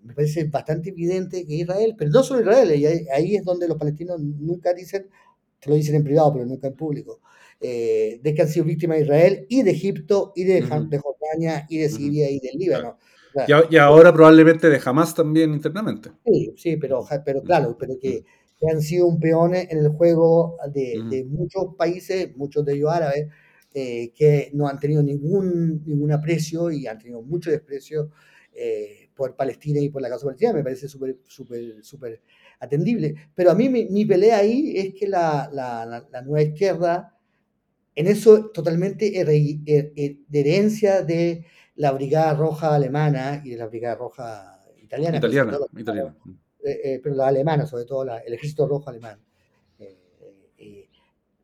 me 0.02 0.14
parece 0.14 0.44
bastante 0.44 0.90
evidente 0.90 1.46
que 1.46 1.54
Israel, 1.54 1.94
pero 1.98 2.10
no 2.10 2.22
solo 2.22 2.40
Israel, 2.40 2.74
y 2.78 2.86
ahí, 2.86 3.36
es 3.36 3.44
donde 3.44 3.68
los 3.68 3.76
palestinos 3.76 4.20
nunca 4.20 4.72
dicen, 4.72 5.08
te 5.60 5.68
lo 5.70 5.76
dicen 5.76 5.96
en 5.96 6.04
privado, 6.04 6.32
pero 6.34 6.46
nunca 6.46 6.68
en 6.68 6.74
público 6.74 7.20
eh, 7.62 8.20
de 8.22 8.34
que 8.34 8.40
han 8.40 8.48
sido 8.48 8.64
víctimas 8.64 8.96
de 8.96 9.04
Israel 9.04 9.46
y 9.50 9.62
de 9.62 9.70
Egipto 9.72 10.32
y 10.34 10.44
de, 10.44 10.62
Jordania 10.62 11.66
y 11.68 11.76
de 11.76 11.90
Siria 11.90 12.30
y 12.30 12.40
del 12.40 12.56
Líbano. 12.56 12.96
y, 13.70 13.76
ahora 13.76 14.14
probablemente 14.14 14.70
de 14.70 14.80
Hamas 14.82 15.14
también 15.14 15.52
internamente. 15.52 16.10
Sí, 16.24 16.54
sí, 16.56 16.76
pero, 16.78 17.04
pero 17.22 17.42
claro, 17.42 17.76
pero 17.78 17.98
que, 18.00 18.24
han 18.70 18.80
sido 18.80 19.06
un 19.06 19.20
peón 19.20 19.54
en 19.54 19.76
el 19.76 19.88
juego 19.90 20.56
de, 20.72 21.26
muchos 21.28 21.74
países, 21.76 22.34
muchos 22.34 22.64
de 22.64 22.74
ellos 22.74 22.90
árabes, 22.90 23.28
eh, 23.74 24.12
que 24.14 24.50
no 24.54 24.66
han 24.66 24.78
tenido 24.78 25.02
ningún, 25.02 25.82
ningún 25.84 26.12
aprecio 26.12 26.70
y 26.70 26.86
han 26.86 26.98
tenido 26.98 27.20
mucho 27.22 27.50
desprecio 27.50 28.10
eh, 28.54 29.10
por 29.14 29.36
Palestina 29.36 29.80
y 29.80 29.90
por 29.90 30.00
la 30.00 30.08
causa 30.08 30.24
palestina. 30.24 30.54
Me 30.54 30.62
parece 30.62 30.88
súper, 30.88 31.18
súper, 31.26 31.82
súper 31.82 32.22
atendible. 32.58 33.14
Pero 33.34 33.50
a 33.50 33.54
mí 33.54 33.68
mi, 33.68 34.04
pelea 34.06 34.38
ahí 34.38 34.72
es 34.76 34.94
que 34.94 35.06
la, 35.06 35.50
la, 35.52 36.06
la 36.10 36.22
nueva 36.22 36.42
izquierda 36.42 37.19
en 37.94 38.06
eso 38.06 38.50
totalmente 38.50 39.10
de 39.10 40.18
herencia 40.32 41.02
de 41.02 41.44
la 41.76 41.92
Brigada 41.92 42.34
Roja 42.34 42.74
alemana 42.74 43.40
y 43.44 43.50
de 43.50 43.56
la 43.56 43.66
Brigada 43.66 43.94
Roja 43.94 44.62
italiana. 44.82 45.16
Italiana, 45.16 45.58
italiana. 45.78 46.16
Eh, 46.62 46.80
eh, 46.84 47.00
pero 47.02 47.14
la 47.14 47.28
alemana, 47.28 47.66
sobre 47.66 47.84
todo 47.84 48.02
el 48.02 48.32
Ejército 48.34 48.66
Rojo 48.66 48.90
alemán. 48.90 49.18
Eh, 49.78 50.88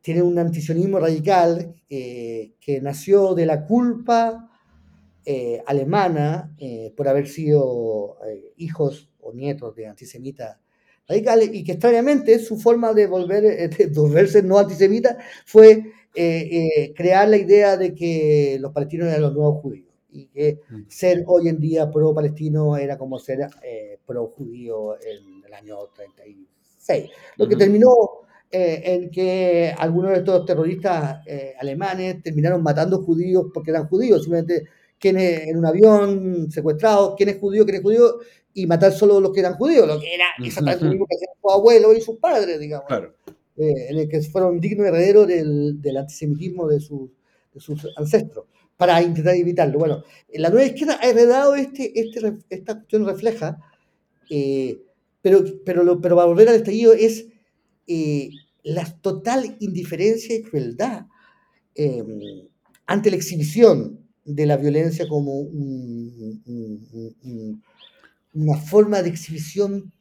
tiene 0.01 0.21
un 0.21 0.37
antisionismo 0.37 0.99
radical 0.99 1.73
que 1.89 2.79
nació 2.81 3.33
de 3.33 3.45
la 3.45 3.65
culpa 3.65 4.49
alemana 5.65 6.55
por 6.95 7.07
haber 7.09 7.27
sido 7.27 8.17
hijos 8.55 9.09
o 9.19 9.33
nietos 9.33 9.75
de 9.75 9.87
antisemitas 9.87 10.59
radicales 11.09 11.49
y 11.51 11.63
que 11.63 11.73
extrañamente 11.73 12.39
su 12.39 12.57
forma 12.57 12.93
de, 12.93 13.07
volver, 13.07 13.69
de 13.69 13.87
volverse 13.87 14.43
no 14.43 14.59
antisemita 14.59 15.17
fue 15.45 15.91
eh, 16.15 16.49
eh, 16.51 16.93
crear 16.95 17.27
la 17.29 17.37
idea 17.37 17.77
de 17.77 17.93
que 17.93 18.57
los 18.59 18.71
palestinos 18.71 19.07
eran 19.07 19.21
los 19.21 19.33
nuevos 19.33 19.61
judíos 19.61 19.87
y 20.09 20.25
que 20.27 20.61
mm. 20.69 20.81
ser 20.87 21.23
hoy 21.27 21.47
en 21.47 21.59
día 21.59 21.91
pro-palestino 21.91 22.75
era 22.77 22.97
como 22.97 23.19
ser 23.19 23.47
eh, 23.61 23.99
pro-judío 24.05 24.95
en 24.95 25.43
el 25.45 25.53
año 25.53 25.77
36. 25.95 27.09
Lo 27.37 27.47
que 27.47 27.55
terminó 27.55 27.89
en 28.49 29.11
que 29.11 29.75
algunos 29.77 30.11
de 30.11 30.17
estos 30.19 30.45
terroristas 30.45 31.19
alemanes 31.59 32.23
terminaron 32.23 32.63
matando 32.63 33.03
judíos 33.03 33.47
porque 33.53 33.71
eran 33.71 33.87
judíos, 33.87 34.23
simplemente 34.23 34.67
quienes 34.97 35.47
en 35.47 35.57
un 35.57 35.65
avión 35.65 36.49
secuestrados, 36.49 37.15
quién 37.17 37.29
es 37.29 37.39
judío, 37.39 37.65
quién 37.65 37.75
es 37.75 37.83
judío, 37.83 38.19
y 38.53 38.65
matar 38.65 38.91
solo 38.91 39.19
los 39.19 39.31
que 39.31 39.41
eran 39.41 39.53
judíos, 39.53 39.87
lo 39.87 39.99
que 39.99 40.15
era 40.15 40.25
exactamente 40.43 40.85
lo 40.85 40.91
mismo 40.91 41.05
que 41.05 41.15
hacían 41.15 41.35
sus 41.39 41.53
abuelos 41.53 41.95
y 41.95 42.01
sus 42.01 42.17
padres, 42.17 42.59
digamos. 42.59 42.87
Claro. 42.87 43.13
Eh, 43.57 43.87
en 43.89 43.97
el 43.97 44.07
que 44.07 44.21
fueron 44.21 44.59
dignos 44.59 44.85
herederos 44.85 45.27
del, 45.27 45.81
del 45.81 45.97
antisemitismo 45.97 46.67
de, 46.67 46.79
sus, 46.79 47.09
de, 47.51 47.59
sus 47.59 47.87
ancestros, 47.97 48.45
para 48.77 49.01
intentar 49.01 49.33
evitarlo. 49.33 49.79
Bueno, 49.79 50.03
la 50.31 50.51
nueva 50.51 50.67
izquierda 50.67 50.99
ha 51.01 51.09
heredado 51.09 51.55
este, 51.55 51.99
este, 51.99 52.37
esta 52.51 52.75
cuestión 52.75 53.07
refleja, 53.07 53.57
eh, 54.29 54.79
pero, 55.23 55.43
pero, 55.65 55.83
lo, 55.83 55.99
pero 55.99 56.15
para 56.15 56.27
volver 56.27 56.49
al 56.49 56.55
estallido 56.57 56.93
es 56.93 57.25
eh, 57.87 58.29
la 58.61 58.85
total 59.01 59.57
indiferencia 59.59 60.35
y 60.35 60.43
crueldad 60.43 61.07
em, 61.73 62.47
ante 62.85 63.09
la 63.09 63.15
exhibición 63.15 64.07
de 64.23 64.45
la 64.45 64.57
violencia 64.57 65.07
como 65.07 65.39
una 68.33 68.57
forma 68.57 69.01
de 69.01 69.09
exhibición 69.09 69.91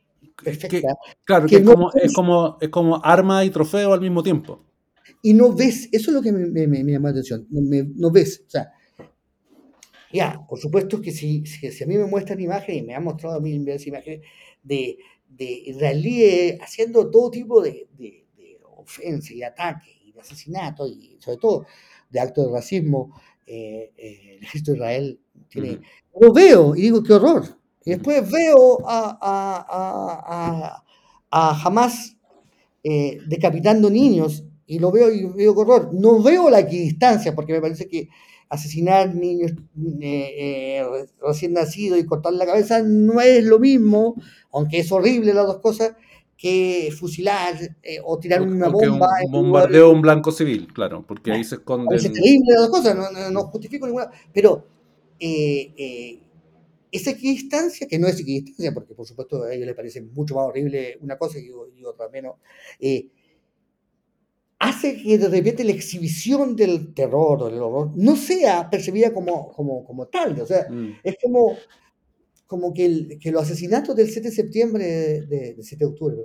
perfecta. 0.43 0.95
claro, 1.25 1.47
que, 1.47 1.57
es, 1.57 1.63
como, 1.63 1.93
es, 1.95 2.13
como, 2.13 2.59
es 2.61 2.69
como 2.69 3.05
arma 3.05 3.45
y 3.45 3.51
trofeo 3.51 3.93
al 3.93 4.01
mismo 4.01 4.23
tiempo. 4.23 4.65
Y 5.23 5.35
no 5.35 5.53
ves, 5.53 5.89
eso 5.93 6.11
es 6.11 6.15
lo 6.15 6.23
que 6.23 6.33
me, 6.33 6.47
me, 6.47 6.85
me 6.85 6.93
llama 6.93 7.09
la 7.09 7.13
atención, 7.13 7.47
no, 7.51 8.11
ves, 8.11 8.45
o 8.47 8.51
sea, 8.51 8.73
ya, 10.13 10.45
por 10.49 10.59
supuesto 10.59 11.01
que 11.01 11.11
si, 11.11 11.45
si, 11.47 11.83
a 11.83 11.87
mí 11.87 11.97
me 11.97 12.07
muestran 12.07 12.41
imágenes, 12.41 12.83
y 12.83 12.87
me 12.87 12.95
han 12.95 13.05
mostrado 13.05 13.37
a 13.37 13.41
mí 13.41 13.53
imágenes 13.55 14.21
de, 14.63 14.99
de 15.29 15.45
israelíes 15.67 16.61
haciendo 16.61 17.11
todo 17.11 17.31
tipo 17.31 17.61
de, 17.61 17.89
de, 17.99 18.25
de 18.37 18.59
ofensas 18.77 19.33
y 19.33 19.43
ataques 19.43 19.93
y 20.05 20.13
de 20.13 20.21
asesinatos 20.21 20.91
y 20.91 21.17
sobre 21.21 21.39
todo 21.39 21.67
de 22.11 22.21
actos 22.21 22.47
de 22.47 22.53
racismo, 22.53 23.21
eh, 23.47 23.93
eh, 23.97 24.37
el 24.37 24.45
ejército 24.45 24.73
de 24.73 24.77
Israel 24.79 25.21
tiene... 25.49 25.81
Lo 26.19 26.33
veo 26.33 26.75
y 26.75 26.83
digo, 26.83 27.03
qué 27.03 27.13
horror, 27.13 27.45
y 27.87 27.91
después 27.91 28.29
veo 28.29 28.81
a, 28.85 29.17
a, 29.23 30.83
a, 31.31 31.63
Hamas 31.63 32.17
eh, 32.83 33.19
decapitando 33.29 33.89
niños 33.89 34.43
y 34.67 34.81
lo 34.81 34.91
veo 34.91 35.09
y 35.13 35.25
veo 35.27 35.55
horror. 35.55 35.91
No 35.95 36.21
veo 36.21 36.51
la 36.51 36.59
equidistancia 36.59 37.33
porque 37.33 37.53
me 37.53 37.61
parece 37.61 37.89
que 37.89 38.09
asesinar 38.49 39.15
niños 39.15 39.53
eh, 40.01 40.35
eh, 40.37 41.07
recién 41.23 41.53
nacidos 41.53 42.01
y 42.01 42.07
cortar 42.07 42.33
la 42.33 42.45
cabeza 42.45 42.83
no 42.83 43.21
es 43.21 43.45
lo 43.45 43.61
mismo, 43.61 44.17
aunque 44.51 44.81
es 44.81 44.91
horrible 44.91 45.33
las 45.33 45.47
dos 45.47 45.61
cosas, 45.61 45.95
que 46.37 46.93
fusilar 46.99 47.55
o 48.05 48.19
tirar 48.19 48.43
una 48.43 48.67
bomba. 48.69 49.07
Un 49.27 49.33
bombardeo 49.33 49.87
a 49.87 49.93
un 49.93 50.03
blanco 50.03 50.33
civil, 50.33 50.73
claro, 50.75 51.05
porque 51.07 51.31
ahí 51.31 51.45
se 51.45 51.55
esconde. 51.55 51.95
Es 51.95 52.03
terrible 52.03 52.47
las 52.49 52.63
dos 52.63 52.71
cosas, 52.71 52.97
no, 52.97 53.31
no, 53.31 53.43
justifico 53.45 53.87
ninguna. 53.87 54.11
Pero 54.33 54.67
esa 56.97 57.11
equidistancia, 57.11 57.87
que 57.87 57.99
no 57.99 58.07
es 58.07 58.21
equidistancia, 58.21 58.73
porque 58.73 58.95
por 58.95 59.07
supuesto 59.07 59.45
a 59.45 59.53
ellos 59.53 59.67
les 59.67 59.77
parece 59.77 60.03
mucho 60.03 60.35
más 60.35 60.47
horrible 60.47 60.99
una 61.01 61.17
cosa 61.17 61.39
y, 61.39 61.51
otra 61.85 62.09
menos, 62.09 62.37
eh, 62.81 63.09
hace 64.59 65.03
que 65.03 65.19
de 65.19 65.29
repente 65.29 65.65
la 65.65 65.73
exhibición 65.73 66.57
del 66.57 66.95
terror 66.95 67.43
o 67.43 67.51
del 67.51 67.61
horror 67.61 67.93
no 67.95 68.17
sea 68.17 68.69
percibida 68.71 69.13
como, 69.13 69.53
como, 69.53 69.85
como 69.85 70.07
tal. 70.07 70.41
O 70.41 70.47
sea, 70.47 70.67
mm. 70.71 71.01
es 71.03 71.17
como, 71.23 71.57
como 72.47 72.73
que, 72.73 73.19
que, 73.21 73.31
los 73.31 73.43
asesinatos 73.43 73.95
del 73.95 74.11
7 74.11 74.29
de 74.29 74.35
septiembre, 74.35 74.87
de, 75.23 75.55
del 75.55 75.65
7 75.65 75.85
de 75.85 75.91
octubre, 75.91 76.17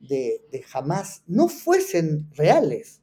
de, 0.00 0.42
de 0.50 0.64
Hamas, 0.72 1.22
no 1.26 1.48
fuesen 1.48 2.28
reales. 2.34 3.00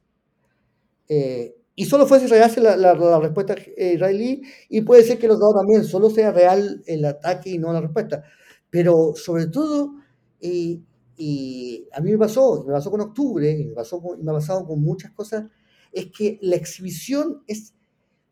Eh, 1.08 1.57
y 1.78 1.84
solo 1.84 2.08
fuese 2.08 2.26
real 2.26 2.50
la, 2.56 2.76
la, 2.76 3.20
respuesta 3.20 3.54
israelí, 3.76 4.42
y 4.68 4.80
puede 4.80 5.04
ser 5.04 5.16
que 5.16 5.28
los 5.28 5.38
dos 5.38 5.54
también 5.54 5.84
solo 5.84 6.10
sea 6.10 6.32
real 6.32 6.82
el 6.86 7.04
ataque 7.04 7.50
y 7.50 7.58
no 7.58 7.72
la 7.72 7.80
respuesta. 7.80 8.24
Pero 8.68 9.12
sobre 9.14 9.46
todo, 9.46 9.94
eh, 10.40 10.80
y 11.16 11.86
a 11.92 12.00
mí 12.00 12.10
me 12.10 12.18
pasó, 12.18 12.64
me 12.66 12.72
pasó 12.72 12.90
con 12.90 13.00
octubre, 13.00 13.48
y 13.52 13.66
me, 13.66 13.74
pasó 13.74 14.02
me 14.20 14.28
ha 14.28 14.34
pasado 14.34 14.66
con 14.66 14.82
muchas 14.82 15.12
cosas, 15.12 15.44
es 15.92 16.06
que 16.06 16.40
la 16.42 16.56
exhibición 16.56 17.44
es 17.46 17.74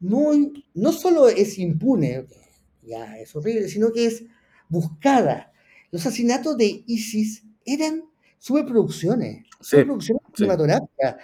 muy, 0.00 0.64
no 0.74 0.90
solo 0.90 1.28
es 1.28 1.56
impune, 1.56 2.26
ya 2.82 3.16
es 3.16 3.36
horrible, 3.36 3.68
sino 3.68 3.92
que 3.92 4.06
es 4.06 4.24
buscada. 4.68 5.52
Los 5.92 6.04
asesinatos 6.04 6.56
de 6.56 6.82
ISIS 6.84 7.44
eran 7.64 8.02
superproducciones, 8.38 9.46
superproducciones 9.60 10.25
cinematográficas. 10.36 11.16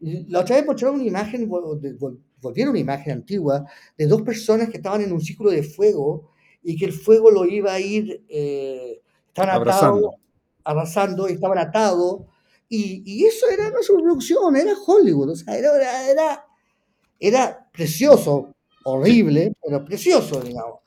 la 0.00 0.40
otra 0.40 0.56
vez 0.56 0.66
mostraron 0.66 0.96
una 0.96 1.08
imagen, 1.08 1.48
volvieron 1.48 2.70
una 2.70 2.78
imagen 2.78 3.12
antigua, 3.12 3.64
de 3.96 4.06
dos 4.06 4.22
personas 4.22 4.68
que 4.68 4.76
estaban 4.76 5.00
en 5.00 5.12
un 5.12 5.20
círculo 5.20 5.50
de 5.50 5.62
fuego 5.62 6.30
y 6.62 6.76
que 6.76 6.86
el 6.86 6.92
fuego 6.92 7.30
lo 7.30 7.44
iba 7.44 7.72
a 7.72 7.80
ir, 7.80 8.24
eh, 8.28 9.00
atado 9.34 10.12
arrasando, 10.64 11.26
estaban 11.26 11.58
atados, 11.58 12.22
y, 12.68 13.02
y, 13.04 13.26
eso 13.26 13.46
era 13.50 13.68
una 13.68 13.82
superproducción, 13.82 14.56
era 14.56 14.72
Hollywood, 14.86 15.30
o 15.30 15.36
sea, 15.36 15.56
era, 15.56 16.10
era, 16.10 16.46
era 17.20 17.70
precioso, 17.70 18.54
horrible, 18.84 19.52
pero 19.62 19.84
precioso, 19.84 20.40
digamos. 20.40 20.80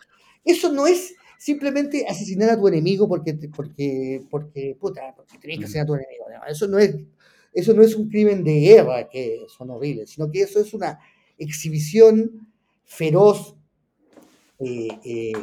Eso 0.44 0.72
no 0.72 0.88
es 0.88 1.14
simplemente 1.38 2.06
asesinar 2.08 2.50
a 2.50 2.58
tu 2.58 2.68
enemigo 2.68 3.08
porque, 3.08 3.34
porque, 3.56 4.26
porque, 4.30 4.76
puta, 4.80 5.14
porque 5.16 5.38
tenés 5.38 5.60
que 5.60 5.66
asesinar 5.66 5.84
a 5.84 5.88
tu 5.88 5.96
enemigo. 5.96 6.26
Eso 6.48 6.68
no, 6.68 6.80
es, 6.80 6.96
eso 7.60 7.74
no 7.74 7.82
es 7.82 7.96
un 7.96 8.08
crimen 8.08 8.44
de 8.44 8.60
guerra 8.60 9.10
que 9.10 9.46
son 9.48 9.72
horribles, 9.72 10.12
sino 10.12 10.30
que 10.30 10.42
eso 10.42 10.60
es 10.60 10.74
una 10.74 11.00
exhibición 11.38 12.48
feroz 12.86 13.56
eh, 14.60 14.88
eh, 15.04 15.34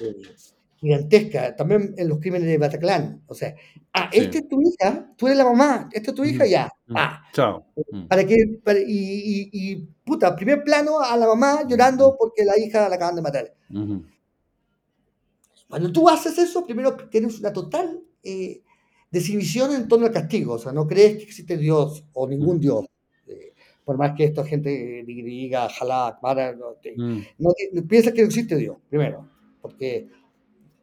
eh, 0.00 0.22
gigantesca, 0.76 1.56
también 1.56 1.94
en 1.96 2.08
los 2.08 2.20
crímenes 2.20 2.46
de 2.46 2.58
Bataclan. 2.58 3.22
O 3.26 3.34
sea, 3.34 3.54
ah, 3.92 4.08
esta 4.12 4.38
es 4.38 4.48
tu 4.48 4.60
hija, 4.62 5.12
tú 5.16 5.26
eres 5.26 5.38
la 5.38 5.44
mamá, 5.44 5.88
esta 5.92 6.10
es 6.12 6.14
tu 6.14 6.24
hija, 6.24 6.46
ya. 6.46 6.70
Ah, 6.94 7.24
Chao. 7.32 7.66
Para 8.08 8.24
que, 8.24 8.36
y, 8.86 9.50
y, 9.52 9.76
puta, 10.04 10.36
primer 10.36 10.62
plano 10.62 11.00
a 11.00 11.16
la 11.16 11.26
mamá 11.26 11.66
llorando 11.66 12.16
porque 12.16 12.44
la 12.44 12.56
hija 12.58 12.88
la 12.88 12.94
acaban 12.94 13.16
de 13.16 13.22
matar. 13.22 13.54
Cuando 15.68 15.90
tú 15.90 16.08
haces 16.08 16.38
eso, 16.38 16.64
primero 16.64 16.94
tienes 17.10 17.40
una 17.40 17.52
total 17.52 18.00
eh, 18.22 18.62
desinhibición 19.14 19.74
en 19.74 19.88
torno 19.88 20.06
al 20.06 20.12
castigo. 20.12 20.54
O 20.54 20.58
sea, 20.58 20.72
no 20.72 20.86
crees 20.86 21.16
que 21.16 21.22
existe 21.22 21.56
Dios 21.56 22.04
o 22.12 22.28
ningún 22.28 22.60
Dios. 22.60 22.84
Eh, 23.26 23.54
por 23.84 23.96
más 23.96 24.12
que 24.16 24.24
esta 24.24 24.44
gente 24.44 25.04
diga, 25.06 25.66
ojalá, 25.66 26.18
no, 26.58 26.76
no, 27.38 27.82
piensa 27.88 28.12
que 28.12 28.22
no 28.22 28.26
existe 28.26 28.56
Dios, 28.56 28.76
primero. 28.90 29.28
Porque 29.62 30.08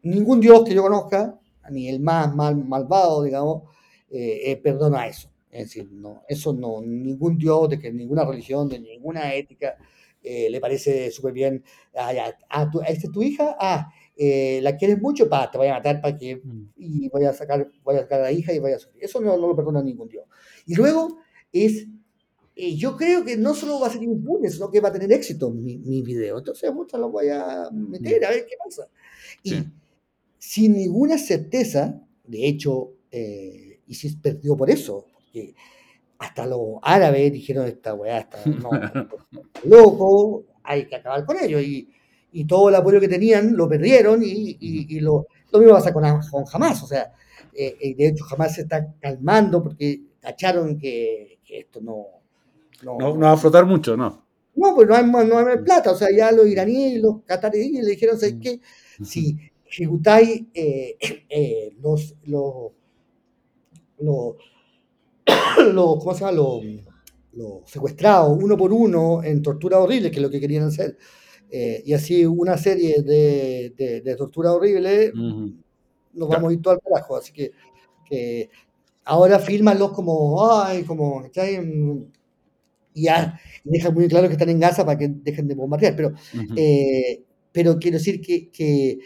ningún 0.03 0.39
Dios 0.39 0.63
que 0.63 0.73
yo 0.73 0.81
conozca, 0.81 1.37
ni 1.69 1.89
el 1.89 1.99
más 1.99 2.33
mal, 2.33 2.55
malvado, 2.55 3.23
digamos, 3.23 3.63
eh, 4.09 4.51
eh, 4.51 4.57
perdona 4.57 5.07
eso. 5.07 5.29
Es 5.51 5.65
decir, 5.65 5.89
no, 5.91 6.23
eso 6.29 6.53
no, 6.53 6.81
ningún 6.81 7.37
Dios, 7.37 7.69
de 7.69 7.77
que 7.77 7.91
ninguna 7.91 8.23
religión, 8.23 8.69
de 8.69 8.79
ninguna 8.79 9.33
ética, 9.33 9.75
eh, 10.23 10.49
le 10.49 10.61
parece 10.61 11.11
súper 11.11 11.33
bien. 11.33 11.63
a, 11.93 12.13
esta 12.87 13.07
es 13.07 13.11
tu 13.11 13.21
hija, 13.21 13.57
ah, 13.59 13.91
la 14.17 14.77
quieres 14.77 15.01
mucho, 15.01 15.27
pa, 15.27 15.49
te 15.49 15.57
voy 15.57 15.67
a 15.67 15.73
matar 15.73 16.01
para 16.01 16.17
que, 16.17 16.35
mm. 16.35 16.69
y 16.77 17.09
voy 17.09 17.25
a 17.25 17.33
sacar, 17.33 17.69
voy 17.83 17.95
a 17.95 18.01
sacar 18.01 18.19
a 18.19 18.23
la 18.23 18.31
hija 18.31 18.53
y 18.53 18.59
voy 18.59 18.71
a 18.71 18.79
sufrir. 18.79 19.03
Eso 19.03 19.19
no, 19.19 19.37
no 19.37 19.47
lo 19.47 19.55
perdona 19.55 19.81
ningún 19.81 20.07
Dios. 20.07 20.25
Y 20.65 20.75
luego 20.75 21.19
es 21.51 21.87
yo 22.55 22.95
creo 22.95 23.23
que 23.23 23.37
no 23.37 23.53
solo 23.53 23.79
va 23.79 23.87
a 23.87 23.91
ser 23.91 24.03
impune, 24.03 24.49
sino 24.49 24.69
que 24.69 24.81
va 24.81 24.89
a 24.89 24.93
tener 24.93 25.11
éxito 25.11 25.49
mi, 25.49 25.77
mi 25.77 26.01
video. 26.01 26.37
Entonces, 26.37 26.71
muchas 26.73 26.99
lo 26.99 27.09
voy 27.09 27.29
a 27.29 27.69
meter 27.71 28.23
a 28.25 28.29
ver 28.29 28.45
qué 28.45 28.55
pasa. 28.63 28.87
Y 29.43 29.63
sin 30.37 30.73
ninguna 30.73 31.17
certeza, 31.17 32.01
de 32.25 32.47
hecho, 32.47 32.93
eh, 33.09 33.79
ISIS 33.87 34.17
perdió 34.17 34.55
por 34.55 34.69
eso, 34.69 35.07
porque 35.13 35.55
hasta 36.19 36.45
los 36.45 36.77
árabes 36.81 37.31
dijeron 37.31 37.65
esta 37.67 37.93
weá 37.93 38.19
está 38.19 38.43
no, 38.45 38.69
loco, 39.63 40.45
hay 40.63 40.87
que 40.87 40.95
acabar 40.95 41.25
con 41.25 41.37
ellos. 41.41 41.61
Y, 41.61 41.89
y, 42.31 42.45
todo 42.45 42.69
el 42.69 42.75
apoyo 42.75 42.99
que 42.99 43.07
tenían 43.07 43.55
lo 43.55 43.67
perdieron 43.67 44.21
y, 44.23 44.57
y, 44.59 44.99
lo, 44.99 45.27
lo, 45.51 45.59
mismo 45.59 45.73
pasa 45.73 45.93
con, 45.93 46.03
con 46.31 46.43
Hamas. 46.51 46.83
O 46.83 46.87
sea, 46.87 47.13
eh, 47.53 47.77
eh, 47.79 47.95
de 47.95 48.07
hecho, 48.07 48.25
Hamas 48.29 48.55
se 48.55 48.61
está 48.61 48.93
calmando 48.99 49.63
porque 49.63 50.01
cacharon 50.19 50.77
que, 50.77 51.39
esto 51.49 51.81
no 51.81 52.05
no, 52.83 52.97
no 52.97 53.19
va 53.19 53.33
a 53.33 53.37
flotar 53.37 53.65
mucho, 53.65 53.95
¿no? 53.97 54.25
No, 54.55 54.75
pues 54.75 54.87
no 54.87 54.95
hay, 54.95 55.05
no 55.05 55.37
hay 55.37 55.57
plata. 55.59 55.91
O 55.91 55.95
sea, 55.95 56.09
ya 56.15 56.31
los 56.31 56.47
iraníes 56.47 56.93
y 56.93 56.99
los 56.99 57.21
cataríes 57.25 57.83
le 57.83 57.91
dijeron, 57.91 58.19
¿sabes 58.19 58.35
qué? 58.41 58.59
Si 59.03 59.37
ejecutáis 59.65 60.43
eh, 60.53 60.97
eh, 61.29 61.73
los, 61.81 62.15
los, 62.25 62.71
los, 63.99 64.35
¿cómo 65.99 66.13
se 66.13 66.19
llama? 66.19 66.31
Los, 66.31 66.61
secuestrados 67.65 68.37
uno 68.41 68.57
por 68.57 68.73
uno 68.73 69.23
en 69.23 69.41
tortura 69.41 69.79
horrible, 69.79 70.11
que 70.11 70.17
es 70.17 70.21
lo 70.21 70.29
que 70.29 70.41
querían 70.41 70.65
hacer. 70.65 70.97
Eh, 71.51 71.83
y 71.85 71.93
así 71.93 72.25
una 72.25 72.57
serie 72.57 73.01
de, 73.01 73.73
de, 73.75 74.15
tortura 74.15 74.53
horrible, 74.53 75.11
nos 75.13 76.29
vamos 76.29 76.49
a 76.49 76.53
ir 76.53 76.61
todo 76.61 76.73
al 76.73 76.81
carajo. 76.81 77.17
Así 77.17 77.33
que, 77.33 77.51
que 78.05 78.49
ahora 79.03 79.39
filmanlos 79.39 79.91
como, 79.91 80.49
ay, 80.49 80.83
como, 80.83 81.23
y 82.93 83.03
ya 83.03 83.39
dejan 83.63 83.93
muy 83.93 84.07
claro 84.07 84.27
que 84.27 84.33
están 84.33 84.49
en 84.49 84.59
Gaza 84.59 84.85
para 84.85 84.97
que 84.97 85.09
dejen 85.09 85.47
de 85.47 85.55
bombardear. 85.55 85.95
Pero, 85.95 86.13
pero 87.51 87.77
quiero 87.79 87.97
decir 87.97 88.21
que, 88.21 88.49
que 88.49 88.99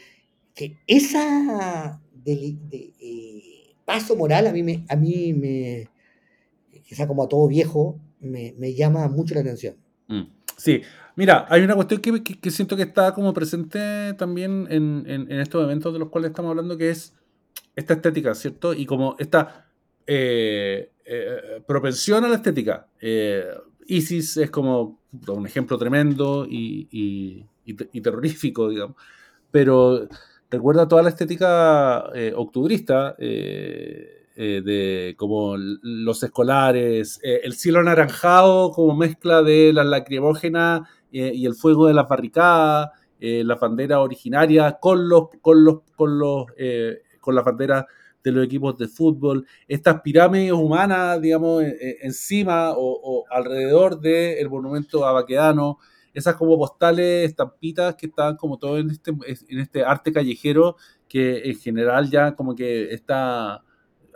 que 0.56 0.78
esa 0.88 2.02
de, 2.24 2.58
eh, 2.72 3.76
paso 3.84 4.16
moral 4.16 4.48
a 4.48 4.54
mí 4.54 4.64
me, 4.64 4.86
a 4.90 4.96
mí 4.96 5.34
me 5.34 5.90
quizá 6.84 7.08
como 7.08 7.24
a 7.24 7.28
todo 7.28 7.48
viejo, 7.48 8.00
me, 8.22 8.54
me 8.58 8.74
llama 8.74 9.08
mucho 9.10 9.36
la 9.36 9.42
atención. 9.42 9.76
Mm, 10.08 10.24
sí, 10.58 10.82
mira, 11.16 11.46
hay 11.50 11.62
una 11.62 11.76
cuestión 11.76 12.02
que, 12.02 12.52
siento 12.52 12.76
que 12.76 12.84
está 12.84 13.14
como 13.14 13.34
presente 13.34 14.14
también 14.14 14.68
en, 14.70 15.32
estos 15.32 15.64
eventos 15.64 15.94
de 15.94 16.00
los 16.00 16.10
cuales 16.10 16.30
estamos 16.30 16.52
hablando, 16.52 16.78
que 16.78 16.90
es 16.90 17.14
esta 17.76 17.94
estética, 17.94 18.34
¿cierto? 18.36 18.74
Y 18.74 18.86
como 18.86 19.16
esta 19.20 19.68
eh, 20.08 20.92
eh, 21.06 21.62
propensión 21.68 22.24
a 22.26 22.30
la 22.30 22.36
estética. 22.36 22.88
ISIS 23.88 24.38
es 24.38 24.50
como 24.50 25.00
un 25.28 25.46
ejemplo 25.46 25.78
tremendo 25.78 26.46
y 26.50 27.46
terrorífico, 28.02 28.70
digamos, 28.70 28.96
pero 29.52 30.08
recuerda 30.50 30.88
toda 30.88 31.04
la 31.04 31.10
estética 31.10 32.10
eh, 32.14 32.34
octubrista, 32.36 33.16
eh, 33.18 34.25
eh, 34.36 34.62
de 34.64 35.16
como 35.18 35.56
los 35.58 36.24
escolares, 36.24 37.20
el 37.24 37.54
cielo 37.54 37.80
anaranjado 37.80 38.72
como 38.72 38.96
mezcla 38.96 39.42
de 39.42 39.72
la 39.74 39.84
lacrimógena 39.84 40.90
y 41.12 41.46
el 41.46 41.56
fuego 41.56 41.88
de 41.88 41.94
las 41.94 42.10
barricadas, 42.10 42.90
la 43.20 43.56
bandera 43.56 44.02
originaria 44.02 44.78
con 44.82 45.08
los, 45.08 45.30
con 45.42 45.64
los, 45.64 45.80
con 45.96 46.20
los, 46.20 46.46
con 47.22 47.36
las 47.36 47.46
banderas 47.46 47.86
de 48.26 48.32
los 48.32 48.44
equipos 48.44 48.78
de 48.78 48.88
fútbol, 48.88 49.48
estas 49.68 50.02
pirámides 50.02 50.52
humanas, 50.52 51.22
digamos, 51.22 51.64
encima 52.02 52.74
o, 52.76 53.24
alrededor 53.30 54.00
del 54.02 54.50
monumento 54.50 55.06
a 55.06 55.14
Baquedano, 55.14 55.78
esas 56.16 56.36
como 56.36 56.58
postales, 56.58 57.30
estampitas 57.30 57.96
que 57.96 58.08
estaban 58.08 58.38
como 58.38 58.58
todo 58.58 58.80
en 58.80 58.90
este, 58.90 59.12
en 59.12 59.60
este 59.60 59.84
arte 59.84 60.14
callejero 60.14 60.78
que 61.10 61.50
en 61.50 61.56
general 61.60 62.10
ya 62.10 62.36
como 62.36 62.56
que 62.56 62.94
está... 62.94 63.62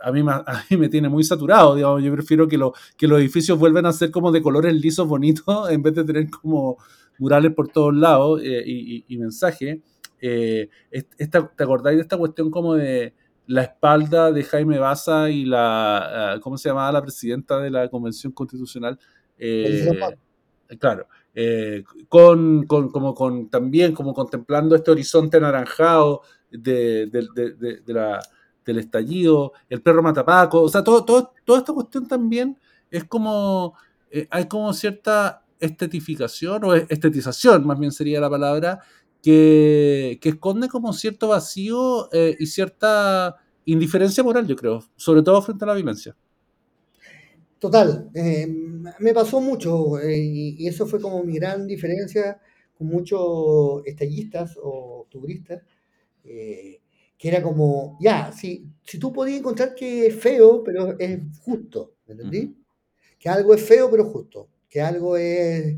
A 0.02 0.12
mí, 0.12 0.20
a 0.28 0.64
mí 0.70 0.76
me 0.76 0.88
tiene 0.88 1.08
muy 1.08 1.24
saturado, 1.24 1.74
digamos, 1.74 2.02
yo 2.02 2.12
prefiero 2.12 2.48
que, 2.48 2.58
lo, 2.58 2.72
que 2.96 3.06
los 3.06 3.20
edificios 3.20 3.58
vuelvan 3.58 3.86
a 3.86 3.92
ser 3.92 4.10
como 4.10 4.32
de 4.32 4.42
colores 4.42 4.74
lisos 4.74 5.06
bonitos 5.06 5.44
en 5.70 5.82
vez 5.82 5.94
de 5.94 6.04
tener 6.04 6.30
como 6.30 6.78
murales 7.18 7.52
por 7.54 7.68
todos 7.68 7.94
lados 7.94 8.40
eh, 8.42 8.62
y, 8.66 9.18
mensajes. 9.18 9.78
Eh, 10.22 10.68
¿Te 10.90 11.62
acordáis 11.62 11.96
de 11.96 12.02
esta 12.02 12.16
cuestión 12.16 12.50
como 12.50 12.74
de 12.74 13.14
la 13.46 13.62
espalda 13.62 14.30
de 14.30 14.44
Jaime 14.44 14.78
Baza 14.78 15.28
y 15.28 15.44
la, 15.44 16.34
ah, 16.34 16.40
¿cómo 16.40 16.56
se 16.56 16.68
llamaba 16.68 16.92
la 16.92 17.02
presidenta 17.02 17.58
de 17.58 17.70
la 17.70 17.88
Convención 17.88 18.32
Constitucional? 18.32 18.98
Eh, 19.36 19.88
claro, 20.78 21.08
eh, 21.34 21.82
con, 22.08 22.64
como 22.66 23.14
con 23.14 23.48
también 23.50 23.92
como 23.92 24.14
contemplando 24.14 24.76
este 24.76 24.90
horizonte 24.90 25.38
anaranjado 25.38 26.22
de, 26.50 27.10
la, 27.86 28.20
del 28.64 28.78
estallido, 28.78 29.52
el 29.68 29.82
perro 29.82 30.02
matapaco, 30.02 30.62
o 30.62 30.68
sea, 30.68 30.84
todo, 30.84 31.04
todo, 31.04 31.32
toda 31.44 31.58
esta 31.58 31.72
cuestión 31.72 32.06
también 32.06 32.58
es 32.90 33.04
como, 33.04 33.74
eh, 34.10 34.26
hay 34.30 34.46
como 34.46 34.72
cierta 34.72 35.44
estetificación 35.58 36.64
o 36.64 36.74
estetización, 36.74 37.66
más 37.66 37.78
bien 37.78 37.92
sería 37.92 38.20
la 38.20 38.30
palabra, 38.30 38.80
que, 39.22 40.18
esconde 40.22 40.68
como 40.68 40.92
cierto 40.92 41.28
vacío 41.28 42.12
eh, 42.12 42.36
y 42.38 42.46
cierta 42.46 43.36
indiferencia 43.66 44.24
moral, 44.24 44.46
yo 44.46 44.56
creo, 44.56 44.82
sobre 44.96 45.22
todo 45.22 45.42
frente 45.42 45.64
a 45.64 45.68
la 45.68 45.74
violencia. 45.74 46.16
Total, 47.58 48.10
eh, 48.14 48.46
me 48.46 49.12
pasó 49.12 49.40
mucho 49.40 49.98
y, 50.02 50.66
eso 50.66 50.86
fue 50.86 51.00
como 51.00 51.22
mi 51.22 51.34
gran 51.34 51.66
diferencia 51.66 52.40
con 52.76 52.86
muchos 52.86 53.82
estallistas 53.84 54.56
o 54.62 55.06
turistas, 55.10 55.62
que 57.20 57.28
era 57.28 57.42
como, 57.42 57.98
ya, 58.00 58.32
si, 58.32 58.66
si 58.84 58.98
tú 58.98 59.12
podías 59.12 59.40
encontrar 59.40 59.74
que 59.76 60.06
es 60.08 60.16
feo, 60.16 60.64
pero 60.64 60.98
es 60.98 61.20
justo, 61.40 61.96
¿me 62.06 62.14
entendí? 62.14 62.56
Que 63.18 63.28
algo 63.28 63.54
es 63.54 63.62
feo, 63.62 63.90
pero 63.90 64.04
justo 64.06 64.48
que 64.68 64.80
algo 64.80 65.16
es, 65.16 65.76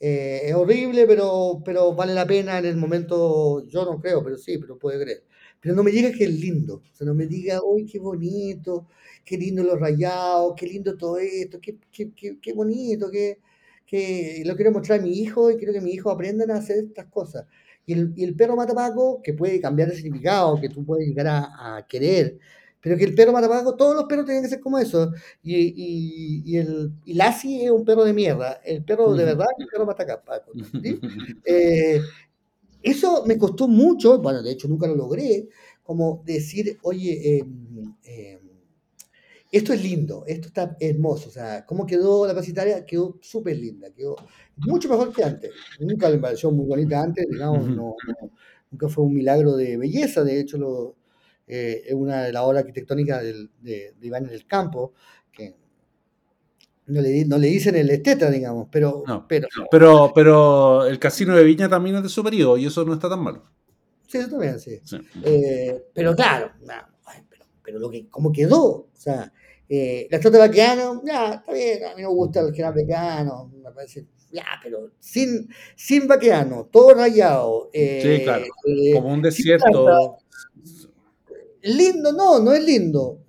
eh, 0.00 0.40
es 0.44 0.54
horrible, 0.54 1.06
pero, 1.06 1.62
pero 1.64 1.94
vale 1.94 2.14
la 2.14 2.26
pena 2.26 2.58
en 2.58 2.66
el 2.66 2.76
momento, 2.76 3.66
yo 3.68 3.84
no 3.86 4.00
creo, 4.00 4.22
pero 4.22 4.36
sí, 4.38 4.58
pero 4.58 4.78
puede 4.78 5.02
creer. 5.02 5.24
Pero 5.60 5.74
no 5.74 5.82
me 5.82 5.90
diga 5.90 6.12
que 6.12 6.24
es 6.24 6.30
lindo, 6.30 6.82
o 6.92 6.96
sea, 6.96 7.06
no 7.06 7.14
me 7.14 7.26
diga, 7.26 7.60
uy, 7.64 7.86
qué 7.86 7.98
bonito, 7.98 8.88
qué 9.24 9.38
lindo 9.38 9.62
los 9.64 9.80
rayados, 9.80 10.54
qué 10.56 10.66
lindo 10.66 10.96
todo 10.96 11.18
esto, 11.18 11.58
qué, 11.60 11.78
qué, 11.90 12.12
qué, 12.14 12.38
qué 12.40 12.52
bonito, 12.52 13.10
que, 13.10 13.38
que 13.86 14.42
lo 14.46 14.56
quiero 14.56 14.72
mostrar 14.72 15.00
a 15.00 15.02
mi 15.02 15.12
hijo 15.18 15.50
y 15.50 15.56
quiero 15.56 15.72
que 15.72 15.80
mi 15.80 15.92
hijo 15.92 16.10
aprendan 16.10 16.50
a 16.50 16.56
hacer 16.58 16.84
estas 16.84 17.06
cosas. 17.06 17.46
Y 17.86 17.92
el, 17.94 18.12
y 18.16 18.24
el 18.24 18.34
perro 18.36 18.56
matapaco, 18.56 19.20
que 19.22 19.34
puede 19.34 19.60
cambiar 19.60 19.90
de 19.90 19.96
significado, 19.96 20.60
que 20.60 20.68
tú 20.70 20.84
puedes 20.84 21.06
llegar 21.06 21.26
a, 21.26 21.76
a 21.76 21.86
querer, 21.86 22.38
pero 22.80 22.96
que 22.96 23.04
el 23.04 23.14
perro 23.14 23.32
matapaco, 23.32 23.76
todos 23.76 23.94
los 23.94 24.04
perros 24.04 24.26
tienen 24.26 24.42
que 24.42 24.48
ser 24.50 24.60
como 24.60 24.78
eso. 24.78 25.12
Y, 25.42 25.54
y, 25.56 26.42
y 26.44 26.56
el 26.58 26.92
y 27.04 27.14
Lassie 27.14 27.64
es 27.64 27.70
un 27.70 27.84
perro 27.84 28.04
de 28.04 28.12
mierda. 28.12 28.60
El 28.64 28.84
perro 28.84 29.14
de 29.14 29.24
verdad 29.24 29.46
es 29.58 29.64
el 29.64 29.68
perro 29.70 29.86
matapaco. 29.86 30.52
Eh, 31.46 32.00
eso 32.82 33.24
me 33.26 33.38
costó 33.38 33.68
mucho, 33.68 34.18
bueno, 34.20 34.42
de 34.42 34.52
hecho 34.52 34.68
nunca 34.68 34.86
lo 34.86 34.94
logré, 34.96 35.48
como 35.82 36.22
decir, 36.26 36.78
oye, 36.82 37.38
em, 37.38 37.94
em, 38.04 38.40
esto 39.52 39.72
es 39.72 39.82
lindo, 39.82 40.24
esto 40.26 40.48
está 40.48 40.76
hermoso. 40.80 41.28
O 41.28 41.32
sea, 41.32 41.64
cómo 41.66 41.86
quedó 41.86 42.26
la 42.26 42.34
pasitaria, 42.34 42.84
quedó 42.84 43.18
súper 43.20 43.56
linda, 43.56 43.90
quedó 43.92 44.16
mucho 44.56 44.88
mejor 44.88 45.12
que 45.12 45.24
antes. 45.24 45.50
Nunca 45.80 46.08
me 46.08 46.18
pareció 46.18 46.50
muy 46.50 46.66
bonita 46.66 47.02
antes, 47.02 47.26
digamos, 47.28 47.66
no, 47.68 47.96
nunca 48.70 48.88
fue 48.88 49.04
un 49.04 49.14
milagro 49.14 49.56
de 49.56 49.76
belleza, 49.76 50.24
de 50.24 50.40
hecho 50.40 50.58
lo 50.58 50.96
eh, 51.46 51.82
es 51.86 51.94
una 51.94 52.22
de 52.22 52.32
las 52.32 52.42
obras 52.42 52.60
arquitectónicas 52.60 53.22
de, 53.22 53.48
de, 53.60 53.94
Iván 54.02 54.24
en 54.24 54.32
el 54.32 54.46
Campo, 54.46 54.94
que 55.30 55.54
no 56.86 57.00
le, 57.02 57.24
no 57.26 57.38
le 57.38 57.48
dicen 57.48 57.76
el 57.76 57.90
esteta, 57.90 58.30
digamos, 58.30 58.68
pero, 58.70 59.04
pero, 59.28 59.48
pero, 59.70 60.12
pero 60.14 60.86
el 60.86 60.98
casino 60.98 61.36
de 61.36 61.44
Viña 61.44 61.68
también 61.68 61.96
es 61.96 62.02
de 62.02 62.08
su 62.08 62.22
periodo 62.24 62.56
y 62.56 62.66
eso 62.66 62.84
no 62.84 62.94
está 62.94 63.08
tan 63.08 63.22
malo. 63.22 63.44
Sí, 64.06 64.18
eso 64.18 64.30
también, 64.30 64.58
sí. 64.58 64.80
Eh, 65.22 65.86
pero 65.92 66.14
claro, 66.14 66.52
pero, 66.58 67.46
pero, 67.62 67.78
lo 67.78 67.90
que, 67.90 68.08
como 68.08 68.32
quedó, 68.32 68.64
o 68.64 68.90
sea, 68.94 69.30
eh, 69.68 70.06
la 70.10 70.16
estatua 70.18 70.40
de 70.40 70.48
Baquiano, 70.48 71.02
ya, 71.04 71.34
está 71.34 71.52
bien, 71.52 71.84
a 71.84 71.94
mí 71.94 72.02
me 72.02 72.08
gusta 72.08 72.40
el 72.40 72.52
general 72.52 72.74
Baquiano, 72.74 73.52
me 73.62 73.70
parece, 73.70 74.06
ya, 74.30 74.44
pero 74.62 74.90
sin, 74.98 75.48
sin 75.76 76.06
Baquiano, 76.06 76.68
todo 76.70 76.94
rayado. 76.94 77.70
sí, 77.72 78.20
claro, 78.24 78.44
como 78.94 79.12
un 79.12 79.22
desierto 79.22 80.18
lindo, 81.64 82.12
no, 82.12 82.38
no 82.38 82.52
es 82.52 82.64
lindo. 82.64 83.20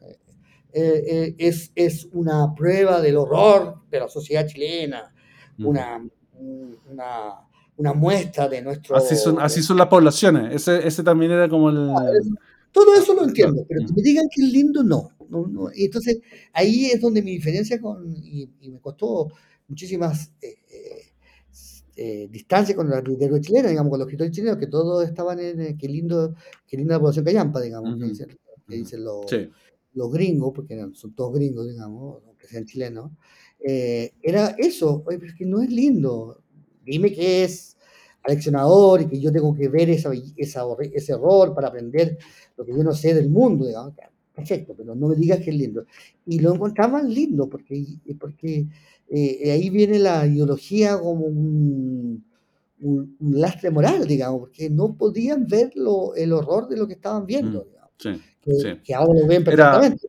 Eh, 0.77 1.03
eh, 1.07 1.35
es, 1.37 1.71
es, 1.73 2.09
una 2.11 2.53
prueba 2.53 2.99
del 2.99 3.15
horror 3.15 3.83
de 3.89 3.97
la 3.97 4.09
sociedad 4.09 4.45
chilena, 4.45 5.13
una, 5.57 6.05
una, 7.77 7.93
muestra 7.93 8.49
de 8.49 8.61
nuestro... 8.61 8.97
Así 8.97 9.15
son, 9.15 9.39
así 9.39 9.63
son 9.63 9.77
las 9.77 9.87
poblaciones, 9.87 10.53
ese, 10.53 10.85
ese 10.85 11.01
también 11.01 11.31
era 11.31 11.47
como 11.47 11.69
el... 11.69 11.93
todo 12.75 12.93
eso 12.93 13.13
lo 13.13 13.23
entiendo, 13.23 13.65
pero 13.67 13.87
que 13.87 13.93
me 13.93 14.01
digan 14.03 14.27
que 14.29 14.43
es 14.43 14.51
lindo, 14.51 14.83
no. 14.83 15.09
no, 15.29 15.69
Entonces, 15.73 16.19
ahí 16.51 16.87
es 16.87 16.99
donde 16.99 17.21
mi 17.21 17.31
diferencia 17.31 17.79
con... 17.79 18.13
Y, 18.17 18.49
me 18.69 18.79
costó 18.79 19.29
muchísimas... 19.67 20.31
Eh, 20.41 20.57
eh, 21.97 22.27
distancia 22.29 22.75
con 22.75 22.89
los 22.89 22.97
escritores 22.97 23.39
chilenos, 23.39 23.71
digamos, 23.71 23.89
con 23.89 23.99
los 23.99 24.07
escritores 24.07 24.33
chilenos, 24.33 24.57
que 24.57 24.67
todos 24.67 25.07
estaban 25.07 25.39
en, 25.39 25.61
eh, 25.61 25.77
qué 25.79 25.87
lindo, 25.87 26.35
qué 26.67 26.75
linda 26.75 26.99
población 26.99 27.23
callampa, 27.23 27.61
digamos, 27.61 27.97
que 27.97 28.75
dicen, 28.75 29.01
los, 29.01 29.25
los, 29.93 30.11
gringos, 30.11 30.51
porque 30.53 30.77
son 30.91 31.15
todos 31.15 31.33
gringos, 31.33 31.69
digamos, 31.69 32.21
aunque 32.25 32.47
sean 32.47 32.65
chilenos, 32.65 33.11
eh, 33.59 34.11
era 34.21 34.55
eso, 34.57 35.03
oye, 35.05 35.19
pero 35.19 35.31
es 35.31 35.37
que 35.37 35.45
no 35.45 35.61
es 35.61 35.69
lindo, 35.69 36.43
dime 36.83 37.13
que 37.13 37.45
es 37.45 37.74
aleccionador 38.25 39.01
y 39.01 39.07
que 39.07 39.19
yo 39.19 39.31
tengo 39.31 39.53
que 39.55 39.67
ver 39.67 39.89
esa, 39.89 40.11
esa, 40.35 40.63
ese 40.93 41.13
error 41.13 41.53
para 41.53 41.67
aprender 41.67 42.17
lo 42.57 42.65
que 42.65 42.71
yo 42.71 42.83
no 42.83 42.93
sé 42.93 43.13
del 43.13 43.29
mundo, 43.29 43.65
digamos, 43.65 43.93
perfecto, 44.33 44.73
pero 44.75 44.95
no 44.95 45.07
me 45.07 45.15
digas 45.15 45.39
que 45.39 45.51
es 45.51 45.55
lindo. 45.55 45.85
Y 46.25 46.39
lo 46.39 46.53
encontraban 46.53 47.11
lindo, 47.11 47.47
porque, 47.47 47.83
porque 48.19 48.67
eh, 49.09 49.51
ahí 49.51 49.69
viene 49.69 49.99
la 49.99 50.25
ideología 50.25 50.97
como 50.97 51.25
un, 51.25 52.23
un, 52.81 53.17
lastre 53.19 53.71
moral, 53.71 54.05
digamos, 54.05 54.41
porque 54.41 54.69
no 54.69 54.95
podían 54.95 55.47
ver 55.47 55.71
lo, 55.75 56.15
el 56.15 56.33
horror 56.33 56.67
de 56.67 56.77
lo 56.77 56.87
que 56.87 56.93
estaban 56.93 57.25
viendo, 57.25 57.67
mm, 58.03 58.81
que, 58.83 58.93
ahora 58.93 59.19
lo 59.19 59.27
ven 59.27 59.43
perfectamente. 59.43 60.07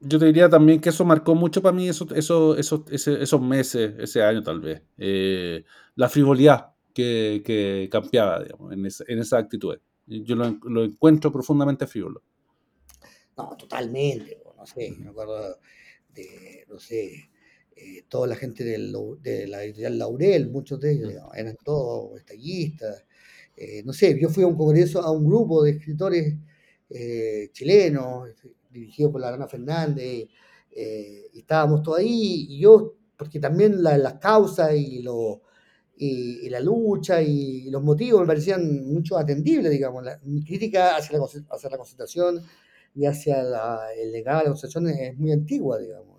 yo 0.00 0.18
te 0.18 0.26
diría 0.26 0.48
también 0.48 0.80
que 0.80 0.90
eso 0.90 1.04
marcó 1.04 1.34
mucho 1.34 1.60
para 1.60 1.74
mí 1.74 1.88
esos, 1.88 2.10
esos, 2.12 2.58
esos, 2.58 2.82
esos 2.88 3.40
meses, 3.40 3.94
ese 3.98 4.22
año 4.22 4.42
tal 4.42 4.60
vez, 4.60 4.82
eh, 4.98 5.64
la 6.00 6.08
frivolidad 6.08 6.72
que, 6.94 7.42
que 7.44 7.86
campeaba 7.92 8.42
digamos, 8.42 8.72
en, 8.72 8.86
esa, 8.86 9.04
en 9.06 9.18
esa 9.18 9.36
actitud. 9.36 9.78
Yo 10.06 10.34
lo, 10.34 10.58
lo, 10.62 10.82
encuentro 10.82 11.30
profundamente 11.30 11.86
frívolo. 11.86 12.22
No, 13.36 13.54
totalmente, 13.54 14.42
no 14.56 14.64
sé, 14.64 14.94
me 14.98 15.10
acuerdo 15.10 15.58
de, 16.08 16.64
no 16.70 16.78
sé, 16.80 17.28
eh, 17.76 18.04
toda 18.08 18.28
la 18.28 18.34
gente 18.34 18.64
de 18.64 19.46
la 19.46 19.62
editorial 19.62 19.98
Laurel, 19.98 20.50
muchos 20.50 20.80
de 20.80 20.92
ellos 20.92 21.12
eran 21.34 21.54
todos 21.62 22.18
estallistas. 22.18 23.04
Eh, 23.54 23.82
no 23.84 23.92
sé, 23.92 24.18
yo 24.18 24.30
fui 24.30 24.42
a 24.42 24.46
un 24.46 24.56
congreso, 24.56 25.02
a 25.02 25.10
un 25.10 25.26
grupo 25.26 25.62
de 25.62 25.72
escritores 25.72 26.34
eh, 26.88 27.50
chilenos, 27.52 28.30
dirigido 28.70 29.12
por 29.12 29.20
la 29.20 29.32
Rana 29.32 29.46
Fernández, 29.46 30.28
y 30.74 31.38
estábamos 31.38 31.82
todos 31.82 31.98
ahí, 31.98 32.46
y 32.48 32.58
yo, 32.58 32.96
porque 33.18 33.38
también 33.38 33.82
las 33.82 34.14
causas 34.14 34.74
y, 34.74 35.02
lo, 35.02 35.42
y, 36.02 36.48
la 36.48 36.60
lucha 36.60 37.22
y 37.22 37.70
los 37.70 37.82
motivos 37.82 38.22
me 38.22 38.26
parecían 38.26 38.86
mucho 38.86 39.18
atendibles, 39.18 39.70
digamos. 39.70 40.04
mi 40.24 40.42
crítica 40.42 40.96
hacia 40.96 41.18
la, 41.18 41.24
hacia 41.24 41.70
la 41.70 41.76
concentración 41.76 42.42
y 42.94 43.06
hacia 43.06 43.42
el 43.96 44.12
legado 44.12 44.38
de 44.38 44.44
la 44.44 44.50
concentración 44.50 44.88
es 44.88 45.16
muy 45.18 45.32
antigua, 45.32 45.78
digamos 45.78 46.10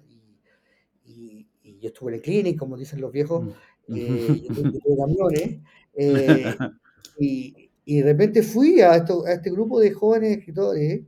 yo 1.81 1.89
estuve 1.89 2.11
en 2.11 2.15
el 2.15 2.21
clinic, 2.21 2.57
como 2.57 2.77
dicen 2.77 3.01
los 3.01 3.11
viejos, 3.11 3.43
mm. 3.87 3.95
eh, 3.95 4.43
camiones, 4.97 5.59
eh, 5.95 6.55
y, 7.19 7.69
y, 7.83 7.97
de 7.97 8.03
repente 8.03 8.43
fui 8.43 8.81
a, 8.81 8.95
esto, 8.95 9.25
a 9.25 9.33
este 9.33 9.51
grupo 9.51 9.79
de 9.79 9.91
jóvenes 9.91 10.37
escritores 10.37 11.01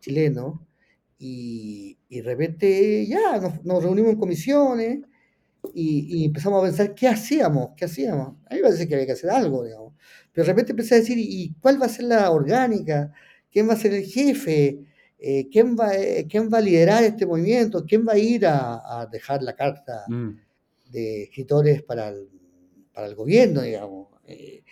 chilenos, 0.00 0.58
y, 1.18 1.98
y 2.08 2.16
de 2.16 2.22
repente 2.22 3.06
ya 3.06 3.38
nos, 3.38 3.64
nos 3.64 3.82
reunimos 3.82 4.12
en 4.12 4.18
comisiones, 4.18 5.00
y, 5.74 6.22
y, 6.22 6.24
empezamos 6.24 6.62
a 6.62 6.66
pensar 6.66 6.94
qué 6.94 7.08
hacíamos, 7.08 7.70
qué 7.76 7.84
hacíamos. 7.84 8.36
A 8.46 8.54
mí 8.54 8.56
me 8.56 8.62
parece 8.62 8.88
que 8.88 8.94
había 8.94 9.06
que 9.06 9.12
hacer 9.12 9.30
algo, 9.30 9.64
digamos. 9.64 9.94
Pero 10.32 10.44
de 10.44 10.52
repente 10.52 10.72
empecé 10.72 10.94
a 10.94 10.98
decir, 10.98 11.18
¿y 11.18 11.54
cuál 11.60 11.80
va 11.80 11.86
a 11.86 11.90
ser 11.90 12.04
la 12.06 12.30
orgánica? 12.30 13.12
¿Quién 13.50 13.68
va 13.68 13.72
a 13.72 13.76
ser 13.76 13.92
el 13.94 14.04
jefe? 14.04 14.80
Eh, 15.18 15.48
¿quién, 15.50 15.76
va, 15.76 15.96
eh, 15.96 16.26
¿quién 16.30 16.48
va 16.52 16.58
a 16.58 16.60
liderar 16.60 17.02
este 17.02 17.26
movimiento? 17.26 17.84
¿Quién 17.84 18.06
va 18.06 18.12
a 18.12 18.18
ir 18.18 18.46
a, 18.46 19.08
dejar 19.10 19.42
la 19.42 19.56
carta 19.56 20.04
mm. 20.06 20.30
de 20.90 21.24
escritores 21.24 21.82
para 21.82 22.08
el, 22.10 22.28
para 22.92 23.08
el 23.08 23.14
gobierno, 23.16 23.62
digamos? 23.62 24.08
Eh, 24.26 24.62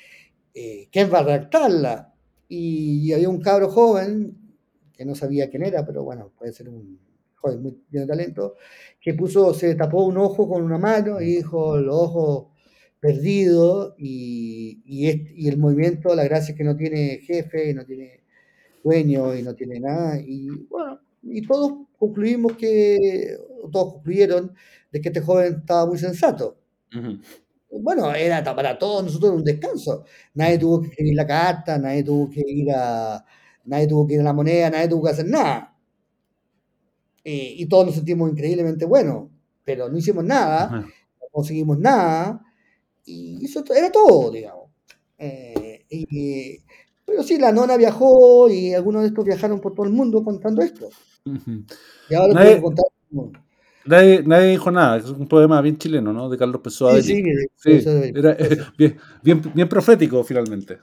¿Quién 0.91 1.12
va 1.12 1.18
a 1.18 1.22
redactarla? 1.22 2.14
Y, 2.49 3.12
había 3.12 3.28
un 3.28 3.41
cabro 3.41 3.68
joven, 3.68 4.37
que 4.93 5.05
no 5.05 5.14
sabía 5.14 5.51
quién 5.51 5.64
era, 5.64 5.84
pero 5.84 6.05
bueno, 6.05 6.32
puede 6.39 6.53
ser 6.53 6.68
un 6.68 7.01
joven 7.47 7.62
muy 7.62 7.82
de 7.90 8.07
talento, 8.07 8.57
que 9.01 9.14
puso, 9.14 9.55
se 9.55 9.74
tapó 9.74 10.05
un 10.05 10.18
ojo 10.18 10.49
con 10.49 10.62
una 10.62 10.78
mano 10.78 11.20
y 11.20 11.36
dijo, 11.36 11.78
los 11.78 11.94
ojos 11.97 12.47
perdidos 13.01 13.94
y, 13.99 14.82
y, 14.84 15.44
y 15.44 15.49
el 15.49 15.59
movimiento, 15.59 16.14
la 16.14 16.24
gracia 16.24 16.53
es 16.53 16.59
que 16.59 16.64
no 16.64 16.76
tiene 16.76 17.18
jefe, 17.18 17.74
no 17.74 17.84
tiene 17.84 18.24
dueño 18.84 19.34
y 19.36 19.42
no 19.42 19.55
tiene 19.55 19.80
nada. 19.80 20.18
Y 20.20 20.49
bueno, 20.70 21.01
y 21.22 21.42
todos 21.47 21.72
concluimos 21.99 22.57
que, 22.57 23.36
todos 23.72 23.94
concluyeron 23.94 24.55
de 24.92 25.01
que 25.01 25.09
este 25.09 25.20
joven 25.20 25.57
estaba 25.61 25.86
muy 25.86 25.99
sensato. 25.99 26.59
Bueno, 27.70 28.14
era 28.14 28.42
para 28.44 28.78
todos 28.78 29.05
nosotros 29.05 29.32
un 29.32 29.44
descanso. 29.44 30.05
Nadie 30.34 30.59
tuvo 30.59 30.80
que 30.80 30.88
escribir 30.88 31.14
la 31.14 31.26
carta, 31.26 31.78
nadie 31.78 32.03
tuvo 32.05 32.30
que 32.30 32.42
ir 32.47 32.70
a, 32.72 33.24
nadie 33.64 33.86
tuvo 33.88 34.07
que 34.07 34.14
ir 34.14 34.20
a 34.20 34.24
la 34.24 34.32
moneda, 34.32 34.70
nadie 34.70 34.88
tuvo 34.88 35.05
que 35.05 35.11
hacer 35.11 35.26
nada. 35.26 35.76
Y 37.29 37.66
todos 37.66 37.87
nos 37.87 37.95
sentimos 37.95 38.31
increíblemente 38.31 38.85
buenos, 38.85 39.29
pero 39.64 39.89
no 39.89 39.99
hicimos 39.99 40.24
nada, 40.24 40.70
no 40.70 41.27
conseguimos 41.33 41.79
nada, 41.79 42.41
y 43.05 43.45
eso 43.45 43.64
era 43.74 43.91
todo, 43.91 44.31
digamos. 44.31 44.70
Eh, 45.18 45.85
pero 47.05 47.22
sí, 47.22 47.39
la 47.39 47.53
nona 47.53 47.77
viajó 47.77 48.49
y 48.49 48.74
algunos 48.74 49.03
de 49.03 49.09
estos 49.09 49.24
viajaron 49.24 49.61
por 49.61 49.74
todo 49.74 49.87
el 49.87 49.93
mundo 49.93 50.22
contando 50.22 50.62
esto. 50.62 50.89
Y 52.09 52.14
ahora 52.14 52.35
nadie, 52.35 52.61
contar. 52.61 52.87
Nadie, 53.85 54.22
nadie, 54.24 54.51
dijo 54.51 54.70
nada, 54.70 54.99
es 54.99 55.07
un 55.07 55.29
poema 55.29 55.61
bien 55.61 55.79
chileno, 55.79 56.12
¿no? 56.12 56.29
De 56.29 56.37
Carlos 56.37 56.61
Pessoa. 56.61 57.01
Sí, 57.01 57.22
sí, 57.57 57.81
sí, 57.81 57.89
era 58.14 58.37
bien, 58.79 58.97
bien, 59.22 59.43
bien, 59.55 59.68
profético 59.68 60.22
finalmente. 60.24 60.79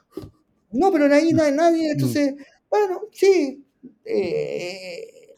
No, 0.72 0.92
pero 0.92 1.08
nadie, 1.08 1.34
nadie, 1.34 1.52
nadie 1.52 1.92
entonces, 1.92 2.36
bueno, 2.70 3.02
sí. 3.12 3.64
Eh, 4.06 5.36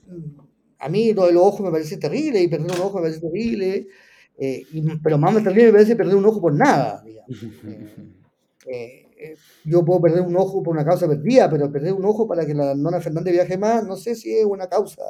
a 0.79 0.89
mí 0.89 1.13
lo 1.13 1.27
de 1.27 1.33
los 1.33 1.43
ojos 1.43 1.61
me 1.61 1.71
parece 1.71 1.97
terrible 1.97 2.41
y 2.41 2.47
perder 2.47 2.71
un 2.71 2.81
ojo 2.81 2.97
me 2.97 3.03
parece 3.03 3.21
terrible. 3.21 3.87
Eh, 4.37 4.65
pero 5.01 5.17
más 5.17 5.33
terrible 5.35 5.67
me 5.67 5.71
parece 5.73 5.95
perder 5.95 6.15
un 6.15 6.25
ojo 6.25 6.41
por 6.41 6.53
nada, 6.53 7.01
digamos. 7.05 7.29
Eh, 8.67 9.05
eh, 9.17 9.35
yo 9.63 9.83
puedo 9.85 10.01
perder 10.01 10.21
un 10.21 10.35
ojo 10.35 10.61
por 10.61 10.75
una 10.75 10.83
causa 10.83 11.07
perdida, 11.07 11.49
pero 11.49 11.71
perder 11.71 11.93
un 11.93 12.05
ojo 12.05 12.27
para 12.27 12.45
que 12.45 12.53
la 12.53 12.75
nona 12.75 12.99
Fernández 12.99 13.33
viaje 13.33 13.57
más, 13.57 13.85
no 13.85 13.95
sé 13.95 14.13
si 14.15 14.35
es 14.35 14.45
una 14.45 14.67
causa 14.67 15.01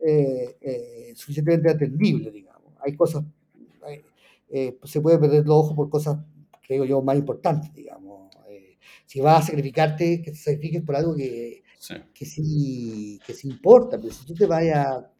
eh, 0.00 0.56
eh, 0.60 1.12
suficientemente 1.16 1.70
atendible, 1.70 2.30
digamos. 2.30 2.72
Hay 2.80 2.94
cosas, 2.94 3.24
se 4.84 5.00
puede 5.00 5.18
perder 5.18 5.44
los 5.46 5.56
ojos 5.56 5.76
por 5.76 5.90
cosas, 5.90 6.18
creo 6.66 6.84
yo, 6.84 7.02
más 7.02 7.16
importantes, 7.16 7.72
digamos. 7.74 8.30
si 9.06 9.20
vas 9.20 9.42
a 9.42 9.46
sacrificarte, 9.46 10.22
que 10.22 10.30
te 10.30 10.36
sacrifiques 10.36 10.82
por 10.82 10.94
algo 10.96 11.14
que 11.16 11.59
sí, 11.80 11.94
que 12.14 12.26
sí, 12.26 13.18
que 13.26 13.34
sí 13.34 13.48
importa, 13.48 13.98
pero 13.98 14.12
si 14.12 14.24
tú 14.26 14.34
te 14.34 14.46
vayas 14.46 14.86
a 14.86 15.10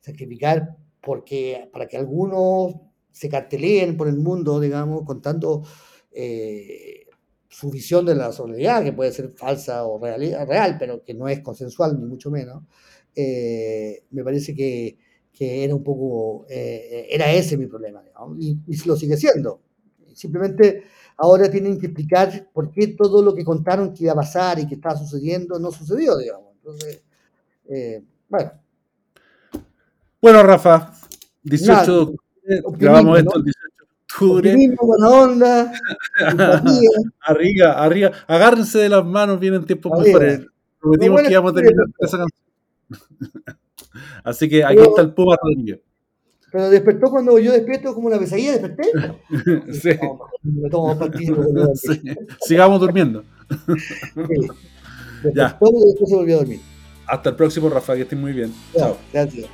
sacrificar 0.00 0.76
porque, 1.00 1.68
para 1.72 1.86
que 1.86 1.96
algunos 1.96 2.74
se 3.10 3.28
carteleen 3.28 3.96
por 3.96 4.08
el 4.08 4.18
mundo, 4.18 4.60
digamos, 4.60 5.04
contando 5.04 5.62
eh, 6.12 7.06
su 7.48 7.70
visión 7.70 8.06
de 8.06 8.14
la 8.14 8.32
solidaridad, 8.32 8.84
que 8.84 8.92
puede 8.92 9.12
ser 9.12 9.30
falsa 9.30 9.84
o 9.84 9.98
real, 9.98 10.46
real 10.46 10.76
pero 10.78 11.02
que 11.02 11.14
no 11.14 11.28
es 11.28 11.40
consensual, 11.40 11.98
ni 11.98 12.06
mucho 12.06 12.30
menos, 12.30 12.64
eh, 13.14 14.04
me 14.10 14.22
parece 14.22 14.54
que, 14.54 14.96
que, 15.32 15.64
era 15.64 15.74
un 15.74 15.82
poco, 15.82 16.46
eh, 16.48 17.08
era 17.10 17.32
ese 17.32 17.56
mi 17.56 17.66
problema, 17.66 18.02
y, 18.38 18.58
y, 18.66 18.76
lo 18.86 18.96
sigue 18.96 19.16
siendo. 19.16 19.62
Simplemente 20.14 20.84
ahora 21.20 21.50
tienen 21.50 21.78
que 21.78 21.86
explicar 21.86 22.48
por 22.52 22.70
qué 22.70 22.88
todo 22.88 23.22
lo 23.22 23.34
que 23.34 23.44
contaron 23.44 23.92
que 23.92 24.04
iba 24.04 24.12
a 24.12 24.16
pasar 24.16 24.58
y 24.58 24.66
que 24.66 24.76
estaba 24.76 24.96
sucediendo 24.96 25.58
no 25.58 25.70
sucedió, 25.70 26.16
digamos. 26.16 26.54
Entonces, 26.56 27.02
bueno. 28.28 28.52
Bueno, 30.20 30.42
Rafa, 30.42 30.92
18 31.42 32.14
grabamos 32.78 33.18
esto 33.18 33.38
el 33.38 33.44
18 33.44 33.70
buena 34.82 35.08
onda. 35.08 35.72
arriba, 37.20 37.72
arriba. 37.72 38.12
Agárrense 38.26 38.78
de 38.78 38.88
las 38.88 39.04
manos, 39.04 39.38
vienen 39.38 39.64
tiempos 39.64 39.98
mejores. 40.00 40.46
Prometimos 40.80 41.22
que 41.22 41.30
íbamos 41.30 41.52
a 41.52 41.54
terminar 41.54 41.86
esa 41.98 42.18
canción. 42.18 42.40
Así 44.24 44.48
que 44.48 44.64
aquí 44.64 44.80
está 44.80 45.02
el 45.02 45.12
Puma 45.12 45.36
Rodríguez. 45.40 45.80
Pero 46.52 46.68
despertó 46.70 47.10
cuando 47.10 47.38
yo 47.38 47.52
despierto 47.52 47.94
como 47.94 48.08
una 48.08 48.18
pesadilla, 48.18 48.52
desperté. 48.52 48.82
sí. 49.72 49.90
me 50.42 50.68
tomo 50.68 50.98
partido. 50.98 51.44
sí. 51.74 52.00
Sigamos 52.40 52.80
durmiendo. 52.80 53.24
sí. 53.48 54.48
Ya. 55.34 55.58
y 55.60 55.84
después 55.84 56.08
se 56.08 56.16
volvió 56.16 56.36
a 56.36 56.38
dormir. 56.38 56.60
Hasta 57.06 57.28
el 57.28 57.36
próximo, 57.36 57.68
Rafa, 57.68 57.94
que 57.94 58.02
estén 58.02 58.18
muy 58.18 58.32
bien. 58.32 58.54
Chao. 58.74 58.96
Gracias. 59.12 59.46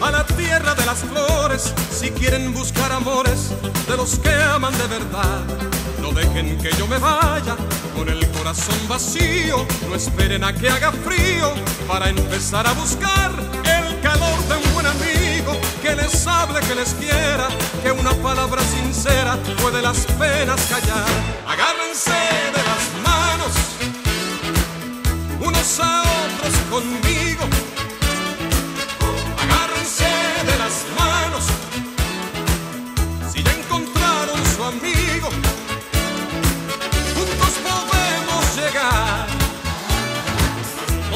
a 0.00 0.10
la 0.10 0.26
tierra 0.26 0.74
de 0.74 0.86
las 0.86 0.98
flores, 0.98 1.74
si 1.90 2.10
quieren 2.10 2.52
buscar 2.52 2.92
amores 2.92 3.50
de 3.88 3.96
los 3.96 4.18
que 4.18 4.30
aman 4.30 4.72
de 4.78 4.86
verdad. 4.86 5.85
No 6.06 6.12
dejen 6.12 6.56
que 6.58 6.70
yo 6.78 6.86
me 6.86 6.98
vaya 6.98 7.56
con 7.96 8.08
el 8.08 8.24
corazón 8.30 8.78
vacío, 8.88 9.66
no 9.88 9.96
esperen 9.96 10.44
a 10.44 10.52
que 10.52 10.70
haga 10.70 10.92
frío 10.92 11.52
para 11.88 12.08
empezar 12.08 12.64
a 12.64 12.72
buscar 12.74 13.32
el 13.64 14.00
calor 14.02 14.38
de 14.46 14.54
un 14.54 14.74
buen 14.74 14.86
amigo 14.86 15.52
que 15.82 15.96
les 15.96 16.24
hable, 16.28 16.60
que 16.60 16.76
les 16.76 16.94
quiera, 16.94 17.48
que 17.82 17.90
una 17.90 18.12
palabra 18.22 18.62
sincera 18.62 19.36
puede 19.60 19.82
las 19.82 20.06
penas 20.18 20.60
callar. 20.70 21.08
Agárrense 21.44 22.12
de 22.54 22.62
las 22.70 22.84
manos 23.02 23.52
unos 25.40 25.80
a 25.80 26.02
otros 26.02 26.54
conmigo 26.70 27.55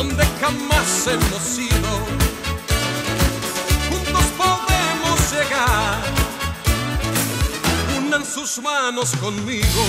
donde 0.00 0.24
jamás 0.40 1.06
hemos 1.08 1.58
ido. 1.58 1.92
Juntos 3.90 4.24
podemos 4.38 5.18
llegar. 5.30 6.00
Unan 7.98 8.24
sus 8.24 8.62
manos 8.62 9.14
conmigo. 9.20 9.82